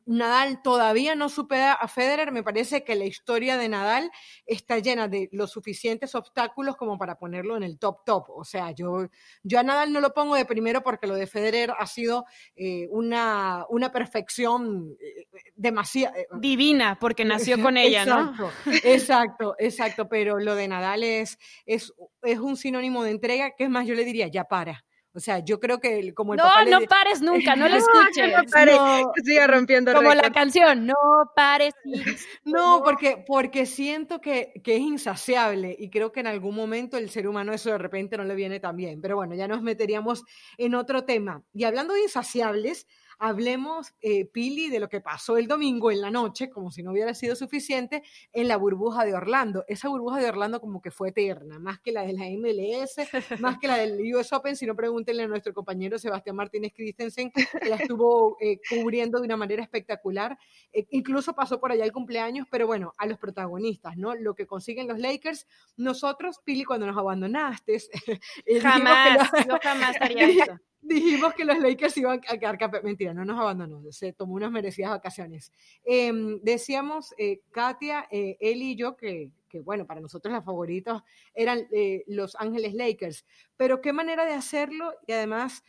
Nadal 0.06 0.62
todavía 0.62 1.14
no 1.14 1.28
supera 1.28 1.74
a 1.74 1.86
Federer, 1.86 2.32
me 2.32 2.42
parece 2.42 2.82
que 2.82 2.94
la 2.94 3.04
historia 3.04 3.58
de 3.58 3.68
Nadal 3.68 4.10
está 4.46 4.78
llena 4.78 5.06
de 5.06 5.28
los 5.32 5.50
suficientes 5.50 6.14
obstáculos 6.14 6.76
como 6.76 6.96
para 6.96 7.18
ponerlo 7.18 7.56
en 7.56 7.62
el 7.62 7.78
top 7.78 8.04
top. 8.04 8.24
O 8.30 8.44
sea, 8.44 8.70
yo, 8.70 9.08
yo 9.42 9.58
a 9.58 9.62
Nadal 9.62 9.92
no 9.92 10.00
lo 10.00 10.14
pongo 10.14 10.34
de 10.34 10.46
primero 10.46 10.82
porque 10.82 11.06
lo 11.06 11.14
de 11.14 11.26
Federer 11.26 11.72
ha 11.78 11.86
sido 11.86 12.24
eh, 12.54 12.88
una, 12.90 13.66
una 13.68 13.92
perfección 13.92 14.96
eh, 14.98 15.26
demasiado... 15.54 16.16
Eh, 16.16 16.26
Divina, 16.40 16.98
porque 16.98 17.24
nació 17.24 17.60
con 17.62 17.76
ella, 17.76 18.06
¿no? 18.06 18.34
Exacto, 18.82 19.56
exacto, 19.58 20.08
pero 20.08 20.38
lo 20.38 20.54
de 20.54 20.68
Nadal 20.68 21.02
es, 21.02 21.38
es, 21.66 21.92
es 22.22 22.38
un 22.38 22.56
sinónimo 22.56 23.04
de 23.04 23.10
entrega 23.10 23.50
que 23.56 23.64
es 23.64 23.70
más, 23.70 23.86
yo 23.86 23.94
le 23.94 24.04
diría, 24.04 24.28
ya 24.28 24.44
para. 24.44 24.84
O 25.16 25.20
sea, 25.20 25.38
yo 25.38 25.58
creo 25.58 25.80
que 25.80 26.12
como 26.12 26.34
el 26.34 26.38
No, 26.38 26.64
no 26.66 26.86
pares 26.86 27.22
nunca, 27.22 27.56
no 27.56 27.66
lo 27.68 27.76
escuches. 27.76 28.32
no 28.36 28.44
pares, 28.52 28.78
siga 29.24 29.46
rompiendo 29.46 29.94
Como 29.94 30.12
la 30.12 30.30
canción, 30.30 30.86
no 30.86 30.94
pares. 31.34 31.72
no, 32.44 32.82
porque, 32.84 33.24
porque 33.26 33.64
siento 33.64 34.20
que, 34.20 34.52
que, 34.62 34.76
es 34.76 34.82
insaciable 34.82 35.74
y 35.78 35.88
creo 35.88 36.12
que 36.12 36.20
en 36.20 36.26
algún 36.26 36.54
momento 36.54 36.98
el 36.98 37.08
ser 37.08 37.26
humano 37.26 37.54
eso 37.54 37.70
de 37.70 37.78
repente 37.78 38.18
no 38.18 38.24
le 38.24 38.34
viene 38.34 38.60
tan 38.60 38.76
bien. 38.76 39.00
Pero 39.00 39.16
bueno, 39.16 39.34
ya 39.34 39.48
nos 39.48 39.62
meteríamos 39.62 40.22
en 40.58 40.74
otro 40.74 41.04
tema. 41.04 41.42
Y 41.54 41.64
hablando 41.64 41.94
de 41.94 42.02
insaciables, 42.02 42.86
Hablemos, 43.18 43.94
eh, 44.00 44.26
Pili, 44.26 44.68
de 44.68 44.78
lo 44.78 44.88
que 44.88 45.00
pasó 45.00 45.38
el 45.38 45.46
domingo 45.46 45.90
en 45.90 46.00
la 46.00 46.10
noche, 46.10 46.50
como 46.50 46.70
si 46.70 46.82
no 46.82 46.92
hubiera 46.92 47.14
sido 47.14 47.34
suficiente, 47.34 48.02
en 48.32 48.48
la 48.48 48.56
burbuja 48.56 49.04
de 49.04 49.14
Orlando. 49.14 49.64
Esa 49.68 49.88
burbuja 49.88 50.18
de 50.18 50.28
Orlando 50.28 50.60
como 50.60 50.82
que 50.82 50.90
fue 50.90 51.08
eterna, 51.08 51.58
más 51.58 51.80
que 51.80 51.92
la 51.92 52.02
de 52.02 52.12
la 52.12 52.24
MLS, 52.26 52.96
más 53.40 53.58
que 53.58 53.68
la 53.68 53.78
del 53.78 54.14
US 54.14 54.32
Open, 54.32 54.56
si 54.56 54.66
no 54.66 54.76
pregúntenle 54.76 55.22
a 55.22 55.28
nuestro 55.28 55.54
compañero 55.54 55.98
Sebastián 55.98 56.36
Martínez 56.36 56.72
Christensen, 56.74 57.30
que 57.30 57.46
la 57.68 57.76
estuvo 57.76 58.36
eh, 58.40 58.60
cubriendo 58.68 59.18
de 59.18 59.24
una 59.26 59.36
manera 59.36 59.62
espectacular. 59.62 60.36
Eh, 60.72 60.86
incluso 60.90 61.34
pasó 61.34 61.58
por 61.58 61.72
allá 61.72 61.84
el 61.84 61.92
cumpleaños, 61.92 62.46
pero 62.50 62.66
bueno, 62.66 62.92
a 62.98 63.06
los 63.06 63.18
protagonistas, 63.18 63.96
¿no? 63.96 64.14
Lo 64.14 64.34
que 64.34 64.46
consiguen 64.46 64.88
los 64.88 64.98
Lakers, 64.98 65.46
nosotros, 65.76 66.40
Pili, 66.44 66.64
cuando 66.64 66.86
nos 66.86 66.98
abandonaste, 66.98 67.78
jamás, 68.62 69.30
yo 69.48 69.56
jamás 69.62 69.92
estaría 69.92 70.28
esto 70.28 70.60
dijimos 70.86 71.34
que 71.34 71.44
los 71.44 71.58
Lakers 71.58 71.96
iban 71.96 72.20
a 72.28 72.38
quedar. 72.38 72.58
Mentira, 72.82 73.14
no 73.14 73.24
nos 73.24 73.38
abandonó, 73.38 73.80
se 73.92 74.12
tomó 74.12 74.34
unas 74.34 74.50
merecidas 74.50 74.90
vacaciones. 74.90 75.52
Em, 75.84 76.40
decíamos, 76.42 77.14
eh, 77.18 77.40
Katia, 77.50 78.06
eh, 78.10 78.36
él 78.40 78.62
y 78.62 78.76
yo, 78.76 78.96
que, 78.96 79.30
que, 79.48 79.60
bueno, 79.60 79.86
para 79.86 80.00
nosotros 80.00 80.32
los 80.32 80.44
favoritos 80.44 81.02
eran 81.34 81.66
eh, 81.72 82.04
los 82.06 82.36
Ángeles 82.36 82.74
Lakers, 82.74 83.24
pero 83.56 83.80
qué 83.80 83.92
manera 83.92 84.24
de 84.24 84.32
hacerlo 84.32 84.92
y 85.06 85.12
además 85.12 85.62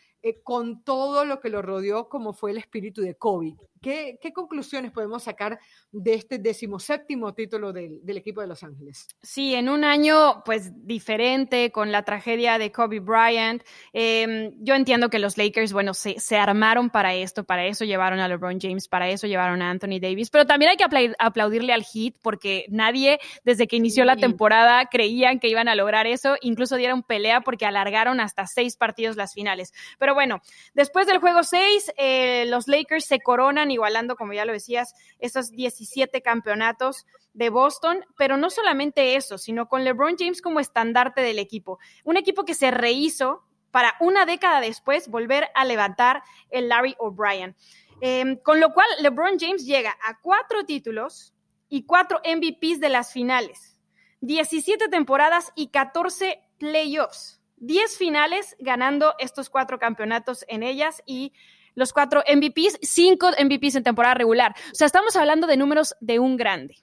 con 0.44 0.84
todo 0.84 1.24
lo 1.24 1.40
que 1.40 1.48
lo 1.48 1.62
rodeó, 1.62 2.10
como 2.10 2.34
fue 2.34 2.52
el 2.52 2.58
espíritu 2.58 3.02
de 3.02 3.16
COVID. 3.16 3.56
¿Qué, 3.82 4.20
conclusiones 4.34 4.92
podemos 4.92 5.24
sacar 5.24 5.60
de 5.92 6.14
este 6.14 6.38
decimoséptimo 6.38 7.34
título 7.34 7.74
del, 7.74 8.02
equipo 8.06 8.42
de 8.42 8.48
Los 8.48 8.64
Ángeles? 8.64 9.08
Sí, 9.22 9.56
en 9.56 9.70
un 9.70 9.84
año 9.84 10.44
pues 10.46 10.72
diferente 10.86 11.72
con 11.72 11.92
la 11.92 12.04
tragedia 12.04 12.58
de 12.58 12.72
Kobe 12.72 13.00
Bryant. 13.00 13.64
Em, 13.94 14.54
yo 14.60 14.76
entiendo 14.76 15.10
que 15.10 15.20
los 15.20 15.38
Lakers, 15.38 15.74
bueno, 15.74 15.94
se, 15.94 16.20
se, 16.20 16.38
armaron 16.38 16.90
para 16.90 17.16
esto, 17.16 17.44
para 17.44 17.66
eso 17.66 17.86
llevaron 17.86 18.20
a 18.20 18.28
LeBron 18.28 18.60
James, 18.60 18.88
para 18.88 19.10
eso 19.10 19.28
llevaron 19.28 19.62
a 19.62 19.70
Anthony 19.70 20.00
Davis, 20.00 20.30
pero 20.30 20.46
también 20.46 20.72
hay 20.72 20.78
que 20.78 21.16
aplaudirle 21.20 21.74
al 21.74 21.84
Heat 21.84 22.16
porque 22.22 22.66
nadie 22.70 23.20
desde 23.44 23.68
que 23.68 23.76
inició 23.76 24.06
la 24.06 24.16
temporada 24.16 24.86
creían 24.86 25.40
que 25.40 25.50
iban 25.50 25.68
a 25.68 25.76
lograr 25.76 26.08
eso, 26.08 26.36
incluso 26.42 26.76
dieron 26.76 27.04
pelea 27.04 27.42
porque 27.42 27.66
alargaron 27.66 28.20
hasta 28.20 28.46
seis 28.48 28.76
partidos 28.76 29.16
las 29.16 29.34
finales. 29.34 29.74
Pero 30.00 30.14
bueno, 30.14 30.42
después 30.74 31.08
del 31.08 31.20
juego 31.20 31.44
seis, 31.44 31.92
eh, 31.98 32.46
los 32.48 32.68
Lakers 32.68 33.06
se 33.06 33.20
coronan 33.20 33.67
igualando, 33.72 34.16
como 34.16 34.34
ya 34.34 34.46
lo 34.46 34.54
decías, 34.54 34.94
esos 35.20 35.52
17 35.52 36.22
campeonatos 36.22 37.06
de 37.34 37.50
Boston, 37.50 38.06
pero 38.18 38.38
no 38.38 38.50
solamente 38.50 39.16
eso, 39.16 39.38
sino 39.38 39.68
con 39.68 39.84
LeBron 39.84 40.16
James 40.18 40.42
como 40.42 40.60
estandarte 40.60 41.22
del 41.22 41.40
equipo. 41.40 41.80
Un 42.04 42.18
equipo 42.18 42.46
que 42.46 42.56
se 42.56 42.72
rehizo 42.72 43.44
para 43.72 43.96
una 44.00 44.26
década 44.26 44.60
después 44.62 45.08
volver 45.08 45.50
a 45.54 45.66
levantar 45.66 46.24
el 46.50 46.70
Larry 46.70 46.96
O'Brien. 47.00 47.56
Em, 48.02 48.38
con 48.38 48.60
lo 48.60 48.74
cual, 48.74 48.88
LeBron 49.00 49.40
James 49.40 49.66
llega 49.66 49.98
a 50.04 50.20
cuatro 50.22 50.66
títulos 50.66 51.34
y 51.70 51.86
cuatro 51.86 52.22
MVPs 52.24 52.80
de 52.80 52.90
las 52.90 53.12
finales, 53.12 53.80
17 54.22 54.88
temporadas 54.88 55.52
y 55.56 55.70
14 55.70 56.42
playoffs. 56.58 57.42
10 57.58 57.98
finales 57.98 58.56
ganando 58.60 59.16
estos 59.18 59.50
cuatro 59.50 59.80
campeonatos 59.80 60.46
en 60.48 60.62
ellas 60.62 61.02
y 61.06 61.34
los 61.78 61.94
cuatro 61.94 62.24
MVPs, 62.28 62.80
cinco 62.82 63.30
MVPs 63.30 63.76
en 63.76 63.84
temporada 63.84 64.16
regular. 64.16 64.56
O 64.72 64.76
sea, 64.76 64.88
estamos 64.88 65.16
hablando 65.16 65.46
de 65.46 65.58
números 65.58 65.96
de 66.02 66.18
un 66.18 66.36
grande. 66.36 66.76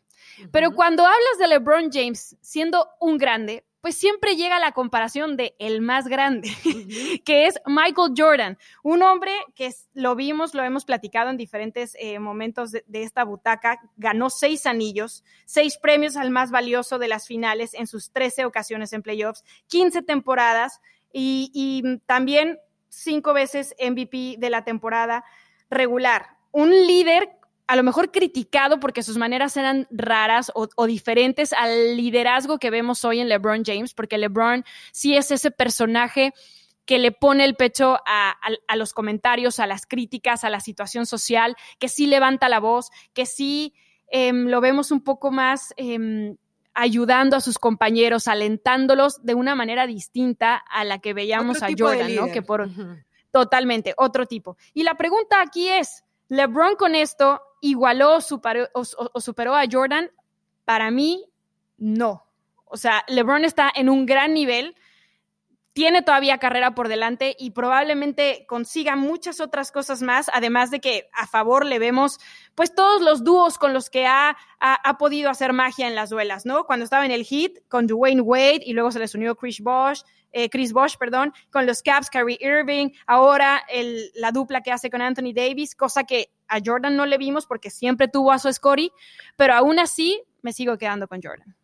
Pero 0.52 0.70
cuando 0.70 1.04
hablas 1.04 1.38
de 1.40 1.48
LeBron 1.48 1.90
James 1.92 2.36
siendo 2.40 2.88
un 3.00 3.18
grande, 3.18 3.64
pues 3.80 3.96
siempre 3.96 4.36
llega 4.36 4.60
la 4.60 4.70
comparación 4.70 5.36
de 5.36 5.56
el 5.58 5.80
más 5.80 6.06
grande, 6.06 6.48
que 7.24 7.46
es 7.46 7.60
Michael 7.66 8.14
Jordan, 8.16 8.56
un 8.84 9.02
hombre 9.02 9.32
que 9.56 9.74
lo 9.94 10.14
vimos, 10.14 10.54
lo 10.54 10.62
hemos 10.62 10.84
platicado 10.84 11.28
en 11.28 11.36
diferentes 11.36 11.96
eh, 11.98 12.20
momentos 12.20 12.70
de, 12.70 12.84
esta 13.02 13.24
butaca, 13.24 13.80
ganó 13.96 14.30
seis 14.30 14.64
anillos, 14.66 15.24
seis 15.44 15.76
premios 15.76 16.16
al 16.16 16.30
más 16.30 16.52
valioso 16.52 17.00
de 17.00 17.08
las 17.08 17.26
finales 17.26 17.74
en 17.74 17.88
sus 17.88 18.12
13 18.12 18.44
ocasiones 18.44 18.92
en 18.92 19.02
playoffs, 19.02 19.42
15 19.66 20.02
temporadas 20.02 20.80
y, 21.12 21.50
y 21.52 21.98
también 22.06 22.58
cinco 22.94 23.32
veces 23.32 23.74
MVP 23.80 24.36
de 24.38 24.50
la 24.50 24.64
temporada 24.64 25.24
regular. 25.70 26.36
Un 26.52 26.70
líder 26.70 27.30
a 27.66 27.76
lo 27.76 27.82
mejor 27.82 28.10
criticado 28.10 28.78
porque 28.78 29.02
sus 29.02 29.16
maneras 29.16 29.56
eran 29.56 29.86
raras 29.90 30.52
o, 30.54 30.86
diferentes 30.86 31.52
al 31.52 31.96
liderazgo 31.96 32.58
que 32.58 32.70
vemos 32.70 33.04
hoy 33.04 33.20
en 33.20 33.28
LeBron 33.28 33.64
James, 33.64 33.94
porque 33.94 34.18
LeBron 34.18 34.64
sí 34.92 35.16
es 35.16 35.30
ese 35.30 35.50
personaje 35.50 36.34
que 36.84 36.98
le 36.98 37.12
pone 37.12 37.44
el 37.44 37.54
pecho 37.54 37.98
a, 38.04 38.36
los 38.76 38.92
comentarios, 38.92 39.58
a 39.58 39.66
las 39.66 39.86
críticas, 39.86 40.44
a 40.44 40.50
la 40.50 40.60
situación 40.60 41.06
social, 41.06 41.56
que 41.78 41.88
sí 41.88 42.06
levanta 42.06 42.50
la 42.50 42.60
voz, 42.60 42.90
que 43.14 43.24
sí 43.24 43.72
em, 44.08 44.48
lo 44.48 44.60
vemos 44.60 44.90
un 44.90 45.02
poco 45.02 45.30
más 45.30 45.72
em, 45.78 46.36
ayudando 46.74 47.36
a 47.36 47.40
sus 47.40 47.58
compañeros, 47.58 48.28
alentándolos 48.28 49.24
de 49.24 49.34
una 49.34 49.54
manera 49.54 49.86
distinta 49.86 50.56
a 50.56 50.84
la 50.84 50.98
que 50.98 51.14
veíamos 51.14 51.62
a 51.62 51.68
Jordan, 51.76 52.14
¿no? 52.14 52.26
Que 52.26 52.42
por 52.42 52.68
totalmente 53.30 53.94
otro 53.96 54.26
tipo. 54.26 54.56
Y 54.74 54.82
la 54.82 54.94
pregunta 54.94 55.40
aquí 55.40 55.68
es, 55.68 56.04
LeBron 56.28 56.76
con 56.76 56.94
esto 56.94 57.42
igualó 57.60 58.20
superó, 58.20 58.68
o, 58.74 59.20
superó 59.20 59.54
a 59.54 59.64
Jordan? 59.70 60.10
Para 60.64 60.90
mí, 60.90 61.24
no. 61.78 62.26
O 62.64 62.76
sea, 62.76 63.04
LeBron 63.08 63.44
está 63.44 63.70
en 63.74 63.88
un 63.88 64.06
gran 64.06 64.34
nivel, 64.34 64.76
tiene 65.72 66.02
todavía 66.02 66.38
carrera 66.38 66.74
por 66.74 66.88
delante 66.88 67.34
y 67.38 67.50
probablemente 67.50 68.44
consiga 68.46 68.96
muchas 68.96 69.40
otras 69.40 69.72
cosas 69.72 70.02
más, 70.02 70.30
además 70.32 70.70
de 70.70 70.80
que 70.80 71.08
a 71.12 71.26
favor 71.26 71.66
le 71.66 71.78
vemos 71.78 72.20
pues 72.54 72.74
todos 72.74 73.02
los 73.02 73.24
dúos 73.24 73.58
con 73.58 73.72
los 73.72 73.90
que 73.90 74.06
ha, 74.06 74.36
ha, 74.60 74.98
podido 74.98 75.30
hacer 75.30 75.52
magia 75.52 75.88
en 75.88 75.94
las 75.94 76.10
duelas, 76.10 76.46
¿no? 76.46 76.64
Cuando 76.64 76.84
estaba 76.84 77.04
en 77.04 77.10
el 77.10 77.24
hit 77.24 77.58
con 77.68 77.86
Dwayne 77.86 78.20
Wade 78.20 78.60
y 78.64 78.72
luego 78.72 78.90
se 78.90 78.98
les 78.98 79.14
unió 79.14 79.34
Chris 79.34 79.60
Bosh, 79.60 80.02
eh, 80.32 80.48
Chris 80.48 80.72
Bosh, 80.72 80.96
perdón, 80.96 81.32
con 81.50 81.66
los 81.66 81.82
Caps, 81.82 82.10
Kyrie 82.10 82.38
Irving, 82.40 82.90
ahora 83.06 83.62
el, 83.68 84.10
la 84.14 84.32
dupla 84.32 84.62
que 84.62 84.72
hace 84.72 84.90
con 84.90 85.02
Anthony 85.02 85.32
Davis, 85.34 85.74
cosa 85.74 86.04
que 86.04 86.30
a 86.48 86.58
Jordan 86.64 86.96
no 86.96 87.06
le 87.06 87.18
vimos 87.18 87.46
porque 87.46 87.70
siempre 87.70 88.08
tuvo 88.08 88.32
a 88.32 88.38
su 88.38 88.52
Scotty, 88.52 88.90
pero 89.36 89.54
aún 89.54 89.78
así 89.78 90.22
me 90.42 90.52
sigo 90.52 90.76
quedando 90.76 91.08
con 91.08 91.20
Jordan. 91.22 91.56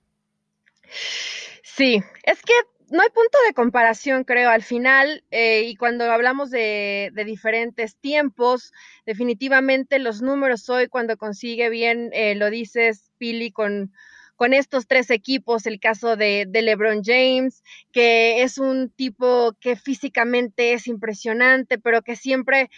Sí, 1.62 2.02
es 2.22 2.42
que 2.42 2.52
no 2.90 3.02
hay 3.02 3.08
punto 3.10 3.38
de 3.46 3.54
comparación, 3.54 4.24
creo, 4.24 4.50
al 4.50 4.62
final, 4.62 5.24
eh, 5.30 5.62
y 5.66 5.76
cuando 5.76 6.10
hablamos 6.10 6.50
de, 6.50 7.12
diferentes 7.24 7.96
tiempos, 7.96 8.72
definitivamente 9.06 10.00
los 10.00 10.22
números 10.22 10.68
hoy, 10.68 10.88
cuando 10.88 11.16
consigue 11.16 11.70
bien, 11.70 12.10
eh, 12.12 12.34
lo 12.34 12.50
dices, 12.50 13.12
Pili, 13.16 13.52
con, 13.52 13.92
con 14.34 14.52
estos 14.52 14.88
tres 14.88 15.10
equipos, 15.10 15.66
el 15.66 15.78
caso 15.78 16.16
de, 16.16 16.46
de, 16.48 16.62
LeBron 16.62 17.02
James, 17.04 17.62
que 17.92 18.42
es 18.42 18.58
un 18.58 18.90
tipo 18.90 19.52
que 19.60 19.76
físicamente 19.76 20.72
es 20.72 20.88
impresionante, 20.88 21.78
pero 21.78 22.02
que 22.02 22.16
siempre 22.16 22.70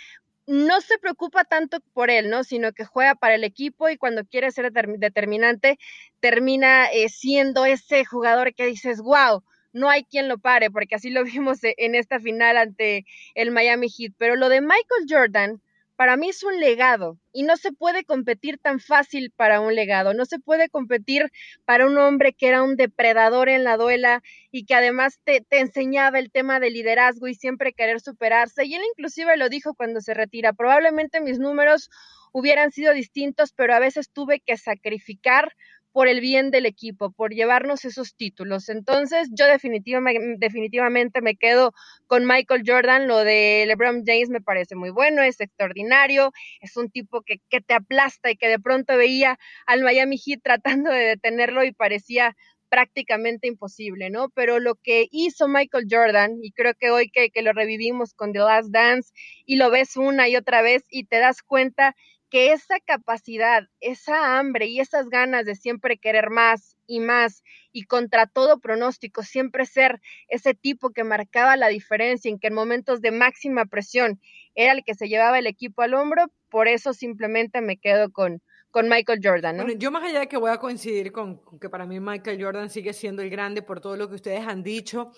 no 0.46 0.80
se 0.82 0.98
preocupa 0.98 1.44
tanto 1.44 1.80
por 1.94 2.10
él, 2.10 2.28
¿no? 2.28 2.44
Sino 2.44 2.72
que 2.72 2.84
juega 2.84 3.14
para 3.14 3.36
el 3.36 3.44
equipo 3.44 3.88
y 3.88 3.96
cuando 3.96 4.24
quiere 4.26 4.50
ser 4.50 4.72
determinante, 4.72 5.78
termina 6.20 6.86
eh, 6.86 7.08
siendo 7.08 7.64
ese 7.64 8.04
jugador 8.04 8.54
que 8.54 8.66
dices, 8.66 9.00
wow, 9.00 9.42
no 9.72 9.88
hay 9.90 10.04
quien 10.04 10.28
lo 10.28 10.38
pare, 10.38 10.70
porque 10.70 10.94
así 10.94 11.10
lo 11.10 11.24
vimos 11.24 11.62
e, 11.64 11.74
en 11.78 11.94
esta 11.94 12.20
final 12.20 12.56
ante 12.56 13.04
el 13.34 13.50
Miami 13.50 13.88
Heat. 13.88 14.12
Pero 14.18 14.36
lo 14.36 14.48
de 14.48 14.60
Michael 14.60 15.06
Jordan, 15.08 15.60
para 15.96 16.16
mí 16.16 16.30
es 16.30 16.42
un 16.42 16.58
legado 16.58 17.18
y 17.32 17.42
no 17.44 17.56
se 17.56 17.72
puede 17.72 18.04
competir 18.04 18.58
tan 18.58 18.80
fácil 18.80 19.30
para 19.36 19.60
un 19.60 19.74
legado, 19.74 20.14
no 20.14 20.24
se 20.24 20.38
puede 20.38 20.68
competir 20.68 21.30
para 21.64 21.86
un 21.86 21.96
hombre 21.98 22.32
que 22.32 22.48
era 22.48 22.62
un 22.62 22.76
depredador 22.76 23.48
en 23.48 23.62
la 23.62 23.76
duela 23.76 24.22
y 24.50 24.64
que 24.64 24.74
además 24.74 25.20
te, 25.22 25.42
te, 25.42 25.60
enseñaba 25.60 26.18
el 26.18 26.30
tema 26.30 26.60
de 26.60 26.70
liderazgo 26.70 27.28
y 27.28 27.34
siempre 27.34 27.72
querer 27.72 28.00
superarse. 28.00 28.64
Y 28.64 28.74
él 28.74 28.82
inclusive 28.96 29.36
lo 29.36 29.48
dijo 29.48 29.74
cuando 29.74 30.00
se 30.00 30.14
retira, 30.14 30.52
probablemente 30.52 31.20
mis 31.20 31.38
números 31.38 31.90
hubieran 32.32 32.72
sido 32.72 32.94
distintos, 32.94 33.52
pero 33.52 33.74
a 33.74 33.78
veces 33.78 34.10
tuve 34.10 34.40
que 34.40 34.56
sacrificar 34.56 35.52
por 35.92 36.08
el 36.08 36.20
bien 36.20 36.50
del 36.50 36.66
equipo, 36.66 37.12
por 37.12 37.32
llevarnos 37.32 37.84
esos 37.84 38.14
títulos. 38.16 38.68
Entonces, 38.68 39.28
yo 39.32 39.46
definitivamente, 39.46 40.36
definitivamente 40.38 41.20
me 41.20 41.36
quedo 41.36 41.72
con 42.06 42.26
Michael 42.26 42.62
Jordan. 42.66 43.08
Lo 43.08 43.18
de 43.18 43.64
LeBron 43.66 44.02
James 44.04 44.30
me 44.30 44.40
parece 44.40 44.74
muy 44.74 44.90
bueno, 44.90 45.22
es 45.22 45.40
extraordinario, 45.40 46.32
es 46.60 46.76
un 46.76 46.90
tipo 46.90 47.22
que, 47.22 47.40
que 47.50 47.60
te 47.60 47.74
aplasta 47.74 48.30
y 48.30 48.36
que 48.36 48.48
de 48.48 48.58
pronto 48.58 48.96
veía 48.96 49.38
al 49.66 49.82
Miami 49.82 50.18
Heat 50.18 50.40
tratando 50.42 50.90
de 50.90 51.04
detenerlo 51.04 51.64
y 51.64 51.72
parecía 51.72 52.34
prácticamente 52.72 53.48
imposible, 53.48 54.08
¿no? 54.08 54.30
Pero 54.30 54.58
lo 54.58 54.76
que 54.76 55.06
hizo 55.10 55.46
Michael 55.46 55.88
Jordan, 55.90 56.38
y 56.42 56.52
creo 56.52 56.72
que 56.72 56.90
hoy 56.90 57.10
que, 57.10 57.28
que, 57.28 57.42
lo 57.42 57.52
revivimos 57.52 58.14
con 58.14 58.32
The 58.32 58.38
Last 58.38 58.70
Dance 58.70 59.12
y 59.44 59.56
lo 59.56 59.70
ves 59.70 59.98
una 59.98 60.26
y 60.30 60.36
otra 60.36 60.62
vez 60.62 60.82
y 60.88 61.04
te 61.04 61.18
das 61.18 61.42
cuenta 61.42 61.94
que 62.32 62.52
esa 62.54 62.80
capacidad, 62.80 63.68
esa 63.80 64.38
hambre 64.38 64.64
y 64.64 64.80
esas 64.80 65.10
ganas 65.10 65.44
de 65.44 65.54
siempre 65.54 65.98
querer 65.98 66.30
más 66.30 66.78
y 66.86 66.98
más 66.98 67.44
y 67.72 67.82
contra 67.82 68.26
todo 68.26 68.58
pronóstico, 68.58 69.22
siempre 69.22 69.66
ser 69.66 70.00
ese 70.28 70.54
tipo 70.54 70.92
que 70.92 71.04
marcaba 71.04 71.58
la 71.58 71.68
diferencia, 71.68 72.30
en 72.30 72.38
que 72.38 72.46
en 72.46 72.54
momentos 72.54 73.02
de 73.02 73.10
máxima 73.10 73.66
presión 73.66 74.18
era 74.54 74.72
el 74.72 74.82
que 74.82 74.94
se 74.94 75.08
llevaba 75.08 75.38
el 75.38 75.46
equipo 75.46 75.82
al 75.82 75.92
hombro, 75.92 76.32
por 76.48 76.68
eso 76.68 76.94
simplemente 76.94 77.60
me 77.60 77.76
quedo 77.76 78.10
con, 78.10 78.40
con 78.70 78.88
Michael 78.88 79.20
Jordan. 79.22 79.58
¿no? 79.58 79.68
Yo 79.72 79.90
más 79.90 80.04
allá 80.04 80.20
de 80.20 80.28
que 80.28 80.38
voy 80.38 80.52
a 80.52 80.56
coincidir 80.56 81.12
con, 81.12 81.36
con, 81.36 81.60
que 81.60 81.68
para 81.68 81.84
mí 81.84 82.00
Michael 82.00 82.42
Jordan 82.42 82.70
sigue 82.70 82.94
siendo 82.94 83.20
el 83.20 83.28
grande 83.28 83.60
por 83.60 83.82
todo 83.82 83.94
lo 83.98 84.08
que 84.08 84.14
ustedes 84.14 84.46
han 84.46 84.62
dicho, 84.62 85.12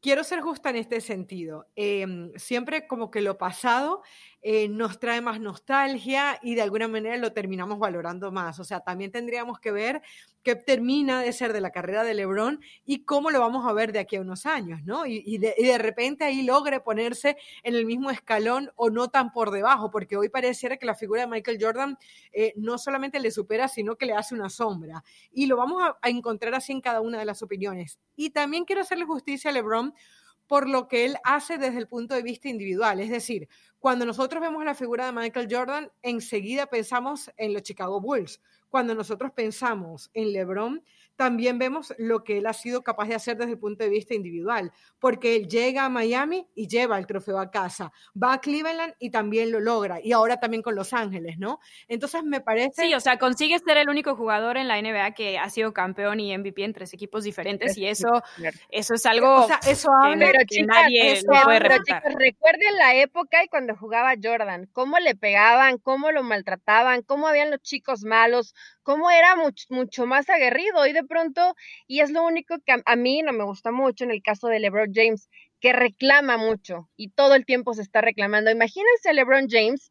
quiero 0.00 0.24
ser 0.24 0.40
justa 0.40 0.70
en 0.70 0.76
este 0.76 1.00
sentido. 1.00 1.66
Em, 1.74 2.32
siempre 2.36 2.86
como 2.86 3.10
que 3.10 3.20
lo 3.20 3.38
pasado 3.38 4.02
eh, 4.42 4.68
nos 4.68 4.98
trae 4.98 5.20
más 5.20 5.38
nostalgia 5.38 6.38
y 6.42 6.54
de 6.54 6.62
alguna 6.62 6.88
manera 6.88 7.16
lo 7.18 7.32
terminamos 7.32 7.78
valorando 7.78 8.32
más. 8.32 8.58
O 8.58 8.64
sea, 8.64 8.80
también 8.80 9.10
tendríamos 9.10 9.60
que 9.60 9.70
ver 9.70 10.02
qué 10.42 10.56
termina 10.56 11.20
de 11.20 11.32
ser 11.34 11.52
de 11.52 11.60
la 11.60 11.70
carrera 11.70 12.04
de 12.04 12.14
Lebron 12.14 12.60
y 12.86 13.04
cómo 13.04 13.30
lo 13.30 13.40
vamos 13.40 13.66
a 13.68 13.72
ver 13.74 13.92
de 13.92 13.98
aquí 13.98 14.16
a 14.16 14.22
unos 14.22 14.46
años, 14.46 14.80
¿no? 14.84 15.04
Y, 15.04 15.36
de, 15.36 15.78
repente 15.78 16.24
ahí 16.24 16.42
logre 16.42 16.80
ponerse 16.80 17.36
en 17.62 17.74
el 17.74 17.84
mismo 17.84 18.10
escalón 18.10 18.70
o 18.76 18.88
no 18.88 19.08
tan 19.08 19.30
por 19.32 19.50
debajo, 19.50 19.90
porque 19.90 20.16
hoy 20.16 20.30
pareciera 20.30 20.78
que 20.78 20.86
la 20.86 20.94
figura 20.94 21.22
de 21.22 21.26
Michael 21.26 21.58
Jordan 21.60 21.98
eh, 22.32 22.54
no 22.56 22.78
solamente 22.78 23.20
le 23.20 23.30
supera, 23.30 23.68
sino 23.68 23.96
que 23.96 24.06
le 24.06 24.14
hace 24.14 24.34
una 24.34 24.48
sombra. 24.48 25.04
Y 25.30 25.46
lo 25.46 25.56
vamos 25.58 25.82
a, 25.82 25.98
a 26.00 26.08
encontrar 26.08 26.54
así 26.54 26.72
en 26.72 26.80
cada 26.80 27.02
una 27.02 27.18
de 27.18 27.26
las 27.26 27.42
opiniones. 27.42 27.98
Y 28.16 28.30
también 28.30 28.64
quiero 28.64 28.80
hacerle 28.80 29.04
justicia 29.04 29.50
a 29.50 29.52
Lebron 29.52 29.94
por 30.50 30.68
lo 30.68 30.88
que 30.88 31.04
él 31.04 31.16
hace 31.22 31.58
desde 31.58 31.78
el 31.78 31.86
punto 31.86 32.16
de 32.16 32.22
vista 32.22 32.48
individual. 32.48 32.98
Es 32.98 33.08
decir, 33.08 33.48
cuando 33.78 34.04
nosotros 34.04 34.42
vemos 34.42 34.64
la 34.64 34.74
figura 34.74 35.06
de 35.06 35.12
Michael 35.12 35.46
Jordan, 35.48 35.92
enseguida 36.02 36.66
pensamos 36.66 37.30
en 37.36 37.54
los 37.54 37.62
Chicago 37.62 38.00
Bulls. 38.00 38.40
Cuando 38.70 38.94
nosotros 38.94 39.32
pensamos 39.32 40.10
en 40.14 40.32
LeBron, 40.32 40.82
también 41.20 41.58
vemos 41.58 41.92
lo 41.98 42.24
que 42.24 42.38
él 42.38 42.46
ha 42.46 42.54
sido 42.54 42.82
capaz 42.82 43.06
de 43.08 43.14
hacer 43.14 43.36
desde 43.36 43.52
el 43.52 43.58
punto 43.58 43.84
de 43.84 43.90
vista 43.90 44.14
individual, 44.14 44.72
porque 44.98 45.36
él 45.36 45.48
llega 45.48 45.84
a 45.84 45.90
Miami 45.90 46.48
y 46.54 46.66
lleva 46.66 46.98
el 46.98 47.06
trofeo 47.06 47.38
a 47.38 47.50
casa, 47.50 47.92
va 48.16 48.32
a 48.32 48.40
Cleveland 48.40 48.94
y 48.98 49.10
también 49.10 49.52
lo 49.52 49.60
logra, 49.60 49.98
y 50.02 50.12
ahora 50.12 50.40
también 50.40 50.62
con 50.62 50.74
Los 50.74 50.94
Ángeles, 50.94 51.36
¿no? 51.38 51.60
Entonces 51.88 52.24
me 52.24 52.40
parece... 52.40 52.84
Sí, 52.84 52.94
o 52.94 53.00
sea, 53.00 53.18
consigue 53.18 53.58
ser 53.58 53.76
el 53.76 53.90
único 53.90 54.16
jugador 54.16 54.56
en 54.56 54.66
la 54.66 54.80
NBA 54.80 55.12
que 55.12 55.38
ha 55.38 55.50
sido 55.50 55.74
campeón 55.74 56.20
y 56.20 56.34
MVP 56.38 56.64
en 56.64 56.72
tres 56.72 56.94
equipos 56.94 57.24
diferentes, 57.24 57.76
y 57.76 57.86
eso, 57.86 58.08
eso 58.70 58.94
es 58.94 59.04
algo 59.04 59.44
o 59.44 59.46
sea, 59.46 59.60
eso 59.66 59.90
habla, 60.02 60.32
que, 60.48 60.62
nadie 60.62 61.20
puede 61.26 61.58
recuerden 61.58 62.76
la 62.78 62.94
época 62.94 63.44
y 63.44 63.48
cuando 63.48 63.76
jugaba 63.76 64.14
Jordan, 64.22 64.70
cómo 64.72 64.98
le 64.98 65.14
pegaban, 65.14 65.76
cómo 65.76 66.12
lo 66.12 66.22
maltrataban, 66.22 67.02
cómo 67.02 67.26
habían 67.26 67.50
los 67.50 67.60
chicos 67.60 68.04
malos, 68.04 68.54
cómo 68.82 69.10
era 69.10 69.36
mucho, 69.36 70.06
más 70.06 70.28
aguerrido 70.30 70.86
y 70.86 70.92
de 70.92 71.04
pronto, 71.04 71.54
y 71.86 72.00
es 72.00 72.10
lo 72.10 72.24
único 72.24 72.56
que 72.64 72.74
a, 72.84 72.96
mí 72.96 73.22
no 73.22 73.32
me 73.32 73.44
gusta 73.44 73.70
mucho 73.70 74.04
en 74.04 74.10
el 74.10 74.22
caso 74.22 74.48
de 74.48 74.60
LeBron 74.60 74.92
James, 74.92 75.28
que 75.60 75.72
reclama 75.72 76.36
mucho 76.38 76.88
y 76.96 77.10
todo 77.10 77.34
el 77.34 77.44
tiempo 77.44 77.74
se 77.74 77.82
está 77.82 78.00
reclamando. 78.00 78.50
Imagínense 78.50 79.10
a 79.10 79.12
LeBron 79.12 79.46
James 79.48 79.90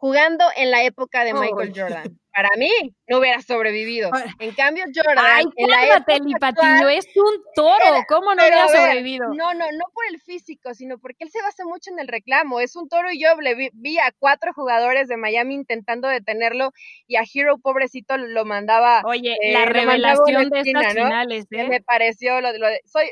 jugando 0.00 0.46
en 0.56 0.70
la 0.70 0.82
época 0.82 1.24
de 1.24 1.34
Michael 1.34 1.72
Jordan. 1.76 2.18
Para 2.32 2.48
mí, 2.56 2.70
no 3.06 3.18
hubiera 3.18 3.42
sobrevivido. 3.42 4.10
En 4.38 4.54
cambio, 4.54 4.84
Jordan. 4.94 5.18
Ay, 5.28 5.44
en 5.56 5.68
la 5.68 5.84
época 5.84 6.16
Patillo, 6.40 6.88
es 6.88 7.06
un 7.14 7.42
toro. 7.54 8.04
¿Cómo 8.08 8.34
no 8.34 8.42
hubiera 8.42 8.66
sobrevivido? 8.68 9.26
No, 9.34 9.52
no, 9.52 9.66
no 9.72 9.84
por 9.92 10.04
el 10.08 10.18
físico, 10.22 10.72
sino 10.72 10.96
porque 10.98 11.24
él 11.24 11.30
se 11.30 11.42
basa 11.42 11.64
mucho 11.66 11.90
en 11.90 11.98
el 11.98 12.08
reclamo. 12.08 12.60
Es 12.60 12.76
un 12.76 12.88
toro 12.88 13.12
y 13.12 13.20
yo 13.20 13.38
le 13.42 13.70
vi, 13.74 13.98
a 13.98 14.10
cuatro 14.18 14.54
jugadores 14.54 15.06
de 15.06 15.18
Miami 15.18 15.54
intentando 15.54 16.08
detenerlo 16.08 16.72
y 17.06 17.16
a 17.16 17.22
Hero, 17.30 17.58
pobrecito, 17.58 18.16
lo 18.16 18.46
mandaba. 18.46 19.02
Oye, 19.04 19.36
eh, 19.42 19.52
la 19.52 19.66
revelación 19.66 20.48
de 20.48 20.60
estas 20.60 20.94
finales. 20.94 21.46
¿eh? 21.50 21.68
Me 21.68 21.82
pareció, 21.82 22.40
lo, 22.40 22.56
lo, 22.56 22.68
soy 22.86 23.10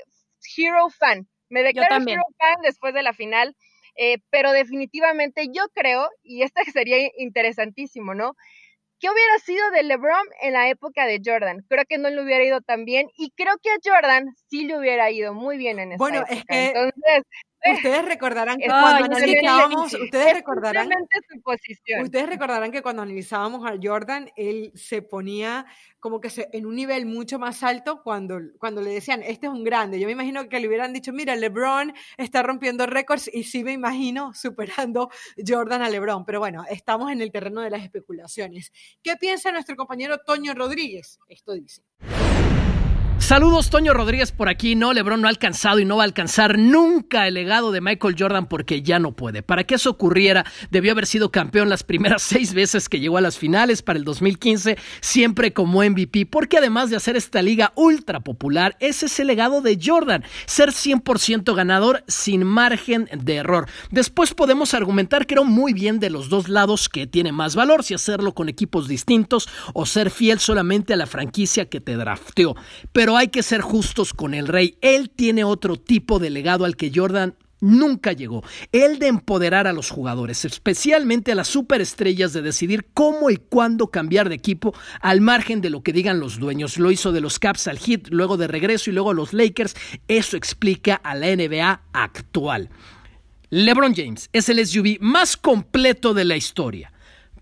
hero 0.57 0.89
fan. 0.89 1.29
Me 1.51 1.63
declaro 1.63 1.97
hero 2.07 2.23
fan 2.39 2.57
después 2.63 2.95
de 2.95 3.03
la 3.03 3.13
final. 3.13 3.55
Eh, 3.99 4.19
pero 4.31 4.53
definitivamente 4.53 5.49
yo 5.53 5.65
creo, 5.75 6.09
y 6.23 6.43
este 6.43 6.63
sería 6.73 6.99
interesantísimo, 7.19 8.15
¿no? 8.15 8.35
¿Qué 9.01 9.09
hubiera 9.11 9.39
sido 9.39 9.71
de 9.71 9.83
LeBron 9.85 10.27
en 10.43 10.55
la 10.55 10.69
época 10.69 11.05
de 11.07 11.21
Jordan? 11.25 11.65
Creo 11.69 11.85
que 11.89 11.99
no 11.99 12.09
le 12.11 12.23
hubiera 12.23 12.45
ido 12.45 12.61
tan 12.61 12.85
bien 12.85 13.09
y 13.17 13.31
creo 13.37 13.55
que 13.63 13.71
a 13.71 13.77
Jordan 13.85 14.27
sí 14.49 14.65
le 14.65 14.79
hubiera 14.79 15.11
ido 15.11 15.35
muy 15.35 15.57
bien 15.57 15.79
en 15.79 15.93
esa 15.93 15.99
bueno, 15.99 16.19
época. 16.21 16.35
Es 16.35 16.45
que 16.47 16.67
Entonces, 16.67 17.23
Ustedes 17.79 18.05
recordarán 18.05 18.59
que 18.59 18.67
cuando 18.67 19.05
analizábamos, 19.05 19.95
ustedes 19.95 20.35
recordarán, 20.35 20.89
ustedes 22.03 22.29
recordarán 22.29 22.73
que 22.73 22.83
cuando 22.83 23.03
analizábamos 23.03 23.67
a 23.67 23.75
Jordan, 23.81 24.31
él 24.37 24.73
se 24.75 25.03
ponía 25.03 25.67
como 26.01 26.21
que 26.21 26.31
se, 26.31 26.49
en 26.53 26.67
un 26.67 26.77
nivel 26.77 27.07
mucho 27.07 27.39
más 27.39 27.63
alto 27.63 28.03
cuando, 28.03 28.39
cuando 28.59 28.81
le 28.81 28.91
decían, 28.91 29.23
este 29.23 29.47
es 29.47 29.53
un 29.53 29.65
grande. 29.65 29.99
Yo 29.99 30.07
me 30.07 30.13
imagino 30.13 30.49
que 30.49 30.61
le 30.61 30.69
hubieran 30.69 30.93
dicho, 30.93 31.13
mira, 31.13 31.35
LeBron 31.35 31.93
está 32.17 32.43
rompiendo 32.43 32.87
récords 32.87 33.29
y 33.33 33.45
sí 33.45 33.65
me 33.65 33.73
imagino 33.73 34.33
superando 34.35 35.11
Jordan 35.45 35.83
a 35.83 35.89
LeBron. 35.89 36.25
Pero 36.25 36.39
bueno, 36.39 36.65
estamos 36.71 37.11
en 37.11 37.21
el 37.21 37.33
terreno 37.33 37.61
de 37.63 37.71
las 37.71 37.83
especulaciones. 37.83 38.73
¿Qué 39.03 39.17
piensa 39.17 39.51
nuestro 39.51 39.77
compañero 39.77 40.19
Toño 40.19 40.55
Rodríguez? 40.55 41.19
Esto 41.29 41.53
dice. 41.53 41.83
Saludos, 43.19 43.69
Toño 43.69 43.93
Rodríguez 43.93 44.33
por 44.33 44.49
aquí. 44.49 44.75
No, 44.75 44.93
Lebron 44.93 45.21
no 45.21 45.27
ha 45.27 45.31
alcanzado 45.31 45.81
y 45.81 45.85
no 45.85 45.97
va 45.97 46.05
a 46.05 46.07
alcanzar 46.07 46.57
nunca 46.59 47.27
el 47.29 47.35
legado 47.35 47.73
de 47.73 47.81
Michael 47.81 48.17
Jordan 48.19 48.47
porque 48.47 48.81
ya 48.81 48.99
no 48.99 49.13
puede. 49.13 49.43
Para 49.43 49.65
que 49.65 49.75
eso 49.75 49.91
ocurriera, 49.91 50.47
debió 50.71 50.93
haber 50.93 51.07
sido 51.07 51.31
campeón 51.31 51.69
las 51.69 51.83
primeras 51.83 52.23
seis 52.23 52.55
veces 52.55 52.89
que 52.89 53.01
llegó 53.01 53.19
a 53.19 53.21
las 53.21 53.37
finales 53.37 53.83
para 53.83 53.99
el 53.99 54.05
2015, 54.05 54.79
siempre 55.01 55.53
como 55.53 55.83
MVP, 55.83 56.27
porque 56.27 56.59
además 56.59 56.89
de 56.89 56.97
hacer 56.97 57.17
esta 57.17 57.43
liga 57.43 57.73
ultra 57.75 58.21
popular, 58.21 58.77
ese 58.81 59.07
es 59.07 59.21
el 59.21 59.27
legado 59.27 59.61
de 59.61 59.79
Jordan, 59.83 60.25
ser 60.47 60.71
100% 60.71 61.55
ganador 61.55 62.05
sin 62.09 62.45
margen 62.45 63.11
de 63.13 63.37
error. 63.37 63.69
Después 63.91 64.33
podemos 64.33 64.75
argumentar 64.75 65.27
era 65.29 65.43
muy 65.43 65.73
bien 65.73 66.01
de 66.01 66.11
los 66.11 66.29
dos 66.29 66.49
lados 66.49 66.89
que 66.89 67.07
tiene 67.07 67.33
más 67.33 67.55
valor, 67.55 67.85
si 67.85 67.95
hacerlo 67.95 68.35
con 68.35 68.49
equipos 68.49 68.89
distintos 68.89 69.49
o 69.75 69.87
ser 69.87 70.11
fiel 70.11 70.39
solamente 70.39 70.95
a 70.95 70.97
la 70.97 71.07
franquicia 71.07 71.69
que 71.69 71.81
te 71.81 71.97
drafteó. 71.97 72.57
Pero 72.93 73.08
hay 73.17 73.29
que 73.29 73.43
ser 73.43 73.61
justos 73.61 74.13
con 74.13 74.35
el 74.35 74.49
rey. 74.49 74.77
Él 74.81 75.11
tiene 75.11 75.45
otro 75.45 75.77
tipo 75.77 76.19
de 76.19 76.31
legado 76.31 76.65
al 76.65 76.77
que 76.77 76.93
Jordan 76.95 77.35
nunca 77.61 78.13
llegó. 78.13 78.43
El 78.73 78.99
de 78.99 79.09
empoderar 79.09 79.67
a 79.67 79.73
los 79.73 79.91
jugadores, 79.91 80.45
especialmente 80.45 81.33
a 81.33 81.35
las 81.35 81.49
superestrellas, 81.49 82.33
de 82.33 82.43
decidir 82.43 82.87
cómo 82.95 83.31
y 83.31 83.37
cuándo 83.37 83.89
cambiar 83.89 84.29
de 84.29 84.35
equipo 84.35 84.75
al 85.01 85.21
margen 85.21 85.61
de 85.61 85.71
lo 85.71 85.83
que 85.83 85.93
digan 85.93 86.21
los 86.21 86.39
dueños. 86.39 86.79
Lo 86.79 86.91
hizo 86.91 87.13
de 87.13 87.21
los 87.21 87.39
Caps 87.39 87.69
al 87.69 87.79
Heat, 87.79 88.09
luego 88.11 88.37
de 88.37 88.49
regreso 88.49 88.91
y 88.91 88.93
luego 88.93 89.11
a 89.11 89.15
los 89.15 89.33
Lakers. 89.33 89.75
Eso 90.09 90.37
explica 90.37 90.95
a 90.95 91.15
la 91.15 91.35
NBA 91.35 91.83
actual. 91.93 92.71
LeBron 93.51 93.95
James 93.95 94.29
es 94.33 94.49
el 94.49 94.65
SUV 94.67 94.99
más 95.01 95.37
completo 95.37 96.13
de 96.15 96.25
la 96.25 96.37
historia. 96.37 96.93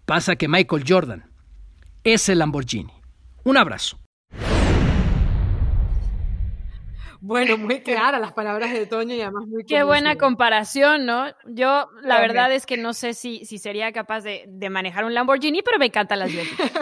Pasa 0.04 0.36
que 0.36 0.46
Michael 0.48 0.84
Jordan 0.86 1.24
es 2.04 2.28
el 2.28 2.38
Lamborghini. 2.38 2.92
Un 3.42 3.56
abrazo. 3.56 3.98
Bueno, 7.26 7.58
muy 7.58 7.80
clara 7.82 8.20
las 8.20 8.32
palabras 8.32 8.72
de 8.72 8.86
Toño 8.86 9.14
y 9.14 9.20
además 9.20 9.48
muy 9.48 9.64
Qué 9.64 9.82
buena 9.82 10.16
comparación, 10.16 11.06
¿no? 11.06 11.26
Yo 11.44 11.88
la 12.02 12.20
verdad 12.20 12.52
es 12.52 12.66
que 12.66 12.76
no 12.76 12.94
sé 12.94 13.14
si, 13.14 13.44
si 13.44 13.58
sería 13.58 13.90
capaz 13.92 14.22
de, 14.22 14.46
manejar 14.70 15.04
un 15.04 15.12
Lamborghini, 15.12 15.62
pero 15.62 15.78
me 15.78 15.86
encantan 15.86 16.20
las 16.20 16.32
llantas. 16.32 16.72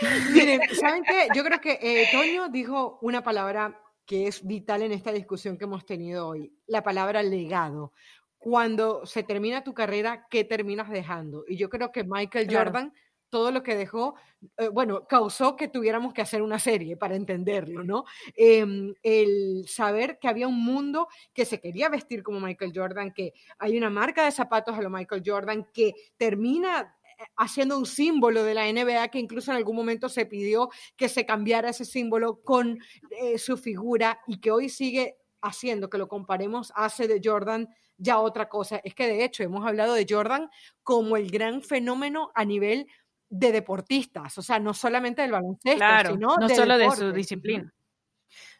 Miren, 0.32 0.60
¿saben 0.74 1.02
qué? 1.04 1.28
Yo 1.34 1.44
creo 1.44 1.60
que 1.60 1.78
eh, 1.82 2.08
Toño 2.10 2.48
dijo 2.48 2.98
una 3.02 3.22
palabra 3.22 3.78
que 4.06 4.26
es 4.26 4.46
vital 4.46 4.82
en 4.82 4.92
esta 4.92 5.12
discusión 5.12 5.58
que 5.58 5.64
hemos 5.64 5.84
tenido 5.84 6.28
hoy, 6.28 6.50
la 6.66 6.82
palabra 6.82 7.22
legado. 7.22 7.92
Cuando 8.38 9.04
se 9.04 9.22
termina 9.22 9.64
tu 9.64 9.74
carrera, 9.74 10.26
¿qué 10.30 10.44
terminas 10.44 10.88
dejando? 10.88 11.44
Y 11.46 11.56
yo 11.56 11.68
creo 11.68 11.92
que 11.92 12.04
Michael 12.04 12.48
Jordan 12.50 12.94
todo 13.30 13.50
lo 13.50 13.62
que 13.62 13.76
dejó, 13.76 14.14
eh, 14.56 14.68
bueno, 14.68 15.06
causó 15.06 15.56
que 15.56 15.68
tuviéramos 15.68 16.12
que 16.14 16.22
hacer 16.22 16.42
una 16.42 16.58
serie 16.58 16.96
para 16.96 17.16
entenderlo, 17.16 17.84
¿no? 17.84 18.04
Em, 18.34 18.94
el 19.02 19.66
saber 19.68 20.18
que 20.18 20.28
había 20.28 20.48
un 20.48 20.62
mundo 20.62 21.08
que 21.34 21.44
se 21.44 21.60
quería 21.60 21.88
vestir 21.88 22.22
como 22.22 22.40
Michael 22.40 22.72
Jordan, 22.74 23.12
que 23.12 23.34
hay 23.58 23.76
una 23.76 23.90
marca 23.90 24.24
de 24.24 24.32
zapatos 24.32 24.76
a 24.76 24.82
lo 24.82 24.90
Michael 24.90 25.22
Jordan 25.24 25.66
que 25.72 25.94
termina 26.16 26.94
eh, 27.18 27.24
haciendo 27.36 27.78
un 27.78 27.86
símbolo 27.86 28.42
de 28.44 28.54
la 28.54 28.72
NBA 28.72 29.08
que 29.08 29.18
incluso 29.18 29.50
en 29.50 29.56
algún 29.56 29.76
momento 29.76 30.08
se 30.08 30.26
pidió 30.26 30.70
que 30.96 31.08
se 31.08 31.26
cambiara 31.26 31.70
ese 31.70 31.84
símbolo 31.84 32.42
con 32.42 32.78
eh, 33.10 33.38
su 33.38 33.56
figura 33.56 34.20
y 34.26 34.40
que 34.40 34.50
hoy 34.50 34.68
sigue 34.68 35.16
haciendo 35.40 35.88
que 35.90 35.98
lo 35.98 36.08
comparemos 36.08 36.72
hace 36.74 37.06
de 37.08 37.20
Jordan 37.22 37.68
ya 37.98 38.20
otra 38.20 38.48
cosa. 38.48 38.80
Es 38.84 38.94
que 38.94 39.06
de 39.06 39.24
hecho 39.24 39.42
hemos 39.42 39.66
hablado 39.66 39.94
de 39.94 40.06
Jordan 40.08 40.48
como 40.82 41.16
el 41.16 41.30
gran 41.30 41.62
fenómeno 41.62 42.30
a 42.34 42.44
nivel 42.44 42.86
de 43.30 43.52
deportistas, 43.52 44.38
o 44.38 44.42
sea, 44.42 44.58
no 44.58 44.74
solamente 44.74 45.22
del 45.22 45.32
baloncesto, 45.32 46.12
sino 46.12 46.36
no 46.36 46.48
solo 46.48 46.78
de 46.78 46.90
su 46.90 47.12
disciplina. 47.12 47.72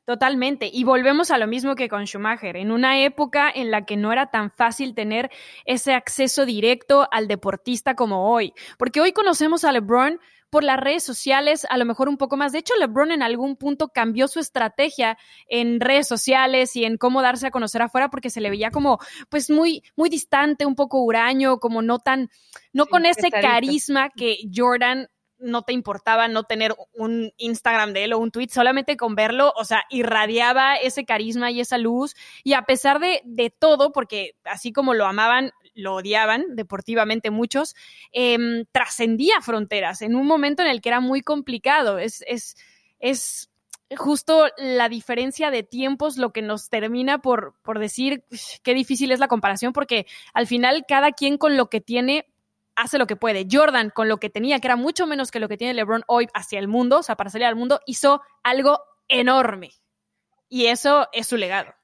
Totalmente. 0.09 0.71
Y 0.73 0.85
volvemos 0.85 1.31
a 1.31 1.37
lo 1.37 1.47
mismo 1.47 1.75
que 1.75 1.91
con 1.91 2.07
Schumacher, 2.07 2.57
en 2.57 2.73
una 2.73 3.05
época 3.05 3.51
en 3.55 3.71
la 3.71 3.85
que 3.85 3.99
no 3.99 4.11
era 4.11 4.31
tan 4.31 4.51
fácil 4.51 4.95
tener 4.95 5.31
ese 5.67 5.93
acceso 5.93 6.47
directo 6.47 7.07
al 7.13 7.29
deportista 7.29 7.95
como 7.95 8.33
hoy. 8.33 8.55
Porque 8.79 9.03
hoy 9.03 9.13
conocemos 9.13 9.65
a 9.65 9.73
LeBron 9.73 10.19
por 10.51 10.65
las 10.65 10.79
redes 10.79 11.03
sociales, 11.03 11.67
a 11.69 11.77
lo 11.77 11.85
mejor 11.85 12.09
un 12.09 12.17
poco 12.17 12.37
más. 12.37 12.53
De 12.53 12.59
hecho, 12.59 12.75
LeBron 12.77 13.13
en 13.13 13.23
algún 13.23 13.57
punto 13.57 13.89
cambió 13.89 14.29
su 14.29 14.41
estrategia 14.41 15.19
en 15.49 15.81
redes 15.81 16.09
sociales 16.09 16.75
y 16.77 16.85
en 16.85 16.97
cómo 16.97 17.23
darse 17.23 17.47
a 17.47 17.51
conocer 17.51 17.83
afuera 17.83 18.09
porque 18.11 18.31
se 18.31 18.41
le 18.41 18.51
veía 18.51 18.71
como, 18.71 18.99
pues, 19.29 19.51
muy, 19.51 19.83
muy 19.97 20.09
distante, 20.09 20.67
un 20.67 20.75
poco 20.75 21.01
huraño, 21.01 21.59
como 21.59 21.83
no 21.83 21.99
tan, 21.99 22.31
no 22.73 22.87
con 22.87 23.07
ese 23.07 23.31
carisma 23.31 24.11
que 24.11 24.39
Jordan 24.55 25.09
no 25.39 25.63
te 25.63 25.73
importaba 25.73 26.29
no 26.29 26.45
tener 26.45 26.75
un 26.93 27.33
Instagram 27.37 27.93
de 27.93 28.05
él 28.05 28.13
o 28.13 28.19
un 28.19 28.31
tweet, 28.31 28.49
solamente 28.49 28.97
con 28.97 29.15
verlo, 29.15 29.53
o 29.57 29.65
sea, 29.65 29.85
irradiaba 29.89 30.77
ese 30.77 31.05
carisma 31.05 31.51
y 31.51 31.61
esa 31.61 31.79
luz. 31.79 32.15
Y 32.43 32.55
a 32.55 32.63
pesar 32.63 32.99
de, 32.99 33.23
de 33.25 33.51
todo, 33.51 33.93
porque 33.93 34.35
así 34.45 34.73
como 34.73 34.95
lo 34.95 35.07
amaban, 35.07 35.53
lo 35.79 35.95
odiaban 35.95 36.57
deportivamente 36.57 37.31
muchos, 37.31 37.77
em, 38.13 38.65
trascendía 38.73 39.41
fronteras 39.41 40.03
en 40.03 40.17
un 40.17 40.27
momento 40.27 40.63
en 40.63 40.69
el 40.69 40.81
que 40.81 40.89
era 40.89 41.01
muy 41.01 41.23
complicado. 41.23 41.99
Es, 41.99 42.25
es, 42.27 42.57
es 42.99 43.49
justo 43.97 44.49
la 44.59 44.89
diferencia 44.89 45.51
de 45.51 45.63
tiempos 45.63 46.17
lo 46.17 46.33
que 46.33 46.43
nos 46.43 46.69
termina 46.69 47.19
por, 47.19 47.55
por 47.63 47.79
decir 47.79 48.25
qué 48.63 48.75
difícil 48.75 49.13
es 49.13 49.21
la 49.21 49.29
comparación, 49.29 49.73
porque 49.73 50.07
al 50.35 50.47
final 50.47 50.85
cada 50.87 51.13
quien 51.13 51.39
con 51.39 51.57
lo 51.57 51.71
que 51.71 51.81
tiene 51.81 52.27
hace 52.75 52.99
lo 52.99 53.07
que 53.07 53.17
puede. 53.17 53.47
Jordan, 53.51 53.91
con 53.91 54.09
lo 54.09 54.19
que 54.19 54.31
tenía, 54.31 54.61
que 54.61 54.67
era 54.69 54.77
mucho 54.77 55.07
menos 55.07 55.31
que 55.31 55.41
lo 55.41 55.49
que 55.49 55.57
tiene 55.57 55.75
LeBron 55.75 56.03
hoy 56.07 56.29
hacia 56.35 56.59
el 56.59 56.69
mundo, 56.69 56.99
o 56.99 57.03
sea, 57.03 57.17
para 57.17 57.31
salir 57.31 57.47
al 57.47 57.57
mundo, 57.57 57.81
hizo 57.87 58.23
algo 58.43 58.81
enorme. 59.09 59.73
Y 60.49 60.67
eso 60.67 61.09
es 61.13 61.27
su 61.27 61.37
legado. 61.37 61.78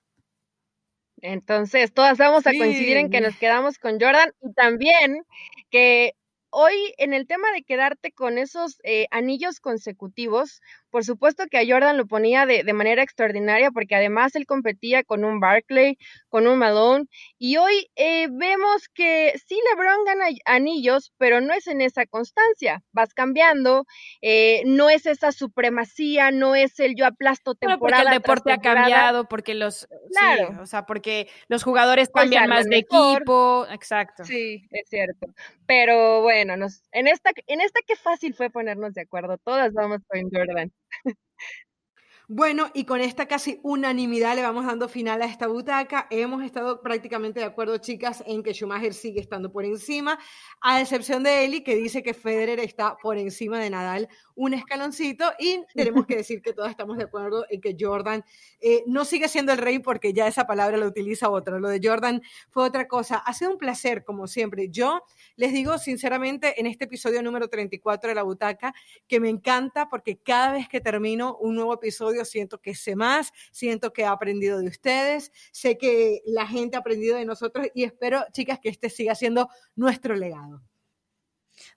Entonces, 1.27 1.95
todas 1.95 2.19
vamos 2.19 2.47
a 2.47 2.51
coincidir 2.51 2.99
en 2.99 3.09
que 3.09 3.23
nos 3.23 3.35
quedamos 3.39 3.79
con 3.79 3.93
Jordan 3.99 4.31
y 4.43 4.53
también 4.53 5.25
que 5.71 6.13
hoy 6.51 6.75
en 6.99 7.15
el 7.15 7.27
tema 7.27 7.51
de 7.53 7.63
quedarte 7.63 8.13
con 8.13 8.37
esos 8.37 8.77
eh, 8.85 9.07
anillos 9.11 9.59
consecutivos, 9.59 10.61
por 10.95 11.05
supuesto 11.05 11.43
que 11.51 11.59
a 11.59 11.65
Jordan 11.67 11.97
lo 11.97 12.07
ponía 12.07 12.47
de, 12.47 12.73
manera 12.73 13.03
extraordinaria 13.03 13.73
porque 13.73 13.97
además 13.97 14.37
él 14.37 14.47
competía 14.47 15.03
con 15.03 15.25
un 15.25 15.41
Barclay, 15.41 15.99
con 16.29 16.47
un 16.47 16.57
Malone 16.57 17.07
y 17.37 17.57
hoy 17.57 17.91
eh, 17.97 18.29
vemos 18.31 18.89
que 18.95 19.33
sí 19.45 19.59
LeBron 19.73 20.05
gana 20.05 20.27
anillos, 20.45 21.13
pero 21.19 21.41
no 21.41 21.53
es 21.53 21.67
en 21.67 21.81
esa 21.81 22.07
constancia, 22.07 22.81
vas 22.93 23.13
cambiando, 23.13 23.87
eh, 24.23 24.63
no 24.67 24.89
es 24.89 25.07
esa 25.07 25.33
supremacía, 25.33 26.31
no 26.31 26.55
es 26.55 26.79
el 26.79 26.95
yo 26.95 27.07
aplasto 27.07 27.57
temporada. 27.57 28.05
porque 28.05 28.15
el 28.15 28.23
deporte 28.23 28.53
ha 28.53 28.61
cambiado, 28.61 29.29
porque 29.29 29.55
los, 29.55 29.89
claro. 30.13 30.63
o 30.63 30.67
sea, 30.67 30.87
porque 30.87 31.27
los 31.49 31.65
jugadores 31.65 32.09
cambian 32.09 32.49
más 32.49 32.67
de 32.67 32.77
equipo, 32.77 33.67
exacto. 33.69 34.25
Sí, 34.25 34.65
es 34.71 34.89
cierto, 34.89 35.27
pero 35.67 36.23
bueno, 36.23 36.57
nos, 36.57 36.85
en 36.93 37.09
esta, 37.09 37.33
en 37.49 37.61
esta 37.61 37.81
qué 37.85 37.97
fácil 37.97 38.33
fue 38.33 38.49
ponernos 38.49 38.95
de 38.95 39.01
acuerdo, 39.01 39.39
todas 39.39 39.73
vamos 39.73 39.99
con 40.07 40.31
Jordan. 40.31 40.71
Bueno, 42.27 42.71
y 42.73 42.87
con 42.87 43.01
esta 43.03 43.27
casi 43.27 43.61
unanimidad 43.63 44.35
le 44.35 44.43
vamos 44.43 44.65
dando 44.65 44.89
final 44.89 45.21
a 45.21 45.27
esta 45.27 45.47
butaca. 45.47 46.07
Hemos 46.11 46.43
estado 46.43 46.81
prácticamente 46.81 47.41
de 47.41 47.47
acuerdo, 47.47 47.77
chicas, 47.79 48.25
en 48.27 48.43
que 48.43 48.55
Schumacher 48.55 48.95
sigue 48.95 49.21
estando 49.21 49.53
por 49.53 49.65
encima, 49.67 50.19
a 50.63 50.81
excepción 50.81 51.23
de 51.23 51.45
Eli, 51.45 51.63
que 51.63 51.77
dice 51.77 52.03
que 52.03 52.15
Federer 52.15 52.61
está 52.61 52.97
por 53.03 53.19
encima 53.19 53.59
de 53.59 53.69
Nadal 53.69 54.09
un 54.35 54.55
escaloncito. 54.55 55.33
Y 55.39 55.63
tenemos 55.75 56.07
que 56.07 56.17
decir 56.17 56.43
que 56.43 56.53
todos 56.53 56.71
estamos 56.71 56.97
de 56.97 57.05
acuerdo 57.05 57.45
en 57.51 57.61
que 57.61 57.77
Jordan 57.79 58.25
eh, 58.61 58.83
no 58.87 59.05
sigue 59.05 59.29
siendo 59.29 59.53
el 59.53 59.59
rey 59.59 59.79
porque 59.79 60.13
ya 60.13 60.27
esa 60.27 60.47
palabra 60.47 60.77
la 60.77 60.87
utiliza 60.87 61.31
otra. 61.31 61.59
Lo 61.59 61.69
de 61.69 61.81
Jordan 61.83 62.23
fue 62.51 62.65
otra 62.65 62.89
cosa. 62.89 63.17
Ha 63.17 63.33
sido 63.35 63.53
un 63.53 63.59
placer, 63.59 64.05
como 64.05 64.27
siempre. 64.27 64.69
Yo 64.71 65.03
les 65.37 65.53
digo 65.53 65.79
sinceramente 65.79 66.61
en 66.61 66.67
este 66.67 66.85
episodio 66.85 67.23
número 67.23 67.49
34 67.49 68.09
de 68.09 68.15
la 68.15 68.23
butaca 68.23 68.75
que 69.07 69.21
me 69.21 69.29
encanta 69.29 69.89
porque 69.89 70.19
cada 70.19 70.53
vez 70.53 70.69
que 70.69 70.81
termino 70.81 71.37
un 71.37 71.55
nuevo 71.55 71.75
episodio 71.75 72.25
siento 72.25 72.61
que 72.61 72.75
sé 72.75 72.97
más, 72.97 73.33
siento 73.53 73.93
que 73.93 74.03
he 74.03 74.07
aprendido 74.07 74.59
de 74.59 74.69
ustedes, 74.69 75.33
sé 75.53 75.79
que 75.79 76.23
la 76.27 76.47
gente 76.47 76.77
ha 76.77 76.81
aprendido 76.81 77.17
de 77.17 77.25
nosotros 77.25 77.67
y 77.75 77.85
espero, 77.85 78.25
chicas, 78.33 78.59
que 78.61 78.69
este 78.69 78.91
siga 78.91 79.15
siendo 79.15 79.49
nuestro 79.77 80.15
legado. 80.15 80.63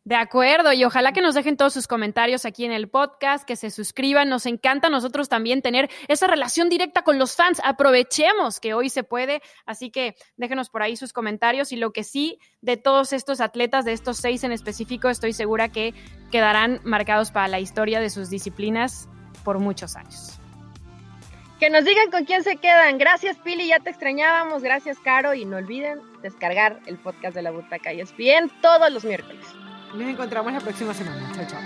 De 0.03 0.15
acuerdo, 0.15 0.73
y 0.73 0.83
ojalá 0.83 1.11
que 1.11 1.21
nos 1.21 1.35
dejen 1.35 1.57
todos 1.57 1.73
sus 1.73 1.87
comentarios 1.87 2.45
aquí 2.45 2.65
en 2.65 2.71
el 2.71 2.89
podcast, 2.89 3.45
que 3.45 3.55
se 3.55 3.69
suscriban. 3.69 4.29
Nos 4.29 4.45
encanta 4.45 4.87
a 4.87 4.89
nosotros 4.89 5.29
también 5.29 5.61
tener 5.61 5.89
esa 6.07 6.27
relación 6.27 6.69
directa 6.69 7.03
con 7.03 7.19
los 7.19 7.35
fans. 7.35 7.61
Aprovechemos 7.63 8.59
que 8.59 8.73
hoy 8.73 8.89
se 8.89 9.03
puede, 9.03 9.41
así 9.65 9.91
que 9.91 10.15
déjenos 10.35 10.69
por 10.69 10.81
ahí 10.81 10.95
sus 10.95 11.13
comentarios. 11.13 11.71
Y 11.71 11.75
lo 11.75 11.91
que 11.91 12.03
sí, 12.03 12.39
de 12.61 12.77
todos 12.77 13.13
estos 13.13 13.41
atletas, 13.41 13.85
de 13.85 13.93
estos 13.93 14.17
seis 14.17 14.43
en 14.43 14.51
específico, 14.51 15.09
estoy 15.09 15.33
segura 15.33 15.69
que 15.69 15.93
quedarán 16.31 16.81
marcados 16.83 17.31
para 17.31 17.47
la 17.47 17.59
historia 17.59 17.99
de 17.99 18.09
sus 18.09 18.29
disciplinas 18.29 19.07
por 19.43 19.59
muchos 19.59 19.95
años. 19.95 20.39
Que 21.59 21.69
nos 21.71 21.85
digan 21.85 22.11
con 22.11 22.25
quién 22.25 22.43
se 22.43 22.57
quedan. 22.57 22.99
Gracias, 22.99 23.37
Pili, 23.37 23.67
ya 23.67 23.79
te 23.79 23.89
extrañábamos. 23.89 24.61
Gracias, 24.61 24.99
Caro. 24.99 25.33
Y 25.33 25.45
no 25.45 25.57
olviden 25.57 25.99
descargar 26.21 26.79
el 26.85 26.97
podcast 26.97 27.33
de 27.33 27.41
la 27.41 27.51
Butaca 27.51 27.93
y 27.93 28.01
es 28.01 28.15
bien 28.15 28.51
todos 28.61 28.91
los 28.91 29.03
miércoles. 29.03 29.45
Nos 29.93 30.07
encontramos 30.07 30.53
la 30.53 30.59
próxima 30.59 30.93
semana. 30.93 31.31
Chao, 31.33 31.45
chao. 31.47 31.61